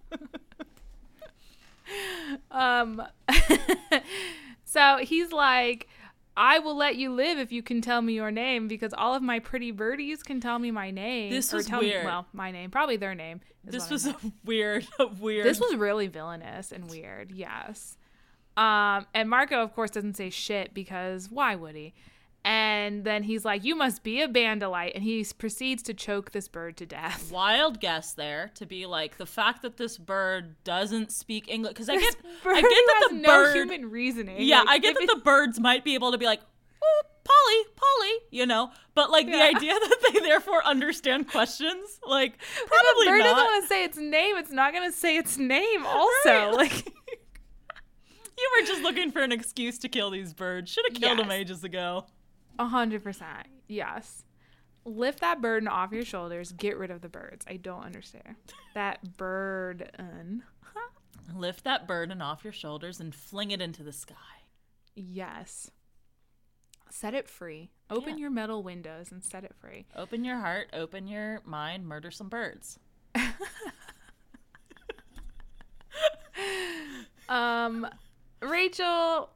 um, 2.52 3.02
so 4.66 4.98
he's 5.02 5.32
like, 5.32 5.88
I 6.36 6.60
will 6.60 6.76
let 6.76 6.96
you 6.96 7.12
live 7.14 7.38
if 7.38 7.52
you 7.52 7.62
can 7.62 7.82
tell 7.82 8.02
me 8.02 8.14
your 8.14 8.32
name 8.32 8.68
because 8.68 8.94
all 8.94 9.14
of 9.14 9.22
my 9.22 9.40
pretty 9.40 9.72
birdies 9.72 10.24
can 10.24 10.40
tell 10.40 10.60
me 10.60 10.72
my 10.72 10.92
name. 10.92 11.30
This 11.30 11.54
or 11.54 11.58
was 11.58 11.66
tell 11.66 11.82
weird. 11.82 12.04
Me, 12.04 12.10
well, 12.10 12.26
my 12.34 12.52
name, 12.52 12.72
probably 12.72 12.98
their 12.98 13.16
name. 13.16 13.42
This 13.64 13.88
I 13.88 13.90
was 13.90 14.08
a 14.08 14.16
weird, 14.46 14.88
a 15.00 15.08
weird. 15.08 15.46
This 15.46 15.60
was 15.60 15.76
really 15.76 16.08
villainous 16.08 16.72
and 16.72 16.90
weird. 16.90 17.32
Yes. 17.32 17.98
Um, 18.58 19.06
and 19.14 19.30
Marco, 19.30 19.62
of 19.62 19.74
course, 19.74 19.92
doesn't 19.92 20.18
say 20.18 20.30
shit 20.30 20.74
because 20.74 21.30
why 21.30 21.56
would 21.56 21.76
he? 21.76 21.94
And 22.44 23.04
then 23.04 23.22
he's 23.24 23.46
like, 23.46 23.64
"You 23.64 23.76
must 23.76 24.02
be 24.02 24.20
an 24.22 24.34
Andalite," 24.34 24.94
and 24.96 25.04
he 25.04 25.24
proceeds 25.38 25.84
to 25.84 25.94
choke 25.94 26.32
this 26.32 26.48
bird 26.48 26.76
to 26.78 26.88
death. 26.88 27.32
wild 27.32 27.80
guess 27.80 28.14
there 28.14 28.50
to 28.56 28.66
be 28.66 28.88
like 28.88 29.18
the 29.18 29.28
fact 29.28 29.62
that 29.62 29.78
this 29.78 29.98
bird 30.00 30.56
doesn't 30.64 31.12
speak 31.12 31.48
English 31.48 31.74
because 31.74 31.90
I 31.90 31.98
get 31.98 32.16
I 32.46 32.62
get 32.62 32.64
that 32.64 33.08
the 33.12 33.16
no 33.18 33.28
bird 33.28 33.56
human 33.56 33.92
reasoning. 33.92 34.38
yeah 34.40 34.60
Like, 34.62 34.70
I 34.70 34.78
get 34.80 34.96
if 34.98 35.08
that 35.08 35.16
the 35.18 35.22
birds 35.22 35.60
might 35.60 35.84
be 35.84 35.94
able 35.94 36.12
to 36.12 36.18
be 36.18 36.26
like 36.26 36.42
oh, 36.84 37.02
Polly 37.24 37.74
Polly 37.76 38.14
you 38.32 38.48
know 38.48 38.72
but 38.96 39.12
like 39.12 39.28
the 39.28 39.40
idea 39.42 39.74
that 39.80 39.98
they 40.12 40.20
therefore 40.22 40.66
understand 40.66 41.28
questions 41.30 42.00
like 42.08 42.34
If 42.42 42.66
probably 42.68 43.08
a 43.08 43.10
bird 43.12 43.20
doesn't 43.20 43.38
want 43.38 43.64
to 43.64 43.68
say 43.68 43.84
its 43.84 43.98
name, 44.00 44.36
it's 44.38 44.52
not 44.52 44.74
going 44.74 44.90
to 44.90 44.98
say 44.98 45.16
its 45.18 45.38
name. 45.38 45.86
Also, 45.86 46.10
Right. 46.26 46.54
like, 46.54 46.86
you 48.38 48.50
were 48.60 48.66
just 48.66 48.82
looking 48.82 49.12
for 49.12 49.22
an 49.22 49.32
excuse 49.32 49.78
to 49.80 49.90
kill 49.90 50.10
these 50.10 50.34
birds 50.34 50.72
should 50.72 50.86
have 50.90 51.00
killed 51.00 51.20
them 51.20 51.30
ages 51.30 51.64
ago 51.64 52.06
a 52.62 52.66
hundred 52.68 53.04
percent, 53.04 53.48
yes. 53.68 54.24
Lift 54.84 55.20
that 55.22 55.42
burden 55.42 55.68
off 55.68 55.92
your 55.92 56.06
shoulders. 56.06 56.52
Get 56.54 56.78
rid 56.78 56.90
of 56.92 57.02
the 57.02 57.10
birds. 57.10 57.46
I 57.48 57.58
don't 57.58 57.84
understand 57.84 58.36
that 58.74 59.16
burden. 59.18 60.44
lift 61.36 61.64
that 61.66 61.88
burden 61.88 62.22
off 62.22 62.44
your 62.44 62.52
shoulders 62.54 63.00
and 63.00 63.14
fling 63.14 63.52
it 63.52 63.62
into 63.62 63.84
the 63.84 63.94
sky 63.94 64.16
Yes. 64.96 65.70
Set 66.90 67.14
it 67.14 67.30
free. 67.30 67.70
Open 67.90 68.18
Yeah. 68.18 68.22
your 68.24 68.30
metal 68.32 68.64
windows 68.64 69.12
and 69.12 69.24
set 69.24 69.44
it 69.46 69.54
free. 69.56 69.86
open 69.96 70.26
your 70.26 70.40
heart 70.40 70.70
open 70.74 71.08
your 71.08 71.42
mind 71.46 71.86
murder 71.88 72.10
some 72.12 72.28
birds 72.30 72.80
Um, 77.30 77.88
Rachel 78.42 79.30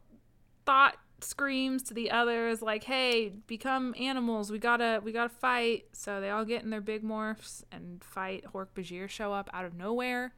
thought 0.66 0.98
screams 1.26 1.84
to 1.84 1.94
the 1.94 2.12
others 2.12 2.62
like, 2.62 2.84
"Hey, 2.84 3.30
become 3.48 3.94
animals. 4.00 4.52
We 4.52 4.60
gotta, 4.60 5.02
we 5.04 5.12
gotta 5.12 5.30
fight." 5.30 5.86
So 5.94 6.22
they 6.22 6.30
all 6.30 6.46
get 6.46 6.64
in 6.64 6.70
their 6.70 6.82
big 6.82 7.04
morphs 7.04 7.64
and 7.72 8.04
fight. 8.04 8.46
Hork 8.54 8.68
Bajir 8.76 9.10
show 9.10 9.34
up 9.34 9.50
out 9.54 9.66
of 9.66 9.74
nowhere. 9.74 10.34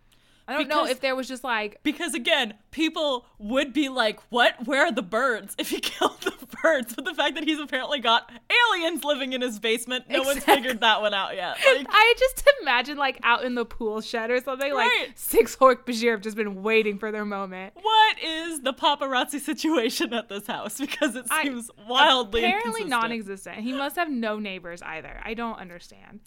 I 0.49 0.53
don't 0.53 0.69
know 0.69 0.85
if 0.85 1.01
there 1.01 1.13
was 1.15 1.27
just 1.27 1.43
like 1.43 1.79
Because 1.83 2.13
again, 2.13 2.53
people 2.71 3.25
would 3.37 3.73
be 3.73 3.89
like, 3.89 4.19
"What? 4.31 4.65
Where 4.65 4.85
are 4.85 4.91
the 4.91 5.01
birds?" 5.01 5.55
If 5.57 5.69
he 5.69 5.79
killed 5.81 6.21
the 6.21 6.33
birds, 6.63 6.95
but 6.95 7.03
the 7.05 7.13
fact 7.13 7.35
that 7.35 7.43
he's 7.43 7.59
apparently 7.59 7.99
got 7.99 8.31
aliens 8.73 9.03
living 9.03 9.33
in 9.33 9.41
his 9.41 9.59
basement, 9.59 10.05
no 10.09 10.21
one's 10.23 10.43
figured 10.45 10.79
that 10.81 11.01
one 11.01 11.13
out 11.13 11.35
yet. 11.35 11.57
Like, 11.77 11.85
I 11.89 12.13
just 12.17 12.47
imagine 12.61 12.97
like 12.97 13.19
out 13.23 13.43
in 13.43 13.55
the 13.55 13.65
pool 13.65 13.99
shed 14.01 14.31
or 14.31 14.39
something. 14.41 14.73
Right. 14.73 15.07
Like 15.07 15.11
six 15.17 15.55
Hork 15.55 15.85
Bajir 15.85 16.11
have 16.11 16.21
just 16.21 16.37
been 16.37 16.63
waiting 16.63 16.97
for 16.97 17.11
their 17.11 17.25
moment. 17.25 17.73
what 17.81 18.17
is 18.23 18.61
the 18.61 18.73
paparazzi 18.73 19.39
situation 19.41 20.13
at 20.13 20.29
this 20.29 20.47
house? 20.47 20.77
Because 20.87 21.15
it 21.17 21.25
I- 21.29 21.43
seems 21.43 21.69
wildly 21.89 22.39
Apparently 22.45 22.83
inconsistent. 22.83 22.89
non-existent. 22.89 23.57
He 23.57 23.73
must 23.73 23.95
have 23.97 24.09
no 24.09 24.39
neighbors 24.39 24.81
either. 24.81 25.19
I 25.23 25.33
don't 25.33 25.59
understand. 25.59 26.21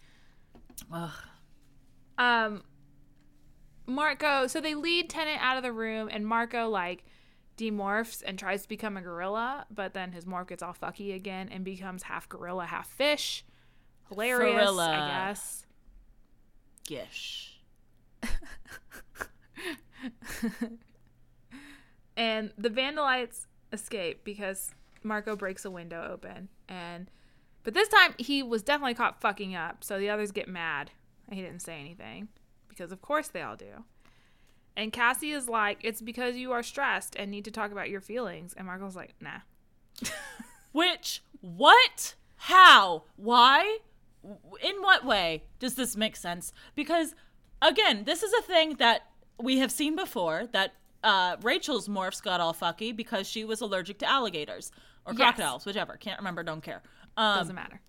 Ugh. 0.93 1.11
Um, 2.19 2.63
Marco. 3.91 4.47
So 4.47 4.61
they 4.61 4.75
lead 4.75 5.11
Tennant 5.11 5.41
out 5.43 5.57
of 5.57 5.63
the 5.63 5.73
room, 5.73 6.09
and 6.11 6.27
Marco 6.27 6.69
like 6.69 7.05
demorphs 7.57 8.23
and 8.25 8.39
tries 8.39 8.63
to 8.63 8.69
become 8.69 8.97
a 8.97 9.03
gorilla, 9.03 9.67
but 9.71 9.93
then 9.93 10.13
his 10.13 10.25
morph 10.25 10.49
gets 10.49 10.63
all 10.63 10.75
fucky 10.75 11.15
again 11.15 11.49
and 11.51 11.65
becomes 11.65 12.05
half 12.05 12.29
gorilla, 12.29 12.67
half 12.67 12.89
fish. 12.89 13.45
Hilarious, 14.09 14.55
Gorilla. 14.55 14.89
I 14.89 15.09
guess. 15.09 15.67
Gish. 16.87 17.61
And 22.21 22.53
the 22.59 22.69
Vandalites 22.69 23.47
escape 23.73 24.25
because 24.25 24.73
Marco 25.03 25.37
breaks 25.37 25.65
a 25.65 25.71
window 25.71 26.07
open. 26.13 26.49
And 26.69 27.11
but 27.63 27.73
this 27.73 27.89
time 27.89 28.15
he 28.19 28.43
was 28.43 28.63
definitely 28.63 28.93
caught 28.93 29.23
fucking 29.23 29.55
up, 29.55 29.83
so 29.83 29.99
the 29.99 30.11
others 30.11 30.31
get 30.31 30.47
mad. 30.47 30.91
He 31.31 31.41
didn't 31.41 31.61
say 31.61 31.81
anything. 31.81 32.29
Because 32.81 32.93
of 32.93 33.03
course 33.03 33.29
they 33.29 33.43
all 33.43 33.57
do. 33.57 33.85
And 34.75 34.91
Cassie 34.91 35.33
is 35.33 35.51
like, 35.51 35.81
It's 35.83 36.01
because 36.01 36.37
you 36.37 36.53
are 36.53 36.63
stressed 36.63 37.15
and 37.15 37.31
need 37.31 37.45
to 37.45 37.51
talk 37.51 37.73
about 37.73 37.91
your 37.91 38.01
feelings. 38.01 38.55
And 38.57 38.67
Marco's 38.67 38.97
like, 38.97 39.13
nah. 39.21 39.41
Which, 40.73 41.23
what, 41.43 42.15
how, 42.37 43.03
why, 43.17 43.81
in 44.25 44.77
what 44.81 45.05
way 45.05 45.43
does 45.59 45.75
this 45.75 45.95
make 45.95 46.17
sense? 46.17 46.55
Because, 46.75 47.15
again, 47.61 48.05
this 48.05 48.23
is 48.23 48.33
a 48.33 48.41
thing 48.43 48.77
that 48.77 49.03
we 49.39 49.59
have 49.59 49.71
seen 49.71 49.95
before 49.95 50.47
that 50.53 50.73
uh, 51.05 51.37
Rachel's 51.43 51.87
morphs 51.87 52.23
got 52.23 52.41
all 52.41 52.55
fucky 52.55 52.97
because 52.97 53.29
she 53.29 53.45
was 53.45 53.61
allergic 53.61 53.99
to 53.99 54.09
alligators 54.11 54.73
or 55.05 55.13
Yes. 55.13 55.19
crocodiles, 55.19 55.67
whichever. 55.67 55.99
Can't 55.99 56.19
remember, 56.19 56.43
don't 56.43 56.63
care. 56.63 56.81
Um, 57.19 57.41
Doesn't 57.41 57.57
matter. 57.57 57.83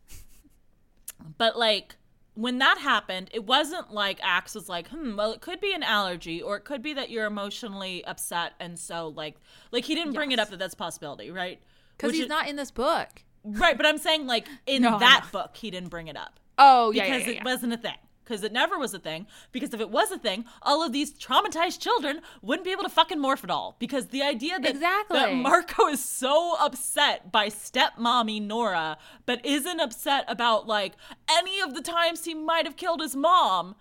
but 1.37 1.57
like 1.57 1.95
when 2.33 2.59
that 2.59 2.77
happened, 2.77 3.29
it 3.33 3.43
wasn't 3.45 3.91
like 3.93 4.19
Ax 4.23 4.55
was 4.55 4.69
like, 4.69 4.87
hmm, 4.89 5.15
well, 5.17 5.31
it 5.33 5.41
could 5.41 5.59
be 5.59 5.73
an 5.73 5.83
allergy, 5.83 6.41
or 6.41 6.55
it 6.55 6.63
could 6.63 6.81
be 6.81 6.93
that 6.93 7.09
you're 7.09 7.25
emotionally 7.25 8.03
upset, 8.05 8.53
and 8.59 8.79
so 8.79 9.09
like, 9.09 9.35
like 9.71 9.83
he 9.85 9.95
didn't 9.95 10.13
bring 10.13 10.31
it 10.31 10.39
up 10.39 10.49
that 10.49 10.59
that's 10.59 10.73
a 10.73 10.77
possibility, 10.77 11.29
right? 11.31 11.59
Because 11.97 12.13
he's 12.13 12.23
is- 12.23 12.29
not 12.29 12.47
in 12.47 12.55
this 12.55 12.71
book. 12.71 13.09
right. 13.43 13.75
But 13.77 13.85
I'm 13.85 13.97
saying 13.97 14.27
like 14.27 14.47
in 14.65 14.81
No, 14.83 14.97
that 14.99 15.27
book, 15.31 15.55
he 15.57 15.69
didn't 15.71 15.89
bring 15.89 16.07
it 16.07 16.15
up 16.17 16.39
Oh, 16.57 16.91
yeah. 16.91 17.03
because 17.03 17.21
yeah, 17.27 17.33
yeah, 17.33 17.39
it 17.41 17.45
wasn't 17.45 17.73
a 17.73 17.77
thing. 17.77 17.97
Because 18.31 18.43
it 18.45 18.53
never 18.53 18.79
was 18.79 18.93
a 18.93 18.99
thing. 18.99 19.27
Because 19.51 19.73
if 19.73 19.81
it 19.81 19.89
was 19.89 20.09
a 20.11 20.17
thing, 20.17 20.45
all 20.61 20.81
of 20.83 20.93
these 20.93 21.11
traumatized 21.13 21.79
children 21.81 22.21
wouldn't 22.41 22.63
be 22.63 22.71
able 22.71 22.83
to 22.83 22.89
fucking 22.89 23.19
morph 23.19 23.43
at 23.43 23.49
all. 23.51 23.75
Because 23.77 24.07
the 24.07 24.21
idea 24.21 24.57
that, 24.59 24.79
that 25.09 25.33
Marco 25.35 25.87
is 25.87 26.03
so 26.03 26.55
upset 26.59 27.31
by 27.31 27.47
stepmommy 27.47 28.41
Nora, 28.41 28.97
but 29.25 29.45
isn't 29.45 29.79
upset 29.81 30.23
about 30.29 30.65
like 30.65 30.93
any 31.29 31.59
of 31.59 31.73
the 31.73 31.81
times 31.81 32.23
he 32.25 32.33
might 32.33 32.65
have 32.65 32.77
killed 32.77 33.01
his 33.01 33.15
mom, 33.15 33.75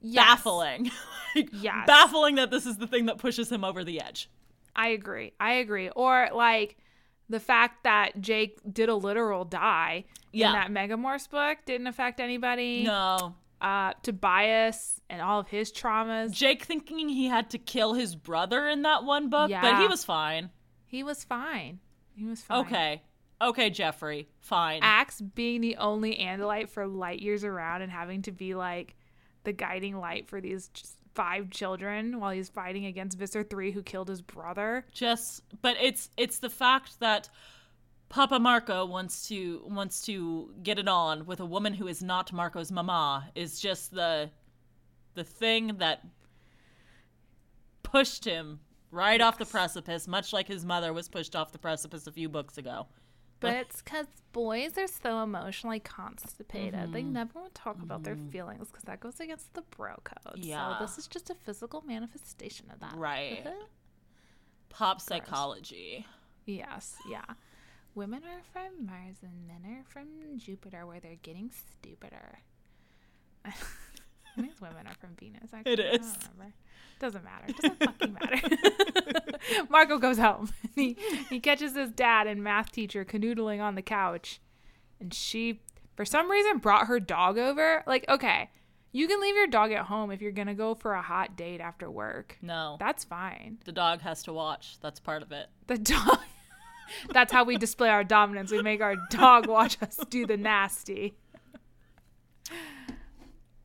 Yes. 0.00 0.24
baffling. 0.24 0.90
like, 1.36 1.48
Yes. 1.52 1.86
Baffling 1.86 2.34
that 2.34 2.50
this 2.50 2.66
is 2.66 2.76
the 2.78 2.86
thing 2.86 3.06
that 3.06 3.18
pushes 3.18 3.50
him 3.50 3.64
over 3.64 3.84
the 3.84 4.00
edge. 4.00 4.28
I 4.76 4.88
agree. 4.88 5.32
I 5.38 5.52
agree. 5.54 5.88
Or 5.90 6.28
like 6.34 6.76
the 7.28 7.40
fact 7.40 7.84
that 7.84 8.20
Jake 8.20 8.58
did 8.70 8.88
a 8.88 8.94
literal 8.94 9.44
die 9.44 10.04
Yeah. 10.32 10.48
in 10.48 10.72
that 10.74 10.90
Megamorphs 10.90 11.30
book 11.30 11.58
didn't 11.64 11.86
affect 11.86 12.20
anybody. 12.20 12.82
No. 12.82 13.34
Uh, 13.64 13.94
Tobias 14.02 15.00
and 15.08 15.22
all 15.22 15.40
of 15.40 15.48
his 15.48 15.72
traumas. 15.72 16.32
Jake 16.32 16.64
thinking 16.64 17.08
he 17.08 17.28
had 17.28 17.48
to 17.50 17.58
kill 17.58 17.94
his 17.94 18.14
brother 18.14 18.68
in 18.68 18.82
that 18.82 19.04
one 19.04 19.30
book, 19.30 19.50
but 19.50 19.80
he 19.80 19.88
was 19.88 20.04
fine. 20.04 20.50
He 20.84 21.02
was 21.02 21.24
fine. 21.24 21.80
He 22.14 22.26
was 22.26 22.42
fine. 22.42 22.60
Okay. 22.66 23.02
Okay, 23.40 23.70
Jeffrey. 23.70 24.28
Fine. 24.40 24.80
Ax 24.82 25.20
being 25.20 25.62
the 25.62 25.76
only 25.76 26.14
Andalite 26.16 26.68
for 26.68 26.86
light 26.86 27.20
years 27.20 27.42
around 27.42 27.80
and 27.80 27.90
having 27.90 28.20
to 28.22 28.32
be 28.32 28.54
like 28.54 28.96
the 29.44 29.52
guiding 29.52 29.98
light 29.98 30.28
for 30.28 30.42
these 30.42 30.70
five 31.14 31.48
children 31.48 32.20
while 32.20 32.32
he's 32.32 32.48
fighting 32.48 32.84
against 32.86 33.16
Visser 33.16 33.42
3 33.42 33.70
who 33.72 33.82
killed 33.82 34.08
his 34.08 34.20
brother. 34.20 34.84
just 34.92 35.42
but 35.62 35.76
it's 35.80 36.10
it's 36.16 36.38
the 36.38 36.50
fact 36.50 37.00
that 37.00 37.30
Papa 38.08 38.38
Marco 38.38 38.86
wants 38.86 39.26
to 39.28 39.62
wants 39.66 40.02
to 40.06 40.52
get 40.62 40.78
it 40.78 40.86
on 40.88 41.26
with 41.26 41.40
a 41.40 41.44
woman 41.46 41.74
who 41.74 41.88
is 41.88 42.02
not 42.02 42.32
Marco's 42.32 42.70
mama 42.70 43.28
is 43.34 43.58
just 43.60 43.90
the 43.92 44.30
the 45.14 45.24
thing 45.24 45.76
that 45.78 46.04
pushed 47.82 48.24
him 48.24 48.60
right 48.90 49.20
off 49.20 49.38
the 49.38 49.46
precipice, 49.46 50.06
much 50.06 50.32
like 50.32 50.46
his 50.48 50.64
mother 50.64 50.92
was 50.92 51.08
pushed 51.08 51.34
off 51.34 51.52
the 51.52 51.58
precipice 51.58 52.06
a 52.06 52.12
few 52.12 52.28
books 52.28 52.58
ago. 52.58 52.86
But 53.40 53.54
it's 53.54 53.82
because 53.82 54.06
boys 54.32 54.78
are 54.78 54.86
so 54.86 55.22
emotionally 55.22 55.80
constipated. 55.80 56.92
They 56.92 57.02
Mm-hmm. 57.02 57.12
never 57.12 57.38
want 57.40 57.54
to 57.54 57.60
talk 57.60 57.82
about 57.82 58.02
their 58.02 58.16
feelings 58.16 58.68
because 58.68 58.84
that 58.84 59.00
goes 59.00 59.20
against 59.20 59.52
the 59.54 59.62
bro 59.76 59.96
code. 60.02 60.38
Yeah. 60.38 60.78
So 60.78 60.84
this 60.84 60.98
is 60.98 61.06
just 61.06 61.28
a 61.30 61.34
physical 61.34 61.82
manifestation 61.86 62.66
of 62.72 62.80
that. 62.80 62.94
Right. 62.96 63.44
Pop 64.70 65.00
psychology. 65.00 66.06
yes. 66.46 66.96
Yeah. 67.10 67.24
Women 67.94 68.22
are 68.24 68.42
from 68.52 68.86
Mars 68.86 69.16
and 69.22 69.46
men 69.46 69.70
are 69.70 69.84
from 69.88 70.06
Jupiter 70.36 70.84
where 70.86 70.98
they're 70.98 71.16
getting 71.22 71.50
stupider. 71.50 72.40
I 73.44 73.52
think 74.40 74.60
women 74.60 74.86
are 74.86 74.94
from 75.00 75.10
Venus. 75.18 75.50
Actually. 75.52 75.72
It 75.74 75.80
I 75.80 75.96
don't 75.98 76.18
remember. 76.32 76.54
Doesn't 76.98 77.24
matter. 77.24 77.52
Doesn't 77.52 77.78
fucking 77.78 78.12
matter. 78.14 79.66
Marco 79.70 79.98
goes 79.98 80.18
home. 80.18 80.50
he 80.74 80.96
he 81.28 81.38
catches 81.38 81.76
his 81.76 81.90
dad 81.90 82.26
and 82.26 82.42
math 82.42 82.72
teacher 82.72 83.04
canoodling 83.04 83.62
on 83.62 83.74
the 83.74 83.82
couch, 83.82 84.40
and 84.98 85.12
she, 85.14 85.60
for 85.94 86.04
some 86.04 86.30
reason, 86.30 86.58
brought 86.58 86.86
her 86.88 86.98
dog 86.98 87.38
over. 87.38 87.84
Like, 87.86 88.06
okay, 88.08 88.50
you 88.90 89.06
can 89.06 89.20
leave 89.20 89.36
your 89.36 89.46
dog 89.46 89.70
at 89.70 89.86
home 89.86 90.10
if 90.10 90.20
you're 90.20 90.32
gonna 90.32 90.54
go 90.54 90.74
for 90.74 90.94
a 90.94 91.02
hot 91.02 91.36
date 91.36 91.60
after 91.60 91.90
work. 91.90 92.38
No. 92.42 92.76
That's 92.80 93.04
fine. 93.04 93.58
the 93.64 93.72
dog 93.72 94.00
has 94.00 94.22
to 94.24 94.32
watch. 94.32 94.78
That's 94.80 94.98
part 94.98 95.22
of 95.22 95.30
it. 95.30 95.48
The 95.66 95.78
dog. 95.78 96.18
That's 97.12 97.32
how 97.32 97.44
we 97.44 97.56
display 97.56 97.88
our 97.88 98.04
dominance. 98.04 98.50
We 98.50 98.62
make 98.62 98.80
our 98.80 98.96
dog 99.10 99.46
watch 99.46 99.78
us 99.82 99.98
do 100.10 100.26
the 100.26 100.36
nasty. 100.36 101.14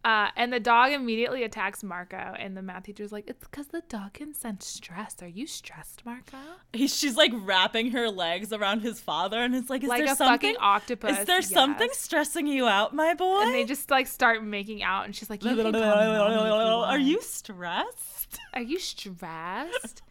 Uh, 0.05 0.29
and 0.37 0.53
the 0.53 0.61
dog 0.61 0.93
immediately 0.93 1.43
attacks 1.43 1.83
Marco, 1.83 2.33
and 2.39 2.55
the 2.55 2.61
math 2.61 2.83
teacher's 2.83 3.11
like, 3.11 3.25
"It's 3.27 3.43
because 3.43 3.67
the 3.67 3.81
dog 3.89 4.13
can 4.13 4.33
sense 4.33 4.65
stress. 4.65 5.21
Are 5.21 5.27
you 5.27 5.45
stressed, 5.45 6.05
Marco?" 6.05 6.37
He, 6.71 6.87
she's 6.87 7.17
like 7.17 7.31
wrapping 7.35 7.91
her 7.91 8.09
legs 8.09 8.53
around 8.53 8.79
his 8.79 9.01
father 9.01 9.37
and 9.37 9.53
it's 9.53 9.69
like, 9.69 9.83
is 9.83 9.89
like 9.89 10.03
there 10.03 10.13
a 10.13 10.15
something 10.15 10.53
fucking 10.53 10.55
octopus. 10.61 11.19
Is 11.19 11.25
there 11.25 11.41
something 11.41 11.89
stressing 11.91 12.47
you 12.47 12.65
out, 12.65 12.95
my 12.95 13.13
boy? 13.13 13.41
And 13.41 13.53
they 13.53 13.65
just 13.65 13.91
like 13.91 14.07
start 14.07 14.41
making 14.41 14.83
out, 14.83 15.03
and 15.03 15.13
she's 15.13 15.29
like, 15.29 15.43
"You 15.43 15.53
can 15.53 15.73
call 15.73 15.73
me 15.73 15.79
mommy 15.79 16.35
if 16.35 16.43
you 16.43 16.49
Are 16.49 16.97
you 16.99 17.21
stressed? 17.21 18.39
Are 18.53 18.61
you 18.61 18.79
stressed?" 18.79 20.01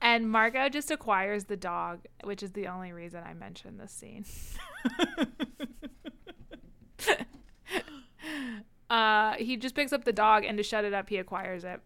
And 0.00 0.30
Marco 0.30 0.68
just 0.68 0.90
acquires 0.90 1.44
the 1.44 1.56
dog, 1.56 2.00
which 2.24 2.42
is 2.42 2.52
the 2.52 2.66
only 2.68 2.92
reason 2.92 3.22
I 3.24 3.34
mentioned 3.34 3.80
this 3.80 3.92
scene. 3.92 4.24
uh, 8.90 9.34
he 9.34 9.56
just 9.56 9.74
picks 9.74 9.92
up 9.92 10.04
the 10.04 10.12
dog, 10.12 10.44
and 10.44 10.56
to 10.58 10.62
shut 10.62 10.84
it 10.84 10.92
up, 10.92 11.08
he 11.08 11.16
acquires 11.16 11.64
it. 11.64 11.80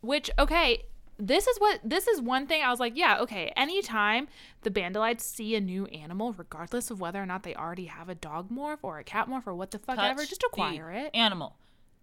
Which, 0.00 0.30
okay, 0.38 0.84
this 1.18 1.46
is 1.46 1.58
what 1.58 1.80
this 1.82 2.06
is 2.06 2.20
one 2.20 2.46
thing 2.46 2.62
I 2.62 2.70
was 2.70 2.80
like, 2.80 2.96
yeah, 2.96 3.20
okay. 3.20 3.52
Anytime 3.56 4.28
the 4.62 4.70
Bandolites 4.70 5.24
see 5.24 5.54
a 5.56 5.60
new 5.60 5.86
animal, 5.86 6.32
regardless 6.32 6.90
of 6.90 7.00
whether 7.00 7.22
or 7.22 7.26
not 7.26 7.42
they 7.42 7.54
already 7.54 7.86
have 7.86 8.08
a 8.08 8.14
dog 8.14 8.50
morph 8.50 8.78
or 8.82 8.98
a 8.98 9.04
cat 9.04 9.28
morph 9.28 9.46
or 9.46 9.54
what 9.54 9.70
the 9.70 9.78
fuck 9.78 9.98
ever, 9.98 10.20
Touch 10.20 10.28
just 10.28 10.42
the 10.42 10.48
acquire 10.48 10.90
it. 10.92 11.10
Animal. 11.14 11.56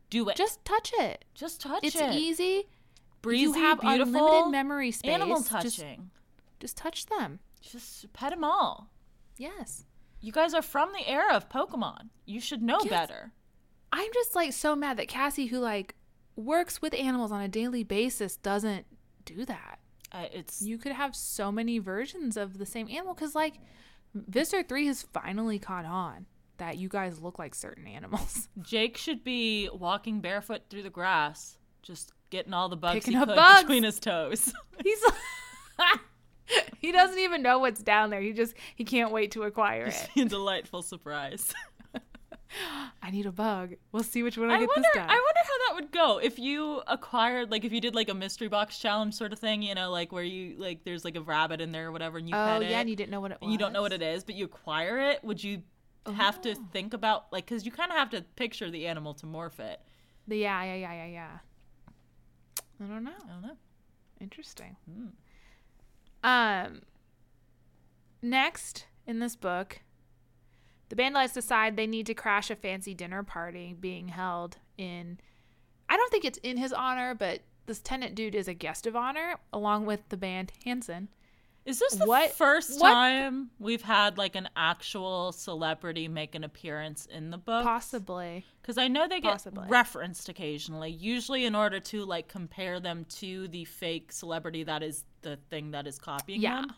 Do 0.09 0.27
it. 0.29 0.35
Just 0.35 0.63
touch 0.65 0.91
it. 0.97 1.25
just 1.33 1.61
touch 1.61 1.83
It's 1.83 1.95
it. 1.95 2.03
It's 2.03 2.15
easy. 2.15 2.67
Breezy, 3.23 3.41
you 3.43 3.53
have 3.53 3.79
beautiful. 3.81 4.15
unlimited 4.15 4.51
memory 4.51 4.91
space. 4.91 5.09
Animal 5.11 5.37
Just- 5.37 5.49
touching. 5.49 6.11
Just, 6.59 6.77
touch 6.77 7.07
them. 7.07 7.39
Just 7.61 8.13
pet 8.13 8.29
them 8.31 8.43
all. 8.43 8.89
Yes. 9.37 9.85
You 10.21 10.31
guys 10.31 10.53
are 10.53 10.61
from 10.61 10.91
the 10.93 11.05
era 11.07 11.33
of 11.33 11.49
Pokemon. 11.49 12.09
You 12.25 12.39
should 12.39 12.61
know 12.61 12.77
Yes. 12.81 12.89
better. 12.89 13.33
I'm 13.91 14.09
just 14.13 14.35
like 14.35 14.53
so 14.53 14.75
mad 14.75 14.97
that 14.97 15.07
Cassie, 15.07 15.47
who 15.47 15.59
like 15.59 15.95
works 16.35 16.81
with 16.81 16.93
animals 16.93 17.31
on 17.31 17.41
a 17.41 17.47
daily 17.47 17.83
basis, 17.83 18.37
doesn't 18.37 18.85
do 19.25 19.45
that. 19.45 19.79
Uh, 20.11 20.25
it's 20.31 20.61
You 20.61 20.77
could 20.77 20.91
have 20.93 21.15
so 21.15 21.51
many 21.51 21.79
versions 21.79 22.37
of 22.37 22.57
the 22.59 22.65
same 22.65 22.87
animal 22.89 23.13
because 23.13 23.35
like 23.35 23.55
Visser 24.15 24.63
3 24.63 24.85
has 24.87 25.01
finally 25.01 25.59
caught 25.59 25.85
on 25.85 26.27
that 26.57 26.77
you 26.77 26.87
guys 26.87 27.19
look 27.19 27.37
like 27.39 27.55
certain 27.55 27.87
animals. 27.97 28.47
Jake 28.61 28.95
should 28.97 29.23
be 29.23 29.69
walking 29.73 30.21
barefoot 30.21 30.61
through 30.69 30.83
the 30.83 30.89
grass, 30.89 31.57
just 31.81 32.11
getting 32.33 32.53
all 32.53 32.67
the 32.67 32.75
bugs 32.75 32.95
Picking 33.05 33.13
he 33.13 33.19
could 33.25 33.35
bugs. 33.35 33.61
between 33.61 33.83
his 33.83 33.99
toes. 33.99 34.51
He's 34.83 35.03
he 36.79 36.91
doesn't 36.91 37.19
even 37.19 37.41
know 37.43 37.59
what's 37.59 37.81
down 37.83 38.09
there. 38.09 38.19
He 38.21 38.33
just 38.33 38.55
he 38.75 38.83
can't 38.83 39.11
wait 39.11 39.31
to 39.31 39.43
acquire 39.43 39.85
it. 39.85 40.09
a 40.17 40.25
delightful 40.25 40.81
surprise. 40.81 41.53
I 43.01 43.09
need 43.11 43.25
a 43.25 43.31
bug. 43.31 43.73
We'll 43.91 44.03
see 44.03 44.21
which 44.21 44.37
one 44.37 44.51
I, 44.51 44.55
I 44.55 44.59
get 44.59 44.67
wonder. 44.69 44.81
this 44.93 45.01
time. 45.01 45.09
I 45.09 45.13
wonder 45.13 45.39
how 45.43 45.57
that 45.69 45.75
would 45.81 45.91
go 45.91 46.19
if 46.19 46.37
you 46.37 46.81
acquired, 46.87 47.49
like, 47.49 47.65
if 47.65 47.71
you 47.73 47.81
did 47.81 47.95
like 47.95 48.09
a 48.09 48.13
mystery 48.13 48.47
box 48.47 48.77
challenge 48.77 49.15
sort 49.15 49.33
of 49.33 49.39
thing. 49.39 49.61
You 49.63 49.73
know, 49.75 49.89
like 49.91 50.11
where 50.11 50.23
you 50.23 50.55
like 50.57 50.83
there's 50.83 51.03
like 51.05 51.15
a 51.15 51.21
rabbit 51.21 51.61
in 51.61 51.71
there 51.71 51.87
or 51.87 51.91
whatever, 51.91 52.17
and 52.17 52.27
you 52.29 52.35
oh 52.35 52.59
pet 52.59 52.61
yeah, 52.63 52.67
it, 52.77 52.81
and 52.81 52.89
you 52.89 52.95
didn't 52.95 53.11
know 53.11 53.21
what 53.21 53.31
it 53.31 53.37
was. 53.41 53.51
you 53.51 53.57
don't 53.57 53.73
know 53.73 53.81
what 53.81 53.93
it 53.93 54.01
is, 54.01 54.23
but 54.23 54.35
you 54.35 54.45
acquire 54.45 54.99
it. 54.99 55.23
Would 55.23 55.43
you 55.43 55.61
have 56.15 56.41
to 56.41 56.51
Oh. 56.51 56.67
think 56.73 56.93
about 56.93 57.31
like 57.31 57.45
because 57.45 57.65
you 57.65 57.71
kind 57.71 57.91
of 57.91 57.97
have 57.97 58.09
to 58.11 58.21
picture 58.35 58.69
the 58.69 58.85
animal 58.87 59.13
to 59.15 59.25
morph 59.25 59.59
it? 59.59 59.79
The- 60.27 60.37
yeah, 60.37 60.63
yeah, 60.63 60.75
yeah, 60.75 60.93
yeah, 60.93 61.05
yeah. 61.07 61.29
I 62.83 62.87
don't 62.87 63.03
know. 63.03 63.11
I 63.11 63.31
don't 63.31 63.41
know. 63.41 63.57
Interesting. 64.19 64.75
Hmm. 64.89 65.07
Um. 66.23 66.81
Next 68.21 68.87
in 69.05 69.19
this 69.19 69.35
book, 69.35 69.81
the 70.89 70.95
bandlights 70.95 71.33
decide 71.33 71.75
they 71.75 71.87
need 71.87 72.05
to 72.05 72.13
crash 72.13 72.49
a 72.49 72.55
fancy 72.55 72.93
dinner 72.93 73.23
party 73.23 73.75
being 73.77 74.09
held 74.09 74.57
in. 74.77 75.19
I 75.89 75.97
don't 75.97 76.11
think 76.11 76.25
it's 76.25 76.39
in 76.39 76.57
his 76.57 76.71
honor, 76.71 77.13
but 77.13 77.41
this 77.65 77.81
Tennant 77.81 78.15
dude 78.15 78.35
is 78.35 78.47
a 78.47 78.53
guest 78.53 78.87
of 78.87 78.95
honor 78.95 79.37
along 79.51 79.85
with 79.85 80.07
the 80.09 80.17
band 80.17 80.51
Hanson. 80.63 81.09
Is 81.65 81.79
this 81.79 81.93
the 81.95 82.05
What- 82.05 82.31
first 82.33 82.81
what- 82.81 82.91
time 82.91 83.49
we've 83.57 83.81
had 83.83 84.17
like 84.17 84.35
an 84.35 84.49
actual 84.55 85.31
celebrity 85.31 86.07
make 86.09 86.35
an 86.35 86.43
appearance 86.43 87.05
in 87.05 87.31
the 87.31 87.37
book? 87.37 87.63
Possibly. 87.63 88.45
Because 88.61 88.77
I 88.77 88.87
know 88.89 89.07
they 89.07 89.21
get 89.21 89.31
Possibly. 89.31 89.67
referenced 89.69 90.27
occasionally, 90.27 90.91
usually 90.91 91.45
in 91.45 91.55
order 91.55 91.79
to 91.79 92.03
like 92.03 92.27
compare 92.27 92.79
them 92.81 93.05
to 93.19 93.47
the 93.47 93.63
fake 93.65 94.11
celebrity 94.11 94.63
that 94.63 94.83
is 94.83 95.05
the 95.21 95.37
thing 95.49 95.71
that 95.71 95.87
is 95.87 95.97
copying 95.97 96.41
Yeah. 96.41 96.61
them. 96.61 96.73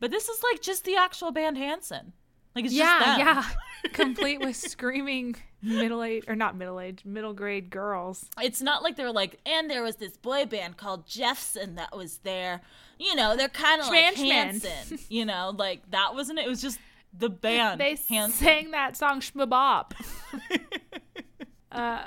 But 0.00 0.10
this 0.10 0.28
is 0.28 0.42
like 0.42 0.60
just 0.60 0.84
the 0.84 0.96
actual 0.96 1.30
band 1.30 1.56
Hanson. 1.56 2.12
Like 2.54 2.66
it's 2.66 2.74
yeah, 2.74 2.98
just 2.98 3.18
them. 3.18 3.26
yeah. 3.26 3.44
Complete 3.92 4.40
with 4.40 4.56
screaming 4.56 5.36
middle 5.62 6.02
age 6.02 6.24
or 6.26 6.34
not 6.36 6.56
middle 6.56 6.80
age, 6.80 7.04
middle 7.04 7.32
grade 7.34 7.70
girls. 7.70 8.26
It's 8.42 8.60
not 8.62 8.82
like 8.82 8.96
they're 8.96 9.12
like, 9.12 9.40
and 9.46 9.70
there 9.70 9.82
was 9.82 9.96
this 9.96 10.16
boy 10.18 10.44
band 10.46 10.76
called 10.76 11.06
Jeffson 11.06 11.74
that 11.76 11.96
was 11.96 12.18
there. 12.18 12.60
You 12.98 13.14
know, 13.14 13.36
they're 13.36 13.48
kind 13.48 13.80
of 13.80 13.88
like 13.88 14.14
Hanson. 14.14 14.98
You 15.08 15.24
know, 15.24 15.54
like 15.56 15.90
that 15.90 16.14
wasn't 16.14 16.38
it. 16.38 16.46
It 16.46 16.48
was 16.48 16.62
just 16.62 16.78
the 17.16 17.28
band 17.28 17.80
They 17.80 17.98
Hanson. 18.08 18.30
sang 18.32 18.70
that 18.72 18.96
song 18.96 19.20
Schmabop. 19.20 19.92
uh, 21.72 22.04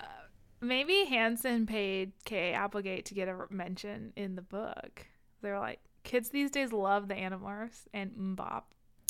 maybe 0.61 1.05
Hanson 1.05 1.65
paid 1.65 2.13
Kay 2.25 2.53
Applegate 2.53 3.05
to 3.05 3.13
get 3.13 3.27
a 3.27 3.45
mention 3.49 4.13
in 4.15 4.35
the 4.35 4.41
book. 4.41 5.05
They 5.41 5.51
were 5.51 5.59
like, 5.59 5.79
kids 6.03 6.29
these 6.29 6.51
days 6.51 6.71
love 6.71 7.07
the 7.07 7.15
Animorphs 7.15 7.87
and 7.93 8.11
MMMBop. 8.11 8.63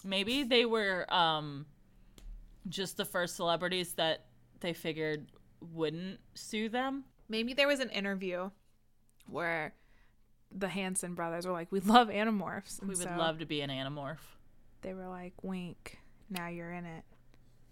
Maybe 0.03 0.43
they 0.43 0.65
were 0.65 1.11
um 1.13 1.65
just 2.67 2.97
the 2.97 3.05
first 3.05 3.35
celebrities 3.35 3.93
that 3.93 4.25
they 4.59 4.73
figured 4.73 5.27
wouldn't 5.73 6.19
sue 6.35 6.69
them. 6.69 7.03
Maybe 7.27 7.53
there 7.53 7.67
was 7.67 7.79
an 7.79 7.89
interview 7.89 8.49
where 9.27 9.73
the 10.51 10.67
Hanson 10.69 11.13
brothers 11.13 11.45
were 11.45 11.53
like, 11.53 11.71
"We 11.71 11.79
love 11.79 12.09
Animorphs." 12.09 12.79
And 12.79 12.89
We 12.89 12.95
would 12.95 13.03
so 13.03 13.15
love 13.17 13.39
to 13.39 13.45
be 13.45 13.61
an 13.61 13.69
Animorph. 13.69 14.17
They 14.81 14.93
were 14.93 15.07
like, 15.07 15.33
"Wink, 15.43 15.99
now 16.29 16.47
you're 16.47 16.71
in 16.71 16.85
it." 16.85 17.03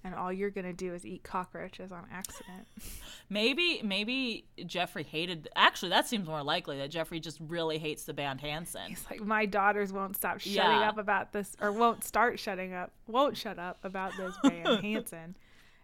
And 0.03 0.13
all 0.15 0.31
you're 0.31 0.51
gonna 0.51 0.73
do 0.73 0.93
is 0.93 1.05
eat 1.05 1.23
cockroaches 1.23 1.91
on 1.91 2.05
accident. 2.11 2.67
Maybe 3.29 3.81
maybe 3.83 4.45
Jeffrey 4.65 5.03
hated 5.03 5.49
actually 5.55 5.89
that 5.89 6.07
seems 6.07 6.27
more 6.27 6.43
likely 6.43 6.77
that 6.77 6.89
Jeffrey 6.91 7.19
just 7.19 7.39
really 7.41 7.77
hates 7.77 8.05
the 8.05 8.13
band 8.13 8.39
Hanson. 8.39 8.91
It's 8.91 9.09
like 9.09 9.19
my 9.19 9.45
daughters 9.45 9.91
won't 9.91 10.15
stop 10.15 10.39
shutting 10.39 10.55
Yeah. 10.55 10.87
up 10.87 10.97
about 10.97 11.33
this, 11.33 11.57
or 11.59 11.73
won't 11.73 12.05
start 12.05 12.39
shutting 12.39 12.73
up, 12.73 12.93
won't 13.05 13.35
shut 13.35 13.59
up 13.59 13.79
about 13.83 14.15
this 14.15 14.33
band 14.43 14.81
Hanson, 14.81 15.35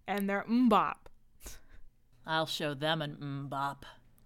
and 0.08 0.30
their 0.30 0.44
mbop. 0.44 0.96
Mm, 1.46 1.56
I'll 2.26 2.46
show 2.46 2.74
them 2.74 3.02
an 3.02 3.18
mm, 3.20 3.50
mbop. 3.50 3.84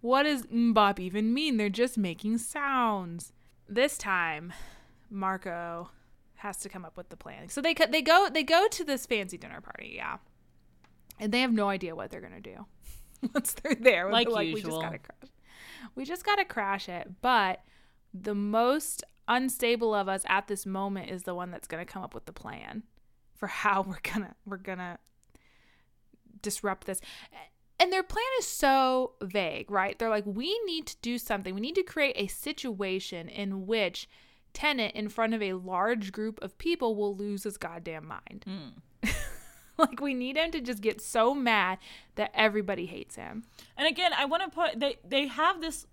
What 0.08 0.24
does 0.24 0.44
mbop 0.44 1.00
even 1.00 1.34
mean? 1.34 1.58
They're 1.58 1.68
just 1.68 1.98
making 1.98 2.38
sounds. 2.38 3.34
This 3.68 3.98
time, 3.98 4.54
Marco 5.10 5.90
has 6.36 6.56
to 6.60 6.70
come 6.70 6.86
up 6.86 6.96
with 6.96 7.10
the 7.10 7.18
plan. 7.18 7.50
So 7.50 7.60
they 7.60 7.74
they 7.74 8.02
go 8.02 8.30
they 8.34 8.44
go 8.44 8.70
to 8.70 8.86
this 8.86 9.06
fancy 9.06 9.38
dinner 9.38 9.60
party, 9.60 9.96
yeah, 9.98 10.20
and 11.20 11.34
they 11.34 11.42
have 11.42 11.52
no 11.52 11.68
idea 11.68 11.94
what 11.94 12.10
they're 12.10 12.22
gonna 12.22 12.40
do 12.40 12.66
once 13.34 13.54
they're 13.62 13.76
there. 13.76 14.10
Like 14.10 14.30
They're 14.30 14.38
we 14.38 14.54
just 14.54 14.64
usual. 14.64 14.80
gotta 14.80 15.00
crash. 15.00 15.30
We 15.94 16.06
just 16.06 16.26
gotta 16.26 16.46
crash 16.46 16.88
it. 16.88 17.22
But 17.22 17.60
the 18.14 18.34
most 18.34 19.04
unstable 19.28 19.94
of 19.94 20.08
us 20.08 20.24
at 20.30 20.48
this 20.48 20.66
moment 20.66 21.10
is 21.12 21.24
the 21.24 21.36
one 21.36 21.52
that's 21.52 21.68
gonna 21.68 21.84
come 21.84 22.02
up 22.02 22.14
with 22.14 22.28
the 22.28 22.32
plan 22.32 22.84
for 23.36 23.48
how 23.48 23.82
we're 23.86 24.00
gonna 24.04 24.36
we're 24.46 24.56
gonna 24.56 25.00
disrupt 26.42 26.88
this. 26.88 27.02
And 27.80 27.94
their 27.94 28.04
plan 28.04 28.26
is 28.40 28.48
so 28.48 29.14
vague, 29.22 29.70
right? 29.70 29.98
They're 29.98 30.10
like, 30.10 30.26
we 30.26 30.60
need 30.66 30.88
to 30.88 30.96
do 31.02 31.18
something. 31.18 31.54
We 31.54 31.62
need 31.62 31.76
to 31.76 31.84
create 31.84 32.16
a 32.18 32.28
situation 32.28 33.30
in 33.30 33.68
which 33.68 34.10
Tennant 34.58 34.96
in 34.96 35.10
front 35.10 35.36
of 35.36 35.44
a 35.44 35.54
large 35.54 36.12
group 36.12 36.42
of 36.42 36.58
people, 36.58 36.96
will 36.96 37.16
lose 37.16 37.44
his 37.44 37.58
goddamn 37.58 38.08
mind. 38.08 38.44
Hmm. 38.48 39.10
like, 39.78 40.02
we 40.02 40.16
need 40.16 40.36
him 40.36 40.50
to 40.50 40.60
just 40.60 40.82
get 40.82 41.00
so 41.00 41.36
mad 41.36 41.78
that 42.16 42.32
everybody 42.34 42.88
hates 42.88 43.16
him. 43.16 43.44
And 43.78 43.88
again, 43.88 44.14
I 44.18 44.26
want 44.26 44.42
to 44.44 44.50
put 44.50 44.80
they 44.80 44.98
they 45.08 45.28
have 45.28 45.62
this 45.62 45.86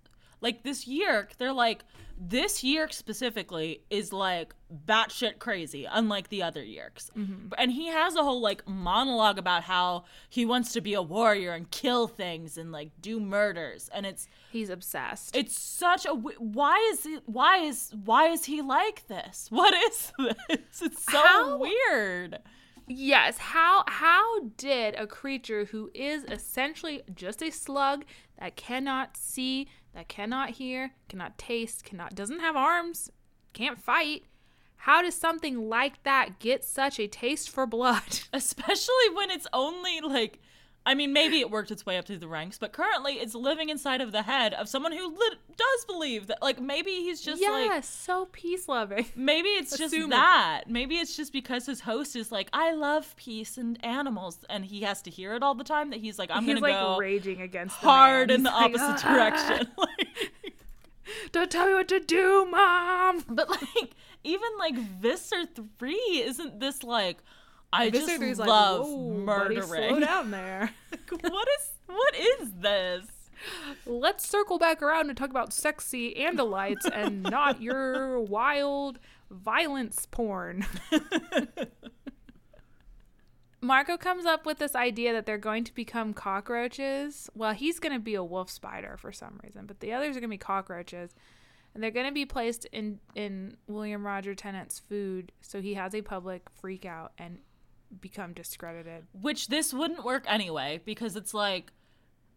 like 0.45 0.63
this 0.63 0.85
Yeerk. 0.87 1.35
They're 1.37 1.51
like 1.67 1.83
this 2.17 2.61
Yeerk 2.63 2.93
specifically 2.93 3.81
is 3.89 4.13
like 4.13 4.53
batshit 4.87 5.37
crazy, 5.39 5.85
unlike 5.91 6.29
the 6.29 6.43
other 6.43 6.61
Yeerks. 6.61 7.11
Mm-hmm. 7.11 7.49
And 7.57 7.71
he 7.71 7.87
has 7.87 8.15
a 8.15 8.23
whole 8.23 8.39
like 8.39 8.65
monologue 8.67 9.37
about 9.37 9.63
how 9.63 10.05
he 10.29 10.45
wants 10.45 10.71
to 10.73 10.81
be 10.81 10.93
a 10.93 11.01
warrior 11.01 11.51
and 11.51 11.69
kill 11.71 12.07
things 12.07 12.57
and 12.57 12.71
like 12.71 12.91
do 13.01 13.19
murders. 13.19 13.89
And 13.93 14.05
it's 14.05 14.29
He's 14.51 14.69
obsessed. 14.69 15.35
it's 15.35 15.59
such 15.59 16.05
a 16.05 16.11
why 16.13 16.77
is 16.93 17.05
it 17.05 17.23
why 17.25 17.57
is 17.57 17.91
why 18.05 18.27
is 18.29 18.45
he 18.45 18.61
like 18.61 19.05
this? 19.07 19.49
What 19.59 19.73
is 19.73 20.13
this? 20.17 20.81
It's 20.83 21.03
so 21.11 21.17
How- 21.17 21.57
weird. 21.57 22.39
Yes, 22.87 23.39
how 23.39 23.83
how 23.87 24.41
did 24.57 24.93
a 24.95 25.07
creature 25.07 25.65
who 25.65 25.89
is 25.95 26.23
essentially 26.25 27.01
just 27.15 27.41
a 27.41 27.49
slug 27.49 28.05
that 28.39 28.55
cannot 28.55 29.17
see, 29.17 29.67
that 29.95 30.07
cannot 30.07 30.51
hear, 30.51 30.91
cannot 31.09 31.37
taste, 31.37 31.83
cannot 31.83 32.13
doesn't 32.13 32.41
have 32.41 32.55
arms, 32.55 33.09
can't 33.53 33.81
fight, 33.81 34.23
how 34.75 35.01
does 35.01 35.15
something 35.15 35.67
like 35.67 36.03
that 36.03 36.37
get 36.39 36.63
such 36.63 36.99
a 36.99 37.07
taste 37.07 37.49
for 37.49 37.65
blood? 37.65 38.19
especially 38.33 39.09
when 39.13 39.31
it's 39.31 39.47
only 39.51 39.99
like 40.01 40.39
I 40.87 40.93
mean, 40.93 41.13
maybe 41.13 41.39
it 41.39 41.49
worked 41.49 41.71
its 41.71 41.83
way 41.85 41.97
up 41.97 42.05
through 42.05 42.19
the 42.19 42.27
ranks, 42.27 42.59
but 42.59 42.71
currently 42.71 43.13
it's 43.13 43.33
living 43.33 43.69
inside 43.69 44.01
of 44.01 44.11
the 44.11 44.21
head 44.21 44.53
of 44.53 44.69
someone 44.69 44.91
who 44.91 45.07
lit- 45.17 45.39
does 45.57 45.85
believe 45.85 46.27
that. 46.27 46.41
Like, 46.43 46.61
maybe 46.61 46.91
he's 46.91 47.21
just 47.21 47.41
yes, 47.41 47.69
like, 47.69 47.83
so 47.83 48.27
peace 48.31 48.67
loving. 48.67 49.07
maybe 49.15 49.49
it's 49.49 49.75
just 49.77 49.95
that. 50.09 50.65
Maybe 50.67 50.97
it's 50.97 51.17
just 51.17 51.33
because 51.33 51.65
his 51.65 51.79
host 51.81 52.15
is 52.15 52.31
like, 52.31 52.49
I 52.53 52.73
love 52.73 53.15
peace 53.15 53.57
and 53.57 53.83
animals, 53.83 54.39
and 54.49 54.63
he 54.63 54.81
has 54.81 55.01
to 55.03 55.09
hear 55.09 55.33
it 55.33 55.41
all 55.41 55.55
the 55.55 55.63
time 55.63 55.89
that 55.89 55.99
he's 56.01 56.19
like, 56.19 56.29
I'm 56.31 56.43
He's 56.43 56.53
gonna 56.59 56.61
like 56.73 56.79
go 56.79 56.97
raging 56.97 57.41
against 57.41 57.75
hard 57.77 58.29
in 58.29 58.43
the 58.43 58.51
like, 58.51 58.75
opposite 58.75 59.05
"Ah, 59.07 59.13
direction. 59.15 59.67
like, 59.77 60.53
Don't 61.31 61.49
tell 61.51 61.67
me 61.67 61.73
what 61.73 61.87
to 61.87 61.99
do, 61.99 62.45
mom. 62.49 63.23
but 63.27 63.49
like, 63.49 63.95
even 64.23 64.49
like 64.59 64.75
Visser 64.75 65.45
three, 65.79 66.21
isn't 66.25 66.59
this 66.59 66.83
like? 66.83 67.17
I 67.75 67.89
just 67.89 68.11
three's 68.11 68.39
like, 68.39 68.49
love 68.49 68.85
"Whoa, 68.85 69.25
buddy, 69.25 69.55
murdering. 69.55 69.89
slow 69.89 69.99
down 69.99 70.31
there. 70.31 70.71
what 71.21 71.47
is 71.59 71.71
what 71.87 72.15
is 72.15 72.51
this? 72.59 73.05
Let's 73.85 74.27
circle 74.27 74.57
back 74.57 74.81
around 74.81 75.09
and 75.09 75.17
talk 75.17 75.29
about 75.29 75.53
sexy 75.53 76.15
Andalites 76.15 76.85
and 76.91 77.23
not 77.29 77.61
your 77.61 78.19
wild 78.19 78.99
violence 79.29 80.07
porn. 80.09 80.65
Marco 83.61 83.97
comes 83.97 84.25
up 84.25 84.45
with 84.45 84.59
this 84.59 84.75
idea 84.75 85.11
that 85.13 85.25
they're 85.25 85.37
going 85.37 85.63
to 85.63 85.73
become 85.73 86.13
cockroaches. 86.13 87.29
Well, 87.33 87.53
he's 87.53 87.79
going 87.79 87.93
to 87.93 87.99
be 87.99 88.13
a 88.13 88.23
wolf 88.23 88.49
spider 88.49 88.95
for 88.97 89.11
some 89.11 89.39
reason, 89.43 89.65
but 89.65 89.79
the 89.79 89.91
others 89.91 90.15
are 90.15 90.19
going 90.19 90.29
to 90.29 90.35
be 90.35 90.37
cockroaches. 90.37 91.15
And 91.73 91.83
they're 91.83 91.91
going 91.91 92.05
to 92.05 92.13
be 92.13 92.25
placed 92.25 92.65
in, 92.65 92.99
in 93.15 93.57
William 93.67 94.05
Roger 94.05 94.33
Tennant's 94.33 94.79
food 94.79 95.31
so 95.41 95.61
he 95.61 95.73
has 95.73 95.93
a 95.93 96.01
public 96.01 96.43
freak 96.49 96.85
out 96.85 97.11
and 97.17 97.39
become 98.01 98.33
discredited. 98.33 99.05
Which 99.13 99.47
this 99.47 99.73
wouldn't 99.73 100.03
work 100.05 100.23
anyway 100.27 100.81
because 100.85 101.15
it's 101.15 101.33
like 101.33 101.71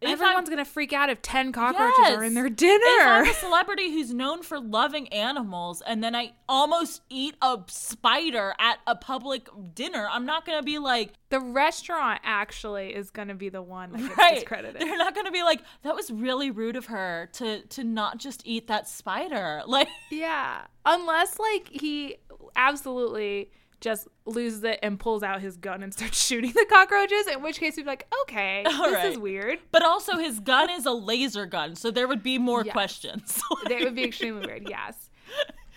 Everyone's 0.00 0.48
I'm, 0.48 0.54
gonna 0.54 0.64
freak 0.64 0.92
out 0.92 1.10
if 1.10 1.20
ten 1.22 1.50
cockroaches 1.50 1.98
are 2.14 2.22
in 2.22 2.32
Yes. 2.32 2.34
their 2.34 2.46
if 2.46 2.54
dinner. 2.54 2.78
I'm 3.02 3.28
a 3.28 3.34
celebrity 3.40 3.90
who's 3.90 4.14
known 4.14 4.44
for 4.44 4.60
loving 4.60 5.08
animals 5.08 5.82
and 5.84 6.04
then 6.04 6.14
I 6.14 6.34
almost 6.48 7.02
eat 7.10 7.34
a 7.42 7.58
spider 7.66 8.54
at 8.60 8.78
a 8.86 8.94
public 8.94 9.48
dinner, 9.74 10.06
I'm 10.08 10.24
not 10.24 10.46
gonna 10.46 10.62
be 10.62 10.78
like, 10.78 11.14
the 11.30 11.40
restaurant 11.40 12.20
actually 12.22 12.94
is 12.94 13.10
gonna 13.10 13.34
be 13.34 13.48
the 13.48 13.60
one 13.60 13.90
that 13.90 13.98
gets 14.02 14.16
right? 14.16 14.34
discredited. 14.36 14.80
They're 14.80 14.98
not 14.98 15.16
gonna 15.16 15.32
be 15.32 15.42
like, 15.42 15.62
that 15.82 15.96
was 15.96 16.12
really 16.12 16.52
rude 16.52 16.76
of 16.76 16.86
her 16.86 17.28
to 17.32 17.62
to 17.62 17.82
not 17.82 18.18
just 18.18 18.42
eat 18.44 18.68
that 18.68 18.86
spider. 18.86 19.62
Like, 19.66 19.88
Yeah, 20.12 20.60
unless 20.86 21.40
like 21.40 21.70
he 21.72 22.18
absolutely 22.54 23.50
just 23.80 24.08
loses 24.24 24.64
it 24.64 24.78
and 24.82 24.98
pulls 24.98 25.22
out 25.22 25.40
his 25.40 25.56
gun 25.56 25.82
and 25.82 25.92
starts 25.92 26.22
shooting 26.26 26.52
the 26.52 26.66
cockroaches. 26.68 27.26
In 27.32 27.42
which 27.42 27.58
case, 27.60 27.76
we'd 27.76 27.84
be 27.84 27.88
like, 27.88 28.06
okay, 28.22 28.64
All 28.66 28.82
this 28.84 28.94
right. 28.94 29.12
is 29.12 29.18
weird. 29.18 29.58
but 29.70 29.82
also 29.84 30.18
his 30.18 30.40
gun 30.40 30.68
is 30.70 30.86
a 30.86 30.92
laser 30.92 31.46
gun, 31.46 31.76
so 31.76 31.90
there 31.90 32.08
would 32.08 32.22
be 32.22 32.38
more 32.38 32.64
Yes. 32.64 32.72
questions. 32.72 33.40
That 33.68 33.80
would 33.80 33.94
be 33.94 34.04
extremely 34.04 34.46
weird. 34.46 34.68
Yes. 34.68 35.10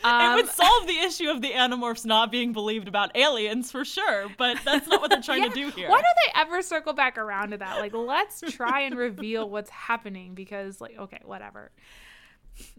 it 0.01 0.05
Um, 0.05 0.35
would 0.35 0.47
solve 0.47 0.87
the 0.87 0.97
issue 0.97 1.29
of 1.29 1.41
the 1.41 1.51
Animorphs 1.51 2.05
not 2.05 2.31
being 2.31 2.53
believed 2.53 2.87
about 2.87 3.15
aliens 3.15 3.69
for 3.71 3.85
sure, 3.85 4.27
but 4.37 4.57
that's 4.65 4.87
not 4.87 4.99
what 5.01 5.11
they're 5.11 5.21
trying 5.21 5.43
yeah, 5.43 5.49
to 5.49 5.53
do 5.53 5.69
here. 5.69 5.89
Why 5.89 6.01
don't 6.01 6.17
they 6.25 6.41
ever 6.41 6.61
circle 6.63 6.93
back 6.93 7.17
around 7.19 7.51
to 7.51 7.57
that? 7.57 7.79
Like, 7.79 7.93
let's 7.93 8.41
try 8.49 8.81
and 8.81 8.95
reveal 8.97 9.47
what's 9.49 9.69
happening 9.69 10.33
because, 10.33 10.81
like, 10.81 10.97
okay, 10.97 11.19
whatever. 11.23 11.71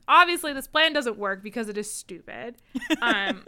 Obviously, 0.08 0.52
this 0.52 0.66
plan 0.66 0.92
doesn't 0.92 1.16
work 1.16 1.42
because 1.42 1.68
it 1.68 1.78
is 1.78 1.90
stupid. 1.92 2.56
Um, 3.00 3.44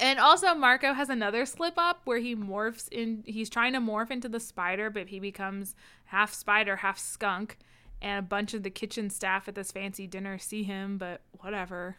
and 0.00 0.18
also, 0.18 0.54
Marco 0.54 0.94
has 0.94 1.10
another 1.10 1.44
slip 1.44 1.74
up 1.76 2.00
where 2.04 2.18
he 2.18 2.34
morphs 2.34 2.88
in. 2.88 3.22
He's 3.26 3.50
trying 3.50 3.74
to 3.74 3.80
morph 3.80 4.10
into 4.10 4.28
the 4.28 4.40
spider, 4.40 4.88
but 4.88 5.08
he 5.08 5.20
becomes 5.20 5.74
half 6.06 6.32
spider, 6.32 6.76
half 6.76 6.98
skunk. 6.98 7.58
And 8.02 8.18
a 8.18 8.22
bunch 8.22 8.54
of 8.54 8.62
the 8.62 8.70
kitchen 8.70 9.10
staff 9.10 9.46
at 9.46 9.54
this 9.54 9.70
fancy 9.70 10.06
dinner 10.06 10.38
see 10.38 10.62
him, 10.62 10.96
but 10.96 11.20
whatever. 11.32 11.96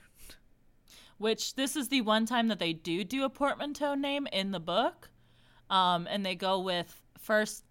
Which 1.20 1.54
this 1.54 1.76
is 1.76 1.90
the 1.90 2.02
one 2.02 2.26
time 2.26 2.48
that 2.48 2.58
they 2.58 2.74
do 2.74 3.04
do 3.04 3.24
a 3.24 3.30
portmanteau 3.30 3.94
name 3.94 4.28
in 4.34 4.50
the 4.50 4.60
book, 4.60 5.12
um, 5.70 6.08
and 6.10 6.26
they 6.26 6.34
go 6.34 6.60
with 6.60 7.00
first 7.20 7.64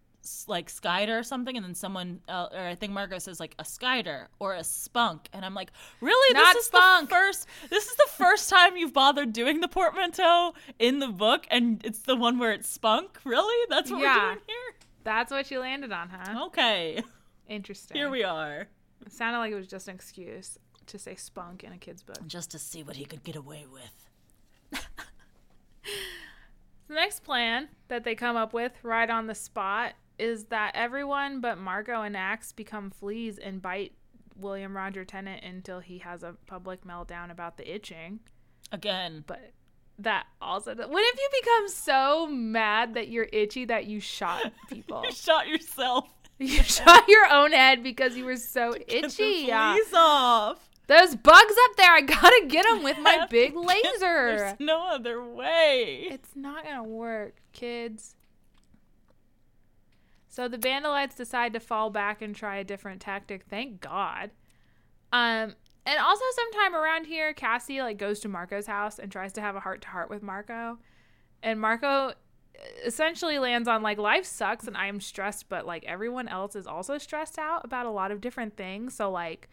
like 0.47 0.71
skider 0.71 1.19
or 1.19 1.23
something, 1.23 1.57
and 1.57 1.65
then 1.65 1.75
someone, 1.75 2.21
uh, 2.29 2.49
or 2.53 2.61
I 2.61 2.75
think 2.75 2.93
Marco 2.93 3.19
says 3.19 3.41
like 3.41 3.55
a 3.59 3.63
skider 3.65 4.27
or 4.39 4.55
a 4.55 4.63
Spunk, 4.65 5.29
and 5.33 5.45
I'm 5.45 5.55
like, 5.55 5.73
really? 6.01 6.35
Not 6.35 6.55
this 6.55 6.63
is 6.63 6.67
Spunk. 6.69 7.09
the 7.09 7.15
first. 7.15 7.47
This 7.71 7.87
is 7.87 7.97
the 7.97 8.09
first 8.17 8.49
time 8.51 8.77
you've 8.77 8.93
bothered 8.93 9.33
doing 9.33 9.61
the 9.61 9.69
portmanteau 9.69 10.55
in 10.79 10.99
the 10.99 11.09
book, 11.09 11.47
and 11.51 11.81
it's 11.85 12.01
the 12.01 12.17
one 12.17 12.39
where 12.39 12.53
it's 12.53 12.69
Spunk. 12.69 13.19
Really? 13.25 13.67
That's 13.69 13.91
what 13.91 14.01
Yeah. 14.01 14.15
we're 14.19 14.35
doing 14.35 14.45
here. 14.47 14.75
That's 15.05 15.31
what 15.31 15.51
you 15.51 15.61
landed 15.61 15.93
on, 15.93 16.09
huh? 16.11 16.47
Okay, 16.47 17.03
Interesting. 17.49 17.97
here 17.97 18.11
we 18.11 18.23
are. 18.23 18.69
It 19.07 19.13
sounded 19.13 19.39
like 19.39 19.53
it 19.53 19.57
was 19.57 19.67
just 19.67 19.89
an 19.89 19.95
excuse 19.95 20.59
to 20.87 20.99
say 20.99 21.15
spunk 21.15 21.65
in 21.65 21.73
a 21.73 21.79
kid's 21.79 22.03
book. 22.03 22.19
Just 22.27 22.51
to 22.51 22.59
see 22.59 22.83
what 22.83 22.97
he 22.97 23.05
could 23.05 23.23
get 23.25 23.37
away 23.37 23.65
with. 23.73 24.83
The 26.89 26.95
next 26.97 27.21
plan 27.21 27.69
that 27.87 28.03
they 28.03 28.17
come 28.17 28.35
up 28.37 28.53
with 28.53 28.73
right 28.83 29.09
on 29.09 29.29
the 29.29 29.35
spot 29.35 29.93
is 30.21 30.45
that 30.47 30.73
everyone 30.75 31.41
but 31.41 31.59
Marco 31.59 32.03
and 32.03 32.17
Ax 32.17 32.53
become 32.53 32.91
fleas 32.91 33.39
and 33.39 33.61
bite 33.63 33.93
William 34.37 34.77
Roger 34.77 35.05
Tennant 35.05 35.43
until 35.45 35.81
he 35.81 35.99
has 35.99 36.23
a 36.23 36.35
public 36.47 36.85
meltdown 36.85 37.31
about 37.31 37.57
the 37.57 37.75
itching. 37.75 38.21
Again, 38.73 39.25
But 39.27 39.53
that 39.99 40.27
also, 40.41 40.75
what 40.75 41.03
if 41.05 41.19
you 41.19 41.29
become 41.43 41.69
so 41.69 42.27
mad 42.27 42.95
that 42.95 43.09
you're 43.09 43.29
itchy 43.33 43.65
that 43.67 43.87
you 43.87 44.01
shot 44.01 44.53
people? 44.69 45.03
you 45.05 45.13
shot 45.13 45.49
yourself. 45.49 46.09
you 46.39 46.63
shot 46.63 47.07
your 47.09 47.31
own 47.31 47.53
head 47.53 47.83
because 47.83 48.17
you 48.17 48.25
were 48.25 48.37
so 48.37 48.75
itchy. 48.89 49.47
Get 49.47 49.91
the 49.91 49.97
off. 49.97 50.69
Those 50.87 51.15
bugs 51.15 51.55
up 51.65 51.77
there, 51.77 51.93
I 51.93 52.01
gotta 52.01 52.47
get 52.49 52.67
them 52.67 52.83
with 52.83 52.99
my 52.99 53.27
big 53.31 53.55
laser. 53.55 53.99
There's 54.01 54.61
no 54.61 54.89
other 54.89 55.23
way. 55.23 56.09
It's 56.11 56.35
not 56.35 56.65
gonna 56.65 56.83
work, 56.83 57.37
kids. 57.53 58.17
So 60.31 60.49
the 60.49 60.57
Vandalites 60.57 61.17
decide 61.17 61.53
to 61.53 61.61
fall 61.61 61.91
back 61.91 62.23
and 62.23 62.35
try 62.35 62.57
a 62.57 62.65
different 62.65 63.03
tactic. 63.03 63.45
Thank 63.51 63.81
God. 63.81 64.31
Um, 65.13 65.55
and 65.85 65.99
also 66.01 66.25
sometime 66.35 66.75
around 66.75 67.07
here, 67.07 67.35
Cassie 67.35 67.83
like 67.83 67.99
goes 67.99 68.21
to 68.21 68.29
Marco's 68.29 68.67
house 68.67 68.99
and 68.99 69.13
tries 69.13 69.33
to 69.35 69.43
have 69.43 69.57
a 69.57 69.61
heart 69.61 69.83
to 69.83 69.89
heart 69.89 70.09
with 70.09 70.23
Marco, 70.23 70.79
and 71.43 71.61
Marco 71.61 72.13
essentially 72.85 73.39
lands 73.39 73.67
on 73.69 73.83
like 73.83 73.99
life 73.99 74.25
sucks 74.25 74.67
and 74.67 74.77
I 74.77 74.87
am 74.87 75.01
stressed, 75.01 75.49
but 75.49 75.67
like 75.67 75.85
everyone 75.85 76.29
else 76.29 76.55
is 76.55 76.67
also 76.67 76.99
stressed 76.99 77.39
out 77.39 77.65
about 77.65 77.87
a 77.87 77.91
lot 77.91 78.11
of 78.11 78.21
different 78.21 78.57
things. 78.57 78.95
So 78.95 79.11
like 79.11 79.49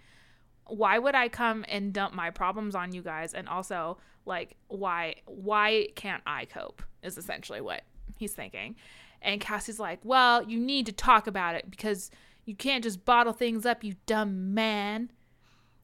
why 0.69 0.99
would 0.99 1.15
I 1.15 1.29
come 1.29 1.65
and 1.67 1.93
dump 1.93 2.13
my 2.13 2.29
problems 2.29 2.75
on 2.75 2.91
you 2.91 3.01
guys? 3.01 3.33
And 3.33 3.47
also, 3.47 3.97
like, 4.25 4.55
why 4.67 5.15
why 5.25 5.87
can't 5.95 6.23
I 6.25 6.45
cope? 6.45 6.81
Is 7.01 7.17
essentially 7.17 7.61
what 7.61 7.83
he's 8.17 8.33
thinking. 8.33 8.75
And 9.21 9.41
Cassie's 9.41 9.79
like, 9.79 9.99
Well, 10.03 10.43
you 10.43 10.59
need 10.59 10.85
to 10.85 10.91
talk 10.91 11.27
about 11.27 11.55
it 11.55 11.69
because 11.69 12.11
you 12.45 12.55
can't 12.55 12.83
just 12.83 13.03
bottle 13.05 13.33
things 13.33 13.65
up, 13.65 13.83
you 13.83 13.95
dumb 14.05 14.53
man. 14.53 15.11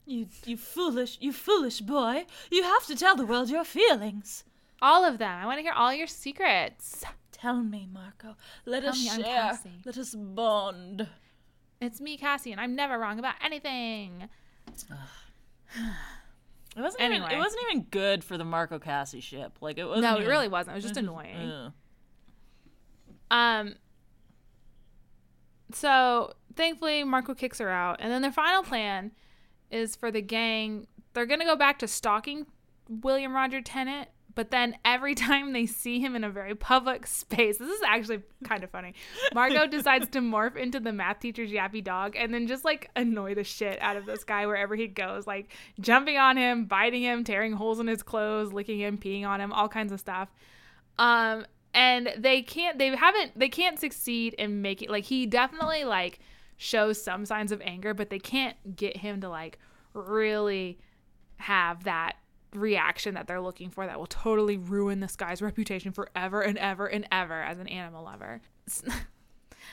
You, 0.06 0.28
you 0.46 0.58
foolish, 0.58 1.18
you 1.22 1.32
foolish 1.32 1.80
boy. 1.82 2.26
You 2.52 2.64
have 2.64 2.86
to 2.88 2.96
tell 2.96 3.16
the 3.16 3.26
world 3.26 3.50
your 3.50 3.64
feelings. 3.64 4.44
All 4.82 5.06
of 5.06 5.18
them. 5.18 5.32
I 5.42 5.46
want 5.46 5.60
to 5.60 5.62
hear 5.64 5.72
all 5.74 5.94
your 5.94 6.08
secrets. 6.08 7.06
Tell 7.32 7.62
me, 7.62 7.88
Marco. 7.92 8.36
Let 8.66 8.82
Tell 8.84 8.92
us 8.92 9.16
share. 9.16 9.60
Let 9.86 9.98
us 9.98 10.14
bond. 10.16 11.08
It's 11.82 12.00
me, 12.02 12.18
Cassie, 12.18 12.52
and 12.52 12.60
I'm 12.62 12.76
never 12.76 12.98
wrong 13.00 13.18
about 13.20 13.36
anything. 13.44 14.30
It 16.76 16.82
wasn't 16.82 17.04
Anyway. 17.04 17.26
even. 17.26 17.38
It 17.38 17.40
wasn't 17.40 17.64
even 17.70 17.84
good 17.92 18.24
for 18.24 18.38
the 18.38 18.46
Marco 18.46 18.80
Cassie 18.80 19.20
ship. 19.20 19.58
Like 19.62 19.78
it 19.78 19.86
wasn't. 19.86 20.04
No, 20.04 20.18
it 20.18 20.28
really 20.28 20.48
wasn't. 20.48 20.74
It 20.74 20.78
was 20.78 20.84
just 20.86 20.98
annoying. 20.98 21.50
ugh. 21.50 21.72
Um. 23.34 23.76
So 25.74 26.34
thankfully, 26.56 27.04
Marco 27.04 27.34
kicks 27.34 27.58
her 27.58 27.70
out, 27.70 27.98
and 28.00 28.12
then 28.12 28.22
their 28.22 28.32
final 28.32 28.64
plan 28.64 29.12
is 29.72 29.96
for 29.96 30.12
the 30.12 30.22
gang. 30.22 30.88
They're 31.14 31.26
gonna 31.26 31.46
go 31.46 31.56
back 31.56 31.80
to 31.80 31.88
stalking 31.88 32.46
William 32.88 33.34
Roger 33.34 33.60
Tennant, 33.60 34.08
but 34.36 34.52
then 34.52 34.78
every 34.86 35.16
time 35.16 35.52
they 35.52 35.66
see 35.66 36.00
him 36.00 36.16
in 36.16 36.24
a 36.24 36.30
very 36.30 36.54
public 36.54 37.08
space, 37.08 37.58
this 37.58 37.70
is 37.70 37.82
actually 37.88 38.22
kind 38.44 38.64
of 38.64 38.70
funny. 38.70 38.94
Marco 39.34 39.66
decides 39.78 40.08
to 40.10 40.20
morph 40.20 40.56
into 40.56 40.80
the 40.80 40.92
math 40.92 41.20
teacher's 41.20 41.50
yappy 41.50 41.84
dog, 41.84 42.16
and 42.16 42.32
then 42.32 42.46
just 42.46 42.64
like 42.64 42.92
annoy 42.96 43.34
the 43.34 43.44
shit 43.44 43.82
out 43.82 43.98
of 43.98 44.06
this 44.06 44.24
guy 44.24 44.46
wherever 44.46 44.76
he 44.76 44.88
goes, 44.88 45.26
like 45.26 45.52
jumping 45.80 46.18
on 46.18 46.38
him, 46.38 46.66
biting 46.66 47.02
him, 47.02 47.24
tearing 47.24 47.54
holes 47.54 47.80
in 47.80 47.88
his 47.88 48.04
clothes, 48.04 48.54
licking 48.54 48.80
him, 48.80 49.00
peeing 49.00 49.26
on 49.26 49.42
him, 49.42 49.52
all 49.52 49.68
kinds 49.68 49.92
of 49.92 50.00
stuff. 50.00 50.30
Um, 51.00 51.48
and 51.74 52.14
they 52.18 52.42
can't 52.42 52.78
they 52.78 52.96
haven't 52.96 53.38
they 53.38 53.50
can't 53.50 53.80
succeed 53.80 54.34
in 54.36 54.62
making 54.62 54.90
like 54.90 55.06
he 55.06 55.26
definitely 55.26 55.84
like 55.84 56.20
shows 56.58 57.02
some 57.02 57.26
signs 57.26 57.52
of 57.52 57.62
anger 57.62 57.94
but 57.94 58.10
they 58.10 58.20
can't 58.20 58.76
get 58.76 58.98
him 58.98 59.20
to 59.22 59.30
like 59.30 59.58
really 59.94 60.78
have 61.38 61.84
that 61.84 62.14
reaction 62.54 63.16
that 63.16 63.28
they're 63.28 63.42
looking 63.42 63.70
for 63.70 63.86
that 63.86 63.98
will 63.98 64.06
totally 64.06 64.58
ruin 64.58 65.00
this 65.00 65.16
guy's 65.16 65.42
reputation 65.42 65.92
forever 65.92 66.42
and 66.42 66.58
ever 66.60 66.86
and 66.86 67.08
ever 67.12 67.42
as 67.42 67.58
an 67.60 67.68
animal 67.68 68.04
lover 68.04 68.42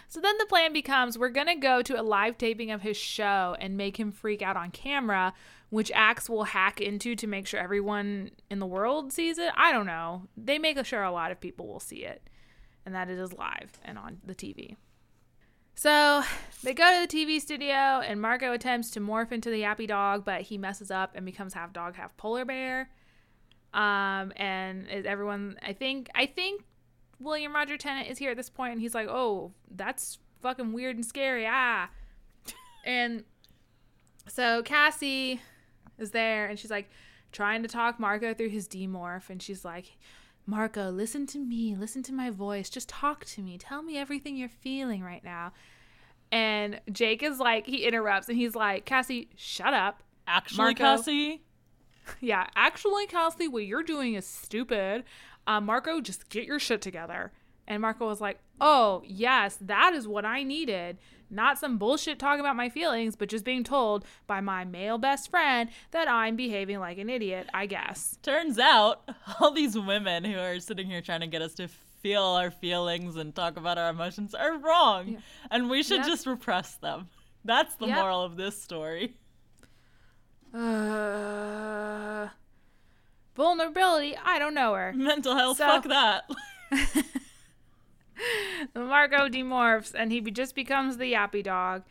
so 0.08 0.20
then 0.20 0.36
the 0.38 0.46
plan 0.46 0.72
becomes 0.72 1.18
we're 1.18 1.28
going 1.28 1.46
to 1.46 1.54
go 1.54 1.82
to 1.82 2.00
a 2.00 2.02
live 2.02 2.38
taping 2.38 2.70
of 2.70 2.82
his 2.82 2.96
show 2.96 3.56
and 3.60 3.76
make 3.76 3.98
him 3.98 4.12
freak 4.12 4.42
out 4.42 4.56
on 4.56 4.70
camera, 4.70 5.32
which 5.70 5.90
Ax 5.94 6.28
will 6.28 6.44
hack 6.44 6.80
into 6.80 7.14
to 7.16 7.26
make 7.26 7.46
sure 7.46 7.60
everyone 7.60 8.30
in 8.50 8.58
the 8.58 8.66
world 8.66 9.12
sees 9.12 9.38
it. 9.38 9.52
I 9.56 9.72
don't 9.72 9.86
know. 9.86 10.28
They 10.36 10.58
make 10.58 10.84
sure 10.84 11.02
a 11.02 11.12
lot 11.12 11.32
of 11.32 11.40
people 11.40 11.66
will 11.66 11.80
see 11.80 12.04
it 12.04 12.22
and 12.84 12.94
that 12.94 13.08
it 13.08 13.18
is 13.18 13.32
live 13.32 13.78
and 13.84 13.98
on 13.98 14.18
the 14.24 14.34
TV. 14.34 14.76
So 15.74 16.22
they 16.62 16.74
go 16.74 16.84
to 16.92 17.06
the 17.06 17.16
TV 17.16 17.40
studio 17.40 17.72
and 17.72 18.20
Marco 18.20 18.52
attempts 18.52 18.90
to 18.90 19.00
morph 19.00 19.32
into 19.32 19.50
the 19.50 19.62
yappy 19.62 19.86
dog, 19.86 20.24
but 20.24 20.42
he 20.42 20.58
messes 20.58 20.90
up 20.90 21.12
and 21.14 21.24
becomes 21.24 21.54
half 21.54 21.72
dog, 21.72 21.94
half 21.94 22.16
polar 22.16 22.44
bear. 22.44 22.90
Um, 23.72 24.32
and 24.36 24.88
everyone, 24.88 25.56
I 25.62 25.72
think, 25.72 26.10
I 26.14 26.26
think 26.26 26.64
William 27.20 27.54
Roger 27.54 27.76
Tennant 27.76 28.08
is 28.08 28.18
here 28.18 28.30
at 28.30 28.36
this 28.36 28.50
point, 28.50 28.72
and 28.72 28.80
he's 28.80 28.94
like, 28.94 29.08
"Oh, 29.08 29.52
that's 29.70 30.18
fucking 30.40 30.72
weird 30.72 30.96
and 30.96 31.04
scary." 31.04 31.46
Ah, 31.48 31.90
and 32.84 33.24
so 34.26 34.62
Cassie 34.62 35.40
is 35.98 36.10
there, 36.12 36.46
and 36.46 36.58
she's 36.58 36.70
like 36.70 36.90
trying 37.30 37.62
to 37.62 37.68
talk 37.68 38.00
Marco 38.00 38.34
through 38.34 38.48
his 38.48 38.66
demorph, 38.66 39.28
and 39.30 39.42
she's 39.42 39.64
like, 39.64 39.98
"Marco, 40.46 40.90
listen 40.90 41.26
to 41.28 41.38
me, 41.38 41.76
listen 41.76 42.02
to 42.04 42.12
my 42.12 42.30
voice, 42.30 42.70
just 42.70 42.88
talk 42.88 43.24
to 43.26 43.42
me, 43.42 43.58
tell 43.58 43.82
me 43.82 43.98
everything 43.98 44.36
you're 44.36 44.48
feeling 44.48 45.02
right 45.02 45.22
now." 45.22 45.52
And 46.32 46.80
Jake 46.92 47.22
is 47.24 47.38
like, 47.40 47.66
he 47.66 47.84
interrupts, 47.84 48.28
and 48.28 48.38
he's 48.38 48.54
like, 48.54 48.84
"Cassie, 48.86 49.28
shut 49.36 49.74
up." 49.74 50.02
Actually, 50.26 50.58
Marco. 50.58 50.84
Cassie. 50.84 51.42
Yeah, 52.20 52.46
actually, 52.56 53.06
Cassie, 53.06 53.46
what 53.46 53.66
you're 53.66 53.84
doing 53.84 54.14
is 54.14 54.26
stupid. 54.26 55.04
Uh, 55.50 55.60
Marco, 55.60 56.00
just 56.00 56.28
get 56.28 56.44
your 56.44 56.60
shit 56.60 56.80
together. 56.80 57.32
And 57.66 57.82
Marco 57.82 58.06
was 58.06 58.20
like, 58.20 58.38
Oh, 58.60 59.02
yes, 59.06 59.58
that 59.60 59.94
is 59.94 60.06
what 60.06 60.24
I 60.24 60.42
needed. 60.44 60.98
Not 61.28 61.58
some 61.58 61.76
bullshit 61.78 62.18
talking 62.18 62.40
about 62.40 62.54
my 62.56 62.68
feelings, 62.68 63.16
but 63.16 63.28
just 63.28 63.44
being 63.44 63.64
told 63.64 64.04
by 64.26 64.40
my 64.40 64.64
male 64.64 64.98
best 64.98 65.30
friend 65.30 65.70
that 65.92 66.08
I'm 66.08 66.36
behaving 66.36 66.78
like 66.78 66.98
an 66.98 67.08
idiot, 67.10 67.48
I 67.54 67.66
guess. 67.66 68.16
Turns 68.22 68.58
out, 68.58 69.08
all 69.40 69.50
these 69.52 69.76
women 69.78 70.24
who 70.24 70.38
are 70.38 70.60
sitting 70.60 70.86
here 70.88 71.00
trying 71.00 71.20
to 71.20 71.26
get 71.26 71.42
us 71.42 71.54
to 71.54 71.68
feel 72.02 72.22
our 72.22 72.50
feelings 72.50 73.16
and 73.16 73.34
talk 73.34 73.56
about 73.56 73.76
our 73.78 73.90
emotions 73.90 74.34
are 74.34 74.56
wrong. 74.58 75.08
Yeah. 75.08 75.18
And 75.50 75.68
we 75.70 75.82
should 75.82 75.98
Yep. 75.98 76.06
just 76.06 76.26
repress 76.26 76.76
them. 76.76 77.08
That's 77.44 77.74
the 77.76 77.86
Yep. 77.86 77.96
moral 77.96 78.22
of 78.22 78.36
this 78.36 78.60
story. 78.62 79.16
Uh, 80.54 82.28
vulnerability, 83.40 84.14
I 84.22 84.38
don't 84.38 84.54
know 84.54 84.74
her. 84.74 84.92
Mental 84.94 85.34
health, 85.36 85.56
So- 85.56 85.66
fuck 85.66 85.84
that. 85.88 86.24
Marco 88.74 89.28
demorphs 89.28 89.94
and 89.94 90.12
he 90.12 90.20
just 90.20 90.54
becomes 90.54 90.98
the 90.98 91.12
yappy 91.12 91.42
dog. 91.42 91.82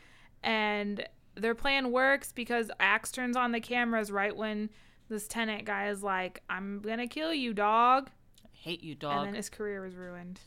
And 0.44 1.04
their 1.36 1.56
plan 1.56 1.92
works 1.92 2.32
because 2.32 2.70
Ax 2.80 3.12
turns 3.12 3.36
on 3.36 3.52
the 3.52 3.60
cameras 3.60 4.12
right 4.12 4.36
when 4.36 4.70
this 5.10 5.28
Tennant 5.28 5.66
guy 5.66 5.88
is 5.90 6.04
like, 6.04 6.44
I'm 6.50 6.82
gonna 6.82 7.08
kill 7.08 7.34
you, 7.34 7.54
dog. 7.54 8.10
I 8.46 8.50
hate 8.54 8.84
you, 8.84 8.92
And 8.92 9.00
dog. 9.00 9.26
then 9.26 9.34
his 9.34 9.50
career 9.50 9.82
was 9.82 9.96
ruined. 9.96 10.40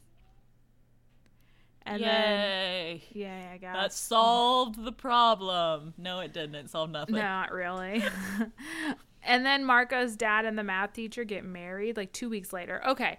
And 1.85 2.01
then, 2.01 2.31
Yay. 2.31 3.03
yeah, 3.13 3.51
I 3.55 3.57
guess. 3.57 3.75
That 3.75 3.93
solved 3.93 4.85
the 4.85 4.93
problem. 4.93 5.95
No, 5.99 6.21
it 6.21 6.33
didn't. 6.33 6.55
It 6.55 6.71
solved 6.71 6.93
nothing. 6.93 7.17
Not 7.17 7.51
really. 7.51 8.05
and 9.25 9.45
then 9.45 9.65
Marco's 9.65 10.17
dad 10.17 10.45
and 10.45 10.59
the 10.59 10.65
math 10.65 10.93
teacher 10.93 11.25
get 11.25 11.45
married 11.45 11.97
like 11.97 12.13
two 12.13 12.29
weeks 12.29 12.53
later. 12.53 12.83
Okay. 12.87 13.19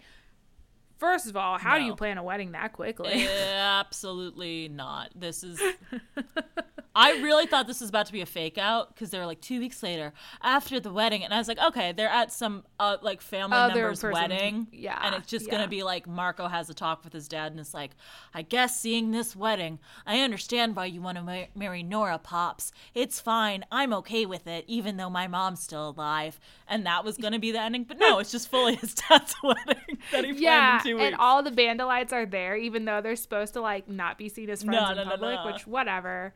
First 0.97 1.28
of 1.28 1.36
all, 1.36 1.58
how 1.58 1.78
do 1.78 1.84
you 1.84 1.95
plan 1.95 2.18
a 2.18 2.24
wedding 2.24 2.54
that 2.54 2.72
quickly? 2.72 3.28
Absolutely 3.28 4.70
not. 4.70 5.10
This 5.16 5.43
is. 5.43 5.62
I 6.95 7.13
really 7.21 7.47
thought 7.47 7.65
this 7.65 7.81
was 7.81 7.89
about 7.89 8.05
to 8.05 8.13
be 8.13 8.21
a 8.21 8.25
fake 8.25 8.57
out 8.59 8.93
because 8.93 9.09
they 9.09 9.17
were 9.17 9.25
like 9.25 9.41
two 9.41 9.59
weeks 9.59 9.81
later 9.81 10.13
after 10.41 10.79
the 10.79 10.93
wedding, 10.93 11.23
and 11.23 11.33
I 11.33 11.39
was 11.39 11.47
like, 11.47 11.57
okay, 11.59 11.91
they're 11.91 12.07
at 12.07 12.31
some 12.31 12.63
uh, 12.79 12.97
like 13.01 13.19
family 13.21 13.57
Other 13.57 13.73
member's 13.81 14.01
person's- 14.01 14.29
wedding, 14.29 14.67
yeah, 14.71 14.99
and 15.03 15.15
it's 15.15 15.27
just 15.27 15.47
yeah. 15.47 15.51
gonna 15.53 15.67
be 15.67 15.81
like 15.83 16.07
Marco 16.07 16.47
has 16.47 16.69
a 16.69 16.73
talk 16.73 17.03
with 17.03 17.11
his 17.13 17.27
dad, 17.27 17.51
and 17.51 17.59
it's 17.59 17.73
like, 17.73 17.91
I 18.33 18.43
guess 18.43 18.79
seeing 18.79 19.09
this 19.11 19.35
wedding, 19.35 19.79
I 20.05 20.19
understand 20.19 20.75
why 20.75 20.85
you 20.85 21.01
want 21.01 21.17
to 21.17 21.23
ma- 21.23 21.45
marry 21.55 21.81
Nora, 21.81 22.19
pops. 22.19 22.71
It's 22.93 23.19
fine, 23.19 23.65
I'm 23.71 23.91
okay 23.93 24.25
with 24.27 24.45
it, 24.45 24.63
even 24.67 24.97
though 24.97 25.09
my 25.09 25.27
mom's 25.27 25.61
still 25.63 25.89
alive, 25.89 26.39
and 26.67 26.85
that 26.85 27.03
was 27.03 27.17
gonna 27.17 27.39
be 27.39 27.51
the 27.51 27.59
ending. 27.59 27.85
But 27.85 27.97
no, 27.97 28.19
it's 28.19 28.31
just 28.31 28.49
fully 28.51 28.75
his 28.75 28.93
dad's 29.09 29.33
wedding 29.41 29.97
that 30.11 30.25
he 30.25 30.33
yeah, 30.33 30.77
planned 30.77 30.85
in 30.85 30.91
two 30.91 30.95
weeks. 30.97 31.05
and 31.07 31.15
all 31.15 31.41
the 31.41 31.51
bandolites 31.51 32.13
are 32.13 32.27
there, 32.27 32.55
even 32.55 32.85
though 32.85 33.01
they're 33.01 33.15
supposed 33.15 33.53
to 33.53 33.61
like 33.61 33.89
not 33.89 34.19
be 34.19 34.29
seen 34.29 34.49
as 34.51 34.61
friends 34.63 34.79
No, 34.79 34.91
in 34.91 34.97
no, 34.97 35.03
no, 35.05 35.09
public, 35.09 35.39
no. 35.43 35.45
which 35.51 35.65
whatever. 35.65 36.35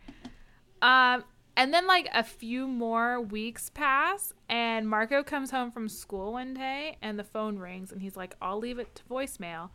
Um, 0.82 1.24
and 1.56 1.74
then 1.74 1.88
like 1.88 2.08
a 2.14 2.24
few 2.24 2.68
more 2.68 3.20
weeks 3.20 3.70
pass, 3.70 4.34
and 4.48 4.88
Marco 4.88 5.24
comes 5.24 5.52
home 5.52 5.72
from 5.72 5.90
school 5.90 6.34
one 6.34 6.54
day, 6.54 6.98
and 7.02 7.18
the 7.18 7.24
phone 7.24 7.58
rings, 7.58 7.92
and 7.92 8.02
he's 8.02 8.16
like, 8.16 8.36
"I'll 8.42 8.60
leave 8.60 8.80
it 8.80 8.94
to 8.96 9.04
voicemail." 9.04 9.70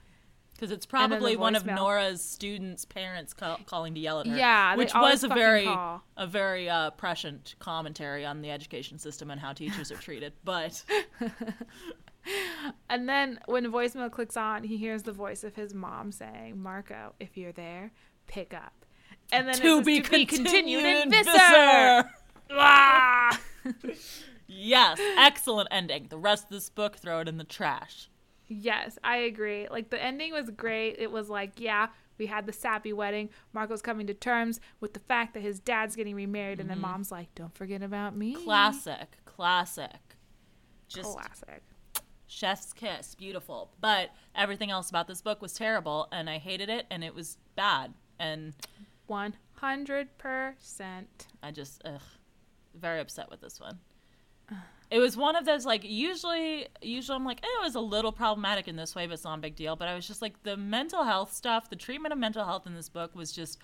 Because 0.54 0.70
it's 0.70 0.86
the 0.86 0.90
probably 0.90 1.34
one 1.34 1.56
of. 1.56 1.66
Nora's 1.66 2.22
students' 2.22 2.84
parents 2.84 3.34
call, 3.34 3.58
calling 3.66 3.94
to 3.94 4.00
yell 4.00 4.20
at 4.20 4.28
her. 4.28 4.36
Yeah, 4.36 4.76
which 4.76 4.94
was 4.94 5.24
a 5.24 5.28
very 5.28 5.64
call. 5.64 6.04
a 6.16 6.26
very 6.26 6.68
uh, 6.70 6.90
prescient 6.90 7.56
commentary 7.58 8.24
on 8.24 8.42
the 8.42 8.50
education 8.52 8.98
system 8.98 9.30
and 9.30 9.40
how 9.40 9.52
teachers 9.52 9.90
are 9.90 9.96
treated. 9.96 10.34
But 10.44 10.84
And 12.88 13.08
then 13.08 13.40
when 13.46 13.64
voicemail 13.72 14.10
clicks 14.10 14.36
on, 14.36 14.62
he 14.64 14.76
hears 14.76 15.02
the 15.02 15.12
voice 15.12 15.42
of 15.42 15.56
his 15.56 15.74
mom 15.74 16.12
saying, 16.12 16.62
"Marco, 16.62 17.14
if 17.18 17.36
you're 17.36 17.52
there, 17.52 17.90
pick 18.26 18.54
up." 18.54 18.81
And 19.32 19.48
then 19.48 19.54
to 19.56 19.82
be, 19.82 20.00
to 20.00 20.10
be 20.10 20.26
continued 20.26 20.84
in 20.84 21.10
Visser. 21.10 22.10
Ah! 22.50 23.40
Yes, 24.54 25.00
excellent 25.16 25.68
ending. 25.70 26.06
The 26.10 26.18
rest 26.18 26.44
of 26.44 26.50
this 26.50 26.68
book, 26.68 26.96
throw 26.96 27.20
it 27.20 27.28
in 27.28 27.38
the 27.38 27.44
trash. 27.44 28.10
Yes, 28.48 28.98
I 29.02 29.16
agree. 29.18 29.66
Like 29.68 29.88
the 29.90 30.02
ending 30.02 30.32
was 30.32 30.50
great. 30.50 30.96
It 30.98 31.10
was 31.10 31.30
like, 31.30 31.52
yeah, 31.58 31.88
we 32.18 32.26
had 32.26 32.44
the 32.46 32.52
sappy 32.52 32.92
wedding. 32.92 33.30
Marco's 33.54 33.80
coming 33.80 34.06
to 34.08 34.14
terms 34.14 34.60
with 34.78 34.92
the 34.92 35.00
fact 35.00 35.32
that 35.34 35.40
his 35.40 35.58
dad's 35.58 35.96
getting 35.96 36.14
remarried, 36.14 36.60
and 36.60 36.68
then 36.68 36.76
Mm-hmm. 36.76 36.82
mom's 36.92 37.10
like, 37.10 37.34
"Don't 37.34 37.54
forget 37.54 37.82
about 37.82 38.14
me." 38.14 38.34
Classic, 38.34 39.16
classic. 39.24 40.16
Just 40.86 41.14
Classic. 41.16 41.62
chef's 42.26 42.74
kiss, 42.74 43.14
beautiful. 43.14 43.70
But 43.80 44.10
everything 44.34 44.70
else 44.70 44.90
about 44.90 45.08
this 45.08 45.22
book 45.22 45.40
was 45.40 45.54
terrible, 45.54 46.08
and 46.12 46.28
I 46.28 46.36
hated 46.36 46.68
it, 46.68 46.84
and 46.90 47.02
it 47.02 47.14
was 47.14 47.38
bad, 47.56 47.94
and 48.18 48.52
One 49.06 49.34
hundred 49.54 50.16
percent. 50.18 51.26
I 51.42 51.50
just 51.50 51.82
ugh, 51.84 52.00
very 52.74 53.00
upset 53.00 53.30
with 53.30 53.40
this 53.40 53.60
one. 53.60 53.78
It 54.90 54.98
was 54.98 55.16
one 55.16 55.36
of 55.36 55.46
those 55.46 55.64
like 55.64 55.84
usually 55.84 56.66
usually 56.82 57.16
I'm 57.16 57.24
like 57.24 57.40
eh, 57.42 57.46
it 57.60 57.64
was 57.64 57.74
a 57.74 57.80
little 57.80 58.12
problematic 58.12 58.68
in 58.68 58.76
this 58.76 58.94
way, 58.94 59.06
but 59.06 59.14
it's 59.14 59.24
not 59.24 59.38
a 59.38 59.40
big 59.40 59.56
deal. 59.56 59.74
But 59.74 59.88
I 59.88 59.94
was 59.94 60.06
just 60.06 60.20
like 60.20 60.42
the 60.42 60.56
mental 60.56 61.04
health 61.04 61.32
stuff, 61.32 61.70
the 61.70 61.76
treatment 61.76 62.12
of 62.12 62.18
mental 62.18 62.44
health 62.44 62.66
in 62.66 62.74
this 62.74 62.88
book 62.88 63.14
was 63.14 63.32
just 63.32 63.58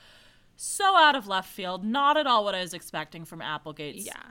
so 0.56 0.96
out 0.96 1.14
of 1.14 1.26
left 1.28 1.50
field. 1.50 1.84
Not 1.84 2.16
at 2.16 2.26
all 2.26 2.44
what 2.44 2.54
I 2.54 2.60
was 2.60 2.72
expecting 2.72 3.24
from 3.24 3.42
Applegate's 3.42 4.06
Yeah. 4.06 4.22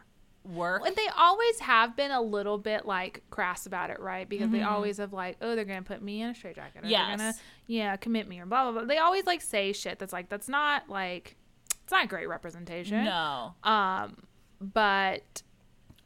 Work. 0.47 0.83
And 0.85 0.95
they 0.95 1.07
always 1.17 1.59
have 1.59 1.95
been 1.95 2.11
a 2.11 2.21
little 2.21 2.57
bit 2.57 2.85
like 2.85 3.23
crass 3.29 3.65
about 3.65 3.89
it, 3.89 3.99
right? 3.99 4.27
Because 4.27 4.49
they 4.49 4.59
Mhm. 4.59 4.67
always 4.71 4.97
have 4.97 5.13
like, 5.13 5.37
oh, 5.41 5.55
they're 5.55 5.65
gonna 5.65 5.81
put 5.81 6.01
me 6.01 6.21
in 6.21 6.29
a 6.29 6.35
straitjacket, 6.35 6.83
or 6.83 6.87
Yes. 6.87 7.07
they're 7.07 7.17
gonna, 7.17 7.33
yeah, 7.67 7.95
commit 7.97 8.27
me, 8.27 8.39
or 8.39 8.45
blah 8.45 8.63
blah 8.63 8.71
blah. 8.71 8.83
They 8.85 8.97
always 8.97 9.25
like 9.25 9.41
say 9.41 9.73
shit 9.73 9.99
that's 9.99 10.13
like 10.13 10.29
that's 10.29 10.47
not 10.49 10.89
like 10.89 11.35
it's 11.83 11.91
not 11.91 12.07
great 12.09 12.27
representation. 12.27 13.03
no, 13.05 13.55
Um, 13.63 14.23
but 14.59 15.43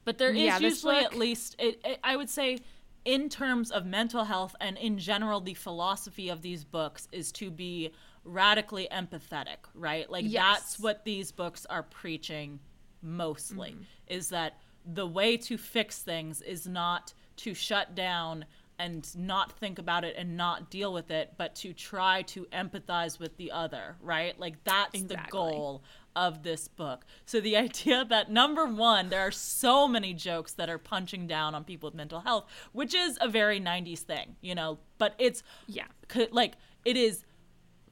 but 0.05 0.17
there 0.17 0.29
is 0.31 0.37
Yeah, 0.37 0.57
usually 0.59 0.95
book- 0.95 1.05
at 1.05 1.17
least 1.17 1.55
it, 1.59 1.79
it, 1.85 1.99
I 2.03 2.15
would 2.17 2.29
say 2.29 2.59
in 3.05 3.29
terms 3.29 3.71
of 3.71 3.85
mental 3.85 4.23
health 4.25 4.55
and 4.59 4.77
in 4.77 4.97
general 4.99 5.39
the 5.41 5.53
philosophy 5.55 6.29
of 6.29 6.41
these 6.41 6.63
books 6.63 7.07
is 7.11 7.31
to 7.33 7.49
be 7.49 7.91
radically 8.23 8.87
empathetic 8.91 9.57
right 9.73 10.07
like 10.11 10.23
Yes. 10.27 10.33
that's 10.59 10.79
what 10.79 11.03
these 11.05 11.31
books 11.31 11.65
are 11.67 11.81
preaching 11.81 12.59
mostly 13.01 13.71
Mm-hmm. 13.71 13.83
Is 14.11 14.29
that 14.29 14.57
the 14.85 15.07
way 15.07 15.37
to 15.37 15.57
fix 15.57 15.99
things 15.99 16.41
is 16.41 16.67
not 16.67 17.13
to 17.37 17.53
shut 17.53 17.95
down 17.95 18.45
and 18.77 19.15
not 19.15 19.51
think 19.59 19.77
about 19.77 20.03
it 20.03 20.15
and 20.17 20.35
not 20.35 20.71
deal 20.71 20.91
with 20.91 21.11
it 21.11 21.33
but 21.37 21.53
to 21.53 21.71
try 21.71 22.23
to 22.23 22.45
empathize 22.51 23.19
with 23.19 23.37
the 23.37 23.51
other 23.51 23.95
right? 24.01 24.39
Like 24.39 24.63
that's 24.63 25.03
the 25.03 25.19
goal 25.29 25.83
of 26.15 26.43
this 26.43 26.67
book. 26.67 27.05
So 27.25 27.39
the 27.39 27.55
idea 27.67 28.05
that 28.05 28.31
number 28.31 28.65
one, 28.65 29.09
there 29.09 29.21
are 29.21 29.31
so 29.31 29.87
many 29.87 30.13
jokes 30.13 30.53
that 30.53 30.69
are 30.69 30.77
punching 30.77 31.27
down 31.27 31.55
on 31.55 31.63
people 31.63 31.87
with 31.87 31.95
mental 31.95 32.19
health, 32.19 32.45
which 32.73 32.93
is 32.93 33.17
a 33.21 33.29
very 33.29 33.59
90s 33.59 33.99
thing, 33.99 34.35
you 34.41 34.55
know, 34.55 34.79
but 34.97 35.15
it's 35.19 35.43
yeah, 35.67 35.85
like 36.31 36.55
it 36.85 36.97
is 36.97 37.23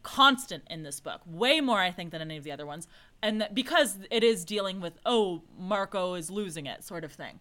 constant 0.01 0.63
in 0.69 0.83
this 0.83 1.01
book 1.01 1.19
way 1.25 1.59
more 1.59 1.79
i 1.79 1.91
think 1.91 2.11
than 2.11 2.21
any 2.21 2.37
of 2.37 2.43
the 2.45 2.51
other 2.53 2.65
ones 2.65 2.87
and 3.21 3.41
that 3.41 3.53
because 3.53 3.97
it 4.11 4.23
is 4.23 4.45
dealing 4.45 4.79
with 4.81 4.93
oh 5.05 5.41
marco 5.57 6.13
is 6.13 6.29
losing 6.29 6.65
it 6.65 6.83
sort 6.83 7.03
of 7.03 7.11
thing 7.11 7.39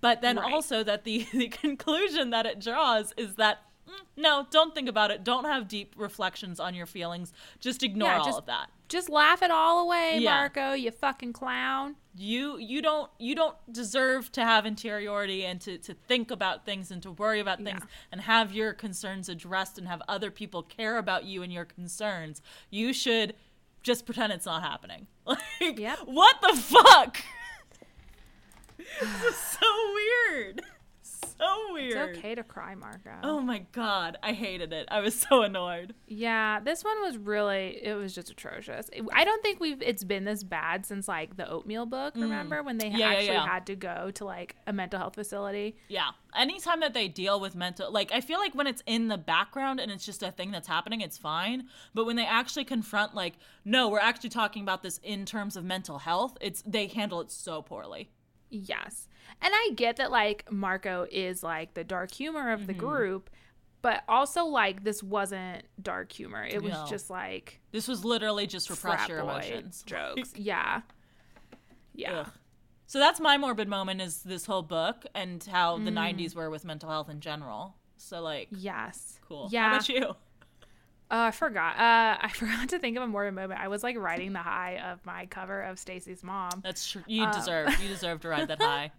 but 0.00 0.20
then 0.20 0.36
Right. 0.36 0.52
also 0.52 0.82
that 0.84 1.04
the, 1.04 1.26
the 1.32 1.48
conclusion 1.48 2.30
that 2.30 2.46
it 2.46 2.60
draws 2.60 3.12
is 3.16 3.36
that 3.36 3.58
mm, 3.88 3.92
no 4.16 4.46
don't 4.50 4.74
think 4.74 4.88
about 4.88 5.10
it 5.10 5.24
don't 5.24 5.44
have 5.44 5.66
deep 5.68 5.94
reflections 5.96 6.60
on 6.60 6.74
your 6.74 6.86
feelings 6.86 7.32
just 7.60 7.82
ignore 7.82 8.08
Yeah, 8.08 8.18
all 8.18 8.24
just- 8.26 8.38
of 8.38 8.46
that 8.46 8.68
just 8.86 9.08
laugh 9.08 9.40
it 9.42 9.50
all 9.50 9.80
away, 9.80 10.18
Yeah. 10.20 10.30
Marco. 10.36 10.74
You 10.74 10.90
fucking 10.90 11.32
clown. 11.32 11.96
you 12.14 12.58
you 12.58 12.82
don't 12.82 13.10
you 13.18 13.34
don't 13.34 13.56
deserve 13.72 14.30
to 14.32 14.44
have 14.44 14.66
interiority 14.66 15.46
and 15.46 15.58
to, 15.62 15.78
to 15.78 15.94
think 15.94 16.30
about 16.30 16.66
things 16.66 16.90
and 16.90 17.02
to 17.02 17.10
worry 17.10 17.40
about 17.40 17.58
things 17.62 17.80
Yeah. 17.80 17.86
and 18.12 18.20
have 18.20 18.52
your 18.52 18.74
concerns 18.74 19.30
addressed 19.30 19.78
and 19.78 19.88
have 19.88 20.02
other 20.06 20.30
people 20.30 20.62
care 20.62 20.98
about 20.98 21.24
you 21.24 21.42
and 21.42 21.50
your 21.50 21.64
concerns 21.64 22.42
you 22.70 22.92
should 22.92 23.34
just 23.84 24.04
pretend 24.06 24.32
it's 24.32 24.46
not 24.46 24.62
happening. 24.62 25.06
Like 25.26 25.78
Yep. 25.78 25.98
what 26.06 26.40
the 26.42 26.56
fuck? 26.60 27.18
This 29.00 29.22
is 29.24 29.36
so 29.36 29.66
weird 29.94 30.60
so 31.38 31.72
weird 31.72 32.10
It's 32.10 32.18
okay 32.18 32.34
to 32.34 32.42
cry, 32.42 32.74
Marco. 32.74 33.10
oh 33.22 33.40
my 33.40 33.64
god 33.72 34.16
i 34.22 34.32
hated 34.32 34.72
it 34.72 34.86
i 34.90 35.00
was 35.00 35.14
so 35.28 35.42
annoyed 35.42 35.94
Yeah, 36.06 36.60
this 36.60 36.84
one 36.84 37.00
was 37.02 37.16
really 37.16 37.80
it 37.82 37.94
was 37.94 38.14
just 38.14 38.30
atrocious. 38.30 38.88
I 39.12 39.24
don't 39.24 39.42
think 39.42 39.58
we've 39.60 39.82
it's 39.82 40.04
been 40.04 40.24
this 40.24 40.42
bad 40.44 40.86
since 40.86 41.08
like 41.08 41.36
the 41.36 41.48
oatmeal 41.50 41.86
book, 41.86 42.14
remember 42.14 42.62
when 42.62 42.78
they 42.78 42.84
Mm. 42.90 42.98
Yeah, 42.98 42.98
yeah, 42.98 43.10
actually 43.12 43.26
yeah. 43.34 43.46
had 43.46 43.66
to 43.66 43.74
go 43.76 44.10
to 44.14 44.24
like 44.24 44.56
a 44.66 44.72
mental 44.72 44.98
health 45.00 45.14
facility. 45.16 45.76
Yeah. 45.88 46.10
Anytime 46.36 46.80
that 46.80 46.94
they 46.94 47.08
deal 47.08 47.40
with 47.40 47.54
mental, 47.54 47.90
like, 47.92 48.12
I 48.12 48.20
feel 48.20 48.38
like 48.38 48.54
when 48.54 48.66
it's 48.66 48.82
in 48.86 49.08
the 49.08 49.16
background 49.16 49.80
and 49.80 49.90
it's 49.90 50.04
just 50.04 50.22
a 50.22 50.30
thing 50.32 50.50
that's 50.50 50.68
happening, 50.68 51.00
it's 51.00 51.16
fine. 51.16 51.68
But 51.94 52.04
when 52.06 52.16
they 52.16 52.26
actually 52.26 52.64
confront, 52.64 53.14
like, 53.14 53.34
no, 53.64 53.88
we're 53.88 54.00
actually 54.00 54.30
talking 54.30 54.62
about 54.62 54.82
this 54.82 54.98
in 55.02 55.24
terms 55.24 55.56
of 55.56 55.64
mental 55.64 55.98
health, 55.98 56.36
it's, 56.40 56.62
they 56.66 56.88
handle 56.88 57.20
it 57.20 57.30
so 57.30 57.62
poorly. 57.62 58.10
Yes. 58.50 59.08
And 59.42 59.52
I 59.54 59.70
get 59.74 59.96
that 59.96 60.10
like 60.10 60.50
Marco 60.50 61.06
is 61.10 61.42
like 61.42 61.74
the 61.74 61.84
dark 61.84 62.12
humor 62.12 62.52
of 62.52 62.66
the 62.66 62.72
Mm-hmm. 62.72 62.80
group, 62.86 63.30
but 63.82 64.02
also 64.08 64.44
like 64.46 64.84
this 64.84 65.02
wasn't 65.02 65.64
dark 65.82 66.10
humor. 66.12 66.44
It 66.44 66.62
was 66.62 66.72
No. 66.72 66.86
just 66.88 67.10
like 67.10 67.60
This 67.72 67.86
was 67.88 68.04
literally 68.04 68.46
just 68.46 68.70
repress 68.70 69.08
your 69.08 69.18
emotions. 69.20 69.82
jokes. 69.86 70.32
yeah. 70.36 70.82
Yeah. 71.94 72.20
Ugh. 72.20 72.30
So 72.86 72.98
that's 72.98 73.18
my 73.20 73.36
morbid 73.38 73.68
moment 73.68 74.00
is 74.00 74.22
this 74.22 74.46
whole 74.46 74.62
book 74.62 75.04
and 75.14 75.42
how 75.44 75.78
Mm. 75.78 75.84
the 75.84 75.90
90s 75.90 76.34
were 76.34 76.50
with 76.50 76.64
mental 76.64 76.88
health 76.90 77.08
in 77.08 77.20
general. 77.20 77.74
So 77.96 78.20
like 78.20 78.48
Yes. 78.50 79.18
cool. 79.26 79.48
Yeah. 79.50 79.68
How 79.70 79.74
about 79.76 79.88
you? 79.88 80.04
Uh, 81.10 81.26
I 81.28 81.30
forgot. 81.32 81.76
Uh, 81.76 82.16
I 82.22 82.28
forgot 82.34 82.68
to 82.70 82.78
think 82.78 82.96
of 82.96 83.02
a 83.02 83.06
morbid 83.06 83.34
moment. 83.34 83.60
I 83.60 83.68
was 83.68 83.82
like 83.82 83.96
riding 83.98 84.32
the 84.32 84.38
high 84.40 84.78
of 84.78 85.04
my 85.04 85.26
cover 85.26 85.60
of 85.62 85.78
Stacy's 85.78 86.22
mom. 86.24 86.60
That's 86.62 86.90
tr- 86.90 87.00
you 87.06 87.24
Um, 87.24 87.32
deserve. 87.32 87.78
You 87.80 87.88
deserve 87.88 88.20
to 88.22 88.28
ride 88.28 88.48
that 88.48 88.60
high. 88.62 88.90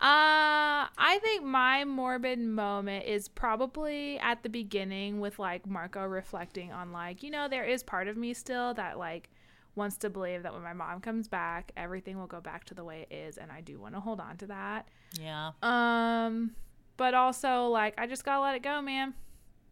Uh, 0.00 0.86
I 0.96 1.18
think 1.22 1.42
my 1.42 1.84
morbid 1.84 2.38
moment 2.38 3.04
is 3.04 3.26
probably 3.26 4.16
at 4.20 4.44
the 4.44 4.48
beginning 4.48 5.18
with 5.18 5.40
like 5.40 5.66
Marco 5.66 6.04
reflecting 6.04 6.72
on 6.72 6.92
like, 6.92 7.24
you 7.24 7.32
know, 7.32 7.48
there 7.48 7.64
is 7.64 7.82
part 7.82 8.06
of 8.06 8.16
me 8.16 8.32
still 8.32 8.74
that 8.74 8.96
like 8.96 9.28
wants 9.74 9.96
to 9.98 10.10
believe 10.10 10.44
that 10.44 10.52
when 10.52 10.62
my 10.62 10.72
mom 10.72 11.00
comes 11.00 11.26
back, 11.26 11.72
everything 11.76 12.16
will 12.16 12.28
go 12.28 12.40
back 12.40 12.62
to 12.66 12.74
the 12.74 12.84
way 12.84 13.06
it 13.10 13.14
is 13.14 13.38
and 13.38 13.50
I 13.50 13.60
do 13.60 13.80
want 13.80 13.94
to 13.94 14.00
hold 14.00 14.20
on 14.20 14.36
to 14.36 14.46
that. 14.46 14.86
Yeah. 15.20 15.50
Um, 15.62 16.52
but 16.96 17.14
also 17.14 17.66
like 17.66 17.94
I 17.98 18.06
just 18.06 18.24
got 18.24 18.36
to 18.36 18.42
let 18.42 18.54
it 18.54 18.62
go, 18.62 18.80
man. 18.80 19.14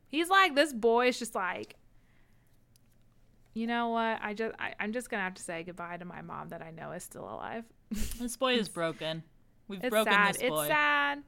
He's 0.08 0.28
like 0.28 0.56
this 0.56 0.72
boy 0.72 1.06
is 1.06 1.20
just 1.20 1.36
like 1.36 1.76
you 3.54 3.66
know 3.66 3.88
what? 3.88 4.18
I 4.20 4.34
just 4.34 4.54
I, 4.58 4.74
I'm 4.78 4.92
just 4.92 5.08
gonna 5.08 5.22
have 5.22 5.34
to 5.34 5.42
say 5.42 5.62
goodbye 5.62 5.96
to 5.96 6.04
my 6.04 6.20
mom 6.20 6.50
that 6.50 6.62
I 6.62 6.72
know 6.72 6.90
is 6.92 7.04
still 7.04 7.24
alive. 7.24 7.64
This 8.18 8.36
boy 8.36 8.54
is 8.54 8.68
broken. 8.80 9.22
We've 9.68 9.80
It's 9.82 9.90
broken 9.90 10.12
sad. 10.12 10.34
this 10.34 10.42
boy. 10.42 10.60
It's 10.60 10.68
sad. 10.68 11.22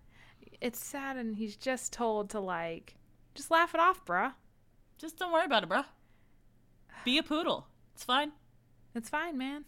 It's 0.61 0.85
sad, 0.85 1.17
and 1.17 1.37
he's 1.37 1.57
just 1.57 1.93
told 1.93 2.31
to 2.31 2.41
like, 2.41 2.97
just 3.35 3.51
laugh 3.51 3.75
it 3.75 3.81
off, 3.81 4.05
bruh. 4.05 4.33
Just 4.99 5.19
don't 5.19 5.33
worry 5.33 5.45
about 5.45 5.63
it, 5.63 5.69
bruh. 5.69 5.85
Be 7.05 7.19
a 7.19 7.23
poodle. 7.23 7.67
It's 7.95 8.05
fine. 8.05 8.33
It's 8.95 9.09
fine, 9.09 9.39
man. 9.39 9.65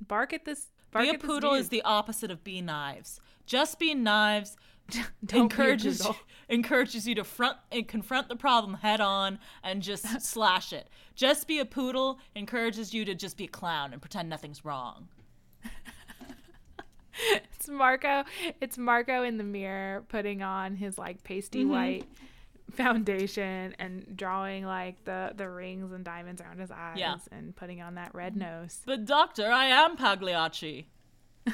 Bark 0.00 0.32
at 0.32 0.44
this. 0.44 0.66
Bark 0.90 1.04
be 1.04 1.10
a 1.10 1.18
poodle 1.18 1.54
is 1.54 1.68
the 1.68 1.82
opposite 1.82 2.30
of 2.30 2.44
be 2.44 2.60
knives. 2.60 3.20
Just 3.46 3.78
be 3.78 3.94
knives 3.94 4.56
Don't 4.90 5.04
be 5.26 5.38
a 5.38 5.40
encourages 5.42 6.06
encourages 6.48 7.08
you 7.08 7.14
to 7.14 7.24
front 7.24 7.56
and 7.70 7.86
confront 7.88 8.28
the 8.28 8.36
problem 8.36 8.74
head 8.74 9.00
on 9.00 9.38
and 9.62 9.82
just 9.82 10.20
slash 10.20 10.72
it. 10.72 10.88
Just 11.14 11.46
be 11.46 11.58
a 11.58 11.64
poodle 11.64 12.18
encourages 12.34 12.92
you 12.92 13.04
to 13.04 13.14
just 13.14 13.36
be 13.36 13.44
a 13.44 13.48
clown 13.48 13.92
and 13.92 14.02
pretend 14.02 14.28
nothing's 14.28 14.64
wrong. 14.64 15.08
It's 17.62 17.68
Marco. 17.68 18.24
It's 18.60 18.76
Marco 18.76 19.22
in 19.22 19.38
the 19.38 19.44
mirror 19.44 20.02
putting 20.08 20.42
on 20.42 20.74
his 20.74 20.98
like 20.98 21.22
pasty 21.22 21.60
Mm-hmm. 21.62 21.70
white 21.70 22.04
foundation 22.72 23.72
and 23.78 24.16
drawing 24.16 24.64
like 24.66 25.04
the 25.04 25.32
the 25.36 25.48
rings 25.48 25.92
and 25.92 26.04
diamonds 26.04 26.40
around 26.42 26.58
his 26.58 26.72
eyes 26.72 26.96
Yeah. 26.96 27.16
and 27.30 27.54
putting 27.54 27.80
on 27.80 27.94
that 27.94 28.16
red 28.16 28.34
nose. 28.34 28.80
But 28.84 29.04
doctor, 29.04 29.46
I 29.46 29.66
am 29.66 29.96
Pagliacci. 29.96 30.86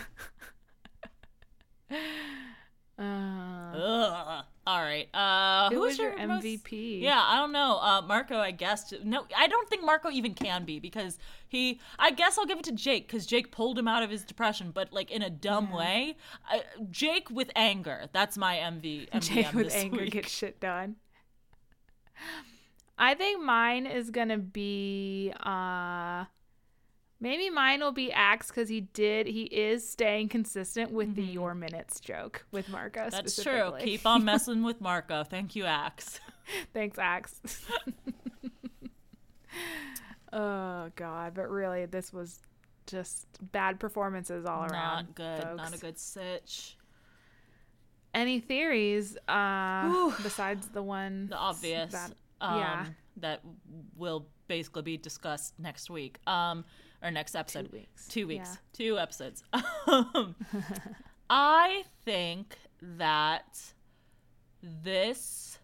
Uh. 2.98 4.42
All 4.66 4.82
right. 4.82 5.08
Uh, 5.14 5.70
who 5.70 5.76
who 5.76 5.80
was 5.82 5.98
your 5.98 6.14
most- 6.26 6.44
MVP? 6.44 7.00
Yeah, 7.00 7.22
I 7.24 7.36
don't 7.36 7.52
know. 7.52 7.78
Uh, 7.80 8.02
Marco, 8.02 8.36
I 8.38 8.50
guess. 8.50 8.92
No, 9.02 9.24
I 9.36 9.46
don't 9.46 9.68
think 9.68 9.82
Marco 9.84 10.10
even 10.10 10.34
can 10.34 10.64
be 10.64 10.78
because 10.78 11.18
he. 11.48 11.80
I 11.98 12.10
guess 12.10 12.36
I'll 12.36 12.44
give 12.44 12.58
it 12.58 12.64
to 12.64 12.72
Jake 12.72 13.06
because 13.06 13.24
Jake 13.24 13.50
pulled 13.50 13.78
him 13.78 13.88
out 13.88 14.02
of 14.02 14.10
his 14.10 14.24
depression, 14.24 14.70
but 14.74 14.92
like 14.92 15.10
in 15.10 15.22
a 15.22 15.30
dumb 15.30 15.72
way. 15.72 16.16
I, 16.46 16.62
Jake 16.90 17.30
with 17.30 17.50
anger. 17.56 18.08
That's 18.12 18.36
my 18.36 18.56
MV. 18.56 19.08
MVM 19.10 19.20
Jake 19.22 19.52
with 19.54 19.72
anger 19.74 20.02
week. 20.02 20.12
gets 20.12 20.30
shit 20.30 20.60
done. 20.60 20.96
I 22.98 23.14
think 23.14 23.42
mine 23.42 23.86
is 23.86 24.10
gonna 24.10 24.38
be 24.38 25.32
uh 25.40 26.24
maybe 27.20 27.50
mine 27.50 27.80
will 27.80 27.92
be 27.92 28.12
Ax 28.12 28.48
because 28.48 28.68
he 28.68 28.80
did 28.80 29.26
he 29.26 29.44
is 29.44 29.88
staying 29.88 30.28
consistent 30.28 30.92
with 30.92 31.14
the 31.14 31.22
your 31.22 31.54
minutes 31.54 32.00
joke 32.00 32.44
with 32.50 32.68
Marco. 32.68 33.00
Mm-hmm. 33.00 33.10
That's 33.10 33.42
true. 33.42 33.72
Keep 33.80 34.06
on 34.06 34.24
messing 34.24 34.62
with 34.62 34.80
Marco. 34.80 35.24
Thank 35.24 35.56
you, 35.56 35.64
Ax. 35.64 36.20
Thanks, 36.72 36.98
Ax. 36.98 37.40
oh 40.32 40.90
god, 40.96 41.34
but 41.34 41.50
really 41.50 41.86
this 41.86 42.12
was 42.12 42.40
just 42.86 43.26
bad 43.52 43.78
performances 43.78 44.46
all 44.46 44.64
around. 44.64 45.06
Not 45.06 45.14
good. 45.14 45.56
Not 45.56 45.74
a 45.74 45.78
good 45.78 45.98
sitch. 45.98 46.76
Any 48.14 48.40
theories 48.40 49.16
uh 49.28 49.88
Whew. 49.88 50.14
besides 50.22 50.68
the 50.68 50.82
one 50.82 51.28
The 51.28 51.36
obvious. 51.36 51.92
that 51.92 52.12
um, 52.40 52.60
yeah. 52.60 52.86
That 53.18 53.40
will 53.96 54.26
basically 54.46 54.82
be 54.82 54.96
discussed 54.96 55.58
next 55.58 55.90
week. 55.90 56.18
Um, 56.26 56.64
or 57.02 57.10
next 57.10 57.34
episode. 57.34 57.70
weeks. 57.72 58.08
Two 58.08 58.26
weeks. 58.26 58.50
Yeah. 58.50 58.56
Two 58.72 58.98
episodes. 58.98 59.42
Um, 59.86 60.34
I 61.30 61.84
think 62.04 62.56
that 62.82 63.58
this 64.62 65.58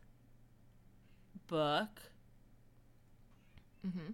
book. 1.46 2.00
Mm-hmm. 3.86 3.98
I 3.98 4.10
was 4.10 4.12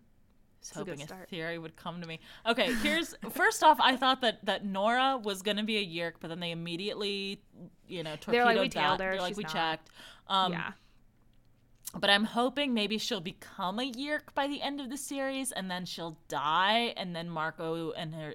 It's 0.63 0.71
a 0.73 0.79
hoping 0.79 1.03
a, 1.03 1.27
theory 1.27 1.59
would 1.59 1.77
come 1.77 2.01
to 2.01 2.07
me. 2.07 2.21
Okay, 2.47 2.73
here's 2.75 3.15
first 3.31 3.63
off, 3.63 3.79
I 3.81 3.97
thought 3.97 4.21
that 4.21 4.45
that 4.45 4.65
Nora 4.65 5.19
was 5.23 5.43
gonna 5.43 5.65
be 5.65 5.79
a 5.79 5.85
yeerk, 5.85 6.15
but 6.21 6.29
then 6.29 6.41
they 6.41 6.51
immediately, 6.51 7.41
you 7.89 8.03
know, 8.03 8.17
torpedoed 8.17 8.33
They're 8.33 8.45
like, 8.45 8.61
"We 8.61 8.69
that. 8.69 8.91
her, 8.91 8.97
They're 8.99 9.21
like, 9.21 9.37
we 9.37 9.43
not." 9.45 9.53
checked. 9.53 9.91
Um, 10.29 10.53
yeah. 10.53 10.73
But 11.99 12.09
I'm 12.11 12.25
hoping 12.25 12.73
maybe 12.73 12.99
she'll 12.99 13.21
become 13.21 13.79
a 13.81 13.91
Yeerk 13.91 14.33
by 14.35 14.47
the 14.47 14.63
end 14.63 14.81
of 14.81 14.91
the 14.91 14.97
series, 14.97 15.51
and 15.51 15.71
then 15.71 15.85
she'll 15.85 16.17
die, 16.29 16.95
and 16.97 17.15
then 17.17 17.29
Marco 17.29 17.91
and 17.93 18.15
her 18.15 18.35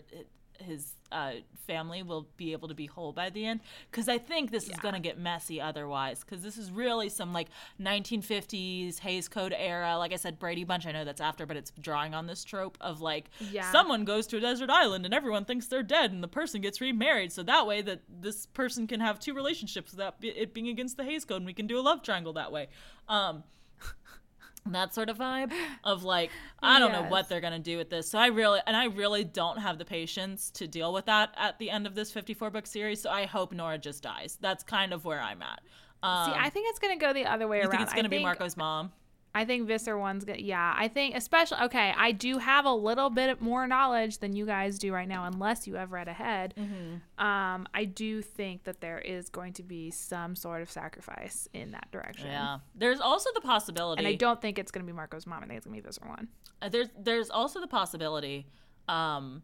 his 0.60 0.93
uh, 1.16 1.32
family 1.66 2.03
will 2.03 2.28
be 2.38 2.51
able 2.51 2.68
to 2.68 2.76
be 2.76 2.86
whole 2.86 3.11
by 3.11 3.30
the 3.30 3.45
end. 3.45 3.59
Because 3.89 4.07
I 4.07 4.18
think 4.20 4.51
this 4.51 4.66
is 4.70 4.76
gonna 4.78 4.99
get 4.99 5.18
messy 5.18 5.59
otherwise. 5.59 6.20
Because 6.20 6.43
this 6.43 6.57
is 6.57 6.70
really 6.72 7.09
some 7.09 7.34
like 7.34 7.47
1950s 7.82 8.99
Hays 8.99 9.28
Code 9.28 9.53
era. 9.57 9.97
Like 9.97 10.13
I 10.13 10.18
said, 10.18 10.38
Brady 10.38 10.63
Bunch. 10.63 10.86
I 10.86 10.91
know 10.91 11.05
that's 11.05 11.22
after, 11.22 11.45
but 11.45 11.57
it's 11.57 11.72
drawing 11.82 12.13
on 12.13 12.28
this 12.28 12.43
trope 12.43 12.78
of 12.82 13.01
like 13.01 13.26
Yeah. 13.51 13.72
someone 13.72 14.05
goes 14.05 14.28
to 14.28 14.38
a 14.38 14.39
desert 14.39 14.70
island 14.70 15.05
and 15.05 15.13
everyone 15.13 15.45
thinks 15.45 15.68
they're 15.68 15.84
dead, 15.84 16.11
and 16.11 16.22
the 16.24 16.28
person 16.28 16.61
gets 16.61 16.82
remarried. 16.82 17.32
So 17.32 17.43
that 17.43 17.66
way, 17.66 17.82
that 17.82 18.01
this 18.22 18.45
person 18.47 18.86
can 18.88 18.99
have 18.99 19.20
two 19.20 19.34
relationships 19.34 19.91
without 19.91 20.16
it 20.22 20.53
being 20.53 20.68
against 20.68 20.97
the 20.97 21.03
Hays 21.03 21.26
Code, 21.26 21.38
and 21.38 21.45
we 21.45 21.53
can 21.53 21.68
do 21.68 21.80
a 21.80 21.82
love 21.82 22.03
triangle 22.03 22.34
that 22.34 22.51
way. 22.51 22.68
Um, 23.07 23.43
that 24.74 24.93
sort 24.93 25.09
of 25.09 25.18
vibe 25.18 25.51
of 25.84 26.03
like 26.03 26.32
I 26.61 26.80
don't 26.80 26.91
know 26.91 27.03
what 27.03 27.30
they're 27.30 27.41
gonna 27.41 27.59
do 27.59 27.78
with 27.78 27.89
this. 27.89 28.09
So 28.09 28.18
I 28.18 28.28
really 28.28 28.59
and 28.66 28.76
I 28.76 28.86
really 28.86 29.24
don't 29.24 29.57
have 29.59 29.78
the 29.78 29.86
patience 29.86 30.49
to 30.51 30.68
deal 30.68 30.93
with 30.93 31.05
that 31.05 31.34
at 31.38 31.59
the 31.59 31.70
end 31.70 31.86
of 31.88 31.95
this 31.95 32.11
54 32.11 32.49
book 32.49 32.68
series. 32.68 33.01
So 33.01 33.09
I 33.09 33.26
hope 33.26 33.51
Nora 33.53 33.78
just 33.78 34.03
dies. 34.03 34.38
That's 34.41 34.63
kind 34.63 34.93
of 34.93 35.05
where 35.05 35.22
I'm 35.22 35.41
at. 35.41 35.61
Um, 36.03 36.32
See, 36.32 36.38
I 36.38 36.49
think 36.49 36.68
it's 36.70 36.80
gonna 36.80 36.97
go 36.97 37.13
the 37.13 37.26
other 37.26 37.47
way 37.47 37.57
you 37.57 37.63
around. 37.63 37.72
think 37.72 37.84
it's 37.84 37.93
gonna 37.93 38.09
be 38.09 38.22
Marco's 38.22 38.57
mom? 38.57 38.91
I 39.36 39.44
think 39.44 39.68
Visser 39.68 39.98
one's 39.98 40.24
good. 40.24 40.40
Yeah, 40.40 40.74
I 40.78 40.88
think 40.88 41.14
especially 41.14 41.58
okay. 41.64 41.94
I 41.98 42.14
do 42.14 42.38
have 42.38 42.64
a 42.64 42.72
little 42.72 43.10
bit 43.10 43.42
more 43.42 43.68
knowledge 43.68 44.20
than 44.20 44.34
you 44.34 44.46
guys 44.46 44.80
do 44.80 44.94
right 44.94 45.08
now, 45.08 45.26
unless 45.26 45.68
you 45.68 45.76
have 45.76 45.92
read 45.92 46.08
ahead. 46.08 46.54
Mm-hmm. 46.58 47.24
Um, 47.24 47.68
I 47.74 47.84
do 47.84 48.22
think 48.22 48.64
that 48.64 48.80
there 48.80 49.00
is 49.00 49.28
going 49.28 49.52
to 49.54 49.64
be 49.64 49.92
some 49.92 50.38
sort 50.38 50.62
of 50.62 50.72
sacrifice 50.72 51.50
in 51.54 51.72
that 51.72 51.92
direction. 51.92 52.28
Yeah. 52.28 52.60
There's 52.76 53.02
also 53.02 53.30
the 53.36 53.42
possibility. 53.42 54.00
and 54.00 54.08
I 54.08 54.16
don't 54.16 54.42
think 54.42 54.58
it's 54.58 54.72
going 54.72 54.86
to 54.86 54.92
be 54.92 54.96
Marco's 54.96 55.28
mom. 55.28 55.44
I 55.44 55.48
think 55.48 55.58
it's 55.58 55.66
going 55.66 55.76
to 55.76 55.82
be 55.82 55.86
Visser 55.86 56.08
one. 56.08 56.30
Uh, 56.62 56.70
there's 56.70 56.88
there's 56.98 57.30
also 57.30 57.60
the 57.60 57.68
possibility 57.68 58.48
um, 58.88 59.42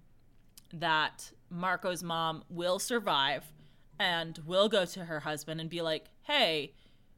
that 0.73 1.29
Marco's 1.49 2.01
mom 2.01 2.45
will 2.49 2.79
survive 2.79 3.43
and 3.99 4.39
will 4.45 4.69
go 4.69 4.85
to 4.85 5.03
her 5.03 5.19
husband 5.19 5.59
and 5.59 5.69
be 5.69 5.81
like, 5.81 6.05
"Hey, 6.21 6.75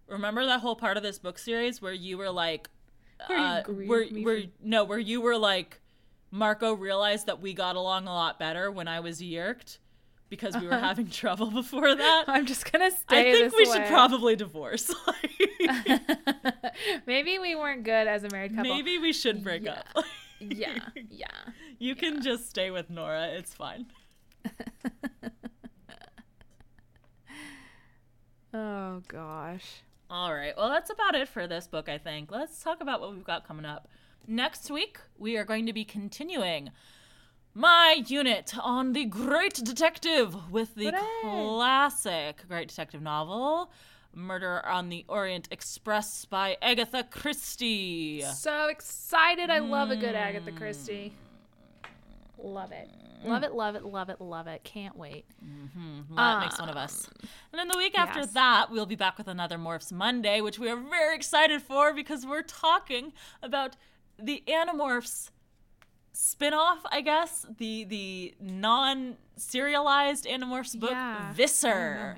remember 0.07 0.45
that 0.45 0.59
whole 0.61 0.75
part 0.75 0.97
of 0.97 1.03
this 1.03 1.19
book 1.19 1.37
series 1.39 1.81
where 1.81 1.93
you 1.93 2.17
were 2.17 2.29
like, 2.31 2.69
Where 3.27 3.37
you 3.37 3.43
uh, 3.43 3.61
grieved 3.63 3.89
where, 3.89 4.05
me 4.09 4.23
where 4.25 4.41
for- 4.41 4.47
no, 4.61 4.83
where 4.83 4.99
you 4.99 5.21
were 5.21 5.37
like, 5.37 5.79
Marco 6.31 6.73
realized 6.73 7.27
that 7.27 7.41
we 7.41 7.53
got 7.53 7.75
along 7.75 8.07
a 8.07 8.13
lot 8.13 8.39
better 8.39 8.71
when 8.71 8.87
I 8.87 8.99
was 8.99 9.21
Yeerked 9.21 9.79
because 10.29 10.57
we 10.57 10.65
were 10.67 10.77
having 10.79 11.07
trouble 11.09 11.51
before 11.61 11.93
that." 11.95 12.23
I'm 12.27 12.45
just 12.45 12.71
gonna 12.71 12.89
I 13.09 13.23
think 13.23 13.55
we 13.55 13.65
should 13.65 13.85
probably 13.85 14.35
divorce. 14.35 14.91
Maybe 17.05 17.37
we 17.39 17.55
weren't 17.55 17.83
good 17.83 18.07
as 18.07 18.23
a 18.23 18.29
married 18.31 18.55
couple. 18.55 18.73
Maybe 18.73 18.97
we 18.97 19.13
should 19.13 19.43
break 19.43 19.63
Yeah. 19.63 19.81
up. 19.95 20.05
Yeah, 20.39 20.79
yeah. 21.09 21.27
You 21.79 21.95
can 21.95 22.21
just 22.21 22.49
stay 22.49 22.69
with 22.71 22.89
Nora. 22.89 23.27
It's 23.29 23.53
fine. 23.53 23.85
Oh 28.53 29.01
gosh. 29.07 29.81
All 30.13 30.31
right. 30.31 30.55
Well, 30.55 30.69
that's 30.69 30.91
about 30.91 31.15
it 31.15 31.27
for 31.27 31.47
this 31.47 31.65
book, 31.65 31.89
I 31.89 31.97
think. 31.97 32.29
Let's 32.31 32.61
talk 32.61 32.81
about 32.81 33.01
what 33.01 33.13
we've 33.13 33.23
got 33.23 33.47
coming 33.47 33.65
up. 33.65 33.87
Next 34.27 34.69
week, 34.69 34.99
we 35.17 35.37
are 35.37 35.43
going 35.43 35.65
to 35.65 35.73
be 35.73 35.83
continuing 35.83 36.69
my 37.55 38.03
unit 38.05 38.53
on 38.61 38.93
The 38.93 39.05
Great 39.05 39.55
Detective 39.55 40.51
with 40.51 40.75
the 40.75 40.91
Hooray. 40.91 40.99
classic 41.23 42.47
Great 42.47 42.67
Detective 42.67 43.01
novel 43.01 43.71
Murder 44.13 44.63
on 44.67 44.89
the 44.89 45.03
Orient 45.07 45.47
Express 45.49 46.25
by 46.25 46.57
Agatha 46.61 47.03
Christie. 47.09 48.21
So 48.21 48.67
excited. 48.67 49.49
I 49.49 49.57
love 49.57 49.89
a 49.89 49.95
good 49.95 50.13
Agatha 50.13 50.51
hmm. 50.51 50.57
Christie. 50.57 51.13
Love 52.43 52.71
it. 52.73 52.89
Love 53.25 53.43
it, 53.43 53.53
love 53.53 53.75
it, 53.75 53.85
love 53.85 54.09
it, 54.09 54.19
love 54.19 54.47
it. 54.47 54.63
Can't 54.65 54.97
wait. 54.97 55.25
That 56.15 56.41
makes 56.41 56.59
one 56.59 56.67
of 56.67 56.75
us. 56.75 57.07
And 57.51 57.59
then 57.59 57.69
the 57.69 57.77
week 57.77 57.97
after 57.97 58.19
yes. 58.19 58.31
that, 58.31 58.69
we'll 58.69 58.85
be 58.85 58.97
back 58.97 59.17
with 59.17 59.29
another 59.29 59.57
Morphs 59.57 59.93
Monday, 59.93 60.41
which 60.41 60.59
we 60.59 60.69
are 60.69 60.75
very 60.75 61.15
excited 61.15 61.61
for 61.61 61.93
because 61.93 62.25
we're 62.25 62.41
talking 62.41 63.13
about 63.41 63.77
the 64.19 64.43
Animorphs 64.45 65.29
spin-off, 66.11 66.85
I 66.91 66.99
guess, 66.99 67.45
the 67.57 67.85
the 67.85 68.35
non-serialized 68.41 70.25
Animorphs 70.25 70.77
book 70.77 70.91
Yeah. 70.91 71.31
Visser. 71.33 72.17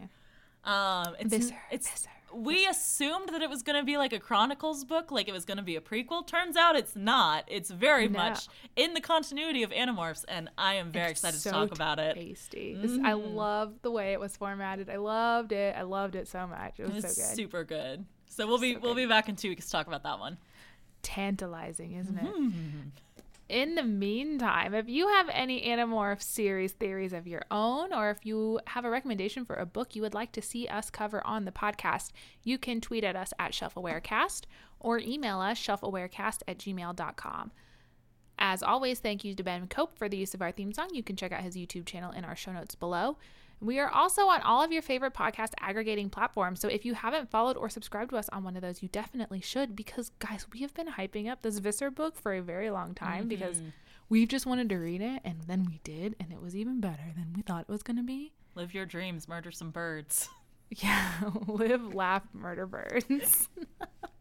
Um, 0.64 1.16
it's 1.20 1.30
Visser, 1.30 1.62
it's 1.72 1.88
Visser, 1.88 2.10
we 2.36 2.68
assumed 2.68 3.30
that 3.30 3.42
it 3.42 3.50
was 3.50 3.64
going 3.64 3.80
to 3.80 3.86
be 3.86 3.98
like 3.98 4.12
a 4.14 4.20
Chronicles 4.20 4.84
book, 4.84 5.12
like 5.12 5.28
it 5.28 5.32
was 5.32 5.46
going 5.46 5.58
to 5.58 5.64
be 5.64 5.76
a 5.76 5.82
prequel. 5.82 6.26
Turns 6.28 6.56
out 6.58 6.76
it's 6.76 6.96
not. 6.96 7.46
It's 7.48 7.72
very 7.72 8.08
No. 8.08 8.20
much 8.20 8.48
in 8.76 8.94
the 8.94 9.02
continuity 9.02 9.64
of 9.64 9.72
Animorphs, 9.72 10.26
and 10.28 10.50
I 10.58 10.76
am 10.76 10.92
very 10.92 11.12
It's 11.12 11.22
excited 11.22 11.40
so 11.40 11.50
to 11.52 11.56
talk 11.56 11.72
about 11.72 12.00
it. 12.00 12.16
Tasty. 12.16 12.76
This- 12.76 13.00
I 13.04 13.14
love 13.14 13.74
the 13.82 13.92
way 13.92 14.14
it 14.14 14.20
was 14.20 14.36
formatted. 14.36 14.90
I 14.90 14.98
loved 14.98 15.52
it. 15.52 15.76
I 15.78 15.84
loved 15.84 16.16
it 16.16 16.28
so 16.28 16.46
much. 16.46 16.80
It 16.80 16.92
was 16.94 17.04
It's 17.04 17.16
so 17.16 17.22
good. 17.22 17.36
super 17.36 17.64
good. 17.64 18.06
So 18.28 18.46
we'll 18.48 18.58
be 18.60 18.74
So 18.74 18.80
we'll 18.82 18.96
be 18.96 19.06
back 19.06 19.30
in 19.30 19.36
two 19.36 19.50
weeks 19.50 19.66
to 19.68 19.72
talk 19.72 19.88
about 19.88 20.04
that 20.04 20.20
one. 20.20 20.38
Tantalizing, 21.04 21.94
isn't 21.94 22.18
it? 22.18 22.24
Mm-hmm. 22.36 22.90
In 23.48 23.76
the 23.76 23.84
meantime, 23.84 24.74
if 24.74 24.90
you 24.90 25.08
have 25.08 25.30
any 25.32 25.62
Animorph 25.68 26.22
series 26.22 26.72
theories 26.72 27.14
of 27.14 27.28
your 27.28 27.44
own, 27.52 27.94
or 27.94 28.10
if 28.10 28.26
you 28.26 28.60
have 28.68 28.86
a 28.86 28.90
recommendation 28.90 29.46
for 29.46 29.56
a 29.56 29.68
book 29.68 29.96
you 29.96 30.02
would 30.02 30.16
like 30.16 30.32
to 30.32 30.42
see 30.42 30.68
us 30.68 30.90
cover 30.90 31.26
on 31.28 31.46
the 31.46 31.52
podcast, 31.52 32.10
you 32.44 32.58
can 32.58 32.82
tweet 32.82 33.04
at 33.04 33.16
us 33.16 33.34
at 33.38 33.52
ShelfAwareCast 33.52 34.46
or 34.80 34.98
email 34.98 35.40
us 35.42 35.60
shelfawarecast 35.60 36.42
at 36.48 36.58
gmail.com. 36.58 37.52
As 38.40 38.64
always, 38.64 39.00
thank 39.00 39.24
you 39.24 39.36
to 39.36 39.44
Ben 39.44 39.68
Cope 39.68 39.98
for 39.98 40.10
the 40.10 40.18
use 40.18 40.34
of 40.34 40.42
our 40.42 40.52
theme 40.52 40.74
song. 40.74 40.90
You 40.92 41.04
can 41.04 41.16
check 41.16 41.32
out 41.32 41.44
his 41.44 41.56
YouTube 41.56 41.86
channel 41.86 42.12
in 42.12 42.26
our 42.26 42.36
show 42.36 42.52
notes 42.52 42.74
below. 42.74 43.18
We 43.62 43.80
are 43.80 43.90
also 43.90 44.28
on 44.28 44.42
all 44.42 44.64
of 44.64 44.72
your 44.72 44.82
favorite 44.82 45.14
podcast 45.14 45.54
aggregating 45.60 46.10
platforms. 46.10 46.60
So 46.60 46.68
if 46.68 46.86
you 46.86 46.94
haven't 46.94 47.32
followed 47.32 47.58
or 47.58 47.70
subscribed 47.70 48.12
to 48.12 48.18
us 48.18 48.30
on 48.30 48.44
one 48.44 48.56
of 48.56 48.62
those, 48.62 48.84
you 48.84 48.90
definitely 48.90 49.42
should 49.42 49.76
because, 49.76 50.12
guys, 50.20 50.46
we 50.54 50.60
have 50.60 50.74
been 50.74 50.88
hyping 50.88 51.30
up 51.30 51.42
this 51.42 51.60
Visser 51.60 51.90
book 51.90 52.16
for 52.16 52.34
a 52.34 52.42
very 52.42 52.70
long 52.70 52.94
time 52.94 53.22
mm-hmm. 53.22 53.30
because 53.30 53.62
we've 54.10 54.28
just 54.28 54.46
wanted 54.46 54.70
to 54.70 54.78
read 54.78 55.02
it 55.02 55.22
and 55.24 55.44
then 55.48 55.66
we 55.66 55.80
did, 55.84 56.16
and 56.20 56.32
it 56.32 56.42
was 56.42 56.56
even 56.56 56.80
better 56.80 57.14
than 57.16 57.34
we 57.36 57.42
thought 57.42 57.66
it 57.68 57.72
was 57.72 57.84
going 57.84 57.98
to 57.98 58.04
be. 58.04 58.34
Live 58.56 58.74
your 58.74 58.86
dreams, 58.86 59.28
murder 59.28 59.52
some 59.52 59.72
birds. 59.72 60.30
Yeah, 60.72 61.12
live, 61.48 61.94
laugh, 61.94 62.24
murder 62.34 62.66
birds. 62.66 63.50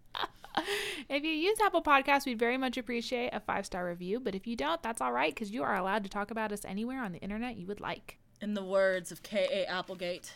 if 1.09 1.24
you 1.24 1.30
use 1.30 1.59
Apple 1.64 1.82
Podcasts, 1.82 2.26
we'd 2.26 2.39
very 2.39 2.59
much 2.59 2.76
appreciate 2.76 3.30
a 3.32 3.41
five 3.41 3.64
star 3.64 3.87
review. 3.87 4.20
But 4.20 4.35
if 4.35 4.47
you 4.47 4.55
don't, 4.55 4.82
that's 4.82 5.01
all 5.01 5.11
right 5.11 5.35
because 5.35 5.51
you 5.51 5.62
are 5.62 5.74
allowed 5.74 6.05
to 6.05 6.11
talk 6.11 6.30
about 6.30 6.53
us 6.53 6.64
anywhere 6.66 7.03
on 7.03 7.12
the 7.12 7.18
internet 7.20 7.57
you 7.57 7.66
would 7.66 7.80
like. 7.80 8.18
In 8.45 8.53
the 8.53 8.62
words 8.62 9.11
of 9.11 9.22
K.A. 9.22 9.64
Applegate, 9.64 10.34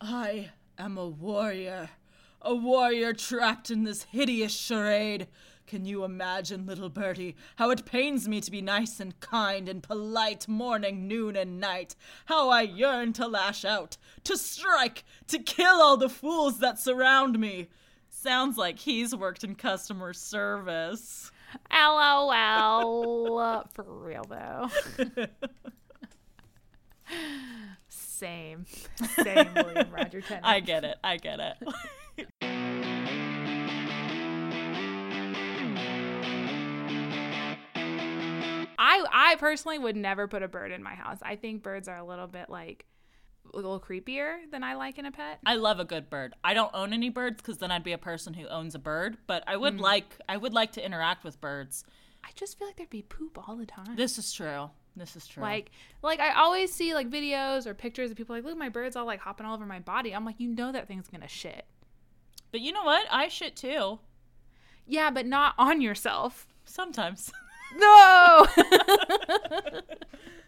I 0.00 0.52
am 0.78 0.96
a 0.96 1.06
warrior. 1.06 1.90
A 2.40 2.54
warrior 2.54 3.12
trapped 3.12 3.70
in 3.70 3.84
this 3.84 4.04
hideous 4.04 4.54
charade. 4.54 5.26
Can 5.66 5.84
you 5.84 6.04
imagine, 6.04 6.64
little 6.64 6.88
birdie, 6.88 7.36
how 7.56 7.68
it 7.68 7.84
pains 7.84 8.26
me 8.26 8.40
to 8.40 8.50
be 8.50 8.62
nice 8.62 9.00
and 9.00 9.20
kind 9.20 9.68
and 9.68 9.82
polite 9.82 10.48
morning, 10.48 11.06
noon, 11.06 11.36
and 11.36 11.60
night? 11.60 11.94
How 12.24 12.48
I 12.48 12.62
yearn 12.62 13.12
to 13.12 13.26
lash 13.28 13.66
out, 13.66 13.98
to 14.22 14.38
strike, 14.38 15.04
to 15.26 15.38
kill 15.38 15.82
all 15.82 15.98
the 15.98 16.08
fools 16.08 16.58
that 16.60 16.78
surround 16.78 17.38
me. 17.38 17.68
Sounds 18.08 18.56
like 18.56 18.78
he's 18.78 19.14
worked 19.14 19.44
in 19.44 19.56
customer 19.56 20.14
service. 20.14 21.30
LOL. 21.70 23.62
For 23.74 23.84
real, 23.84 24.24
though. 24.24 24.70
Same. 27.88 28.64
Same, 29.22 29.54
William 29.54 29.90
Roger 29.92 30.20
Tennant. 30.20 30.46
I 30.46 30.60
get 30.60 30.84
it. 30.84 30.96
I 31.04 31.16
get 31.16 31.40
it. 31.40 32.34
I 37.76 39.04
I 39.12 39.36
personally 39.38 39.78
would 39.78 39.96
never 39.96 40.28
put 40.28 40.42
a 40.42 40.48
bird 40.48 40.70
in 40.72 40.82
my 40.82 40.94
house. 40.94 41.18
I 41.22 41.36
think 41.36 41.62
birds 41.62 41.88
are 41.88 41.96
a 41.96 42.04
little 42.04 42.26
bit 42.26 42.48
like 42.50 42.86
a 43.52 43.56
little 43.56 43.78
creepier 43.80 44.50
than 44.50 44.62
I 44.64 44.74
like 44.74 44.98
in 44.98 45.06
a 45.06 45.12
pet. 45.12 45.38
I 45.46 45.56
love 45.56 45.78
a 45.80 45.84
good 45.84 46.08
bird. 46.10 46.34
I 46.42 46.54
don't 46.54 46.70
own 46.74 46.92
any 46.92 47.08
birds 47.10 47.36
because 47.38 47.58
then 47.58 47.70
I'd 47.70 47.84
be 47.84 47.92
a 47.92 47.98
person 47.98 48.34
who 48.34 48.46
owns 48.48 48.74
a 48.74 48.78
bird. 48.78 49.16
But 49.26 49.44
I 49.46 49.54
Mm. 49.54 49.60
would 49.60 49.80
like 49.80 50.16
I 50.28 50.36
would 50.36 50.52
like 50.54 50.72
to 50.72 50.84
interact 50.84 51.24
with 51.24 51.40
birds. 51.40 51.84
I 52.24 52.30
just 52.34 52.58
feel 52.58 52.66
like 52.68 52.76
there'd 52.76 52.90
be 52.90 53.02
poop 53.02 53.38
all 53.48 53.56
the 53.56 53.66
time. 53.66 53.96
This 53.96 54.18
is 54.18 54.32
true. 54.32 54.70
This 54.96 55.16
is 55.16 55.26
true. 55.26 55.42
Like, 55.42 55.70
like 56.02 56.20
I 56.20 56.34
always 56.34 56.72
see 56.72 56.94
like 56.94 57.10
videos 57.10 57.66
or 57.66 57.74
pictures 57.74 58.10
of 58.10 58.16
people 58.16 58.34
like, 58.36 58.44
look, 58.44 58.56
my 58.56 58.68
bird's 58.68 58.96
all 58.96 59.06
like 59.06 59.20
hopping 59.20 59.46
all 59.46 59.54
over 59.54 59.66
my 59.66 59.80
body. 59.80 60.14
I'm 60.14 60.24
like, 60.24 60.38
you 60.38 60.48
know 60.48 60.70
that 60.72 60.86
thing's 60.88 61.08
gonna 61.08 61.28
shit. 61.28 61.64
but 62.52 62.60
you 62.60 62.72
know 62.72 62.84
what? 62.84 63.04
I 63.10 63.28
shit 63.28 63.56
too. 63.56 63.98
Yeah, 64.86 65.10
but 65.10 65.26
not 65.26 65.54
on 65.58 65.80
yourself. 65.80 66.46
Sometimes. 66.64 67.32
No. 67.76 68.46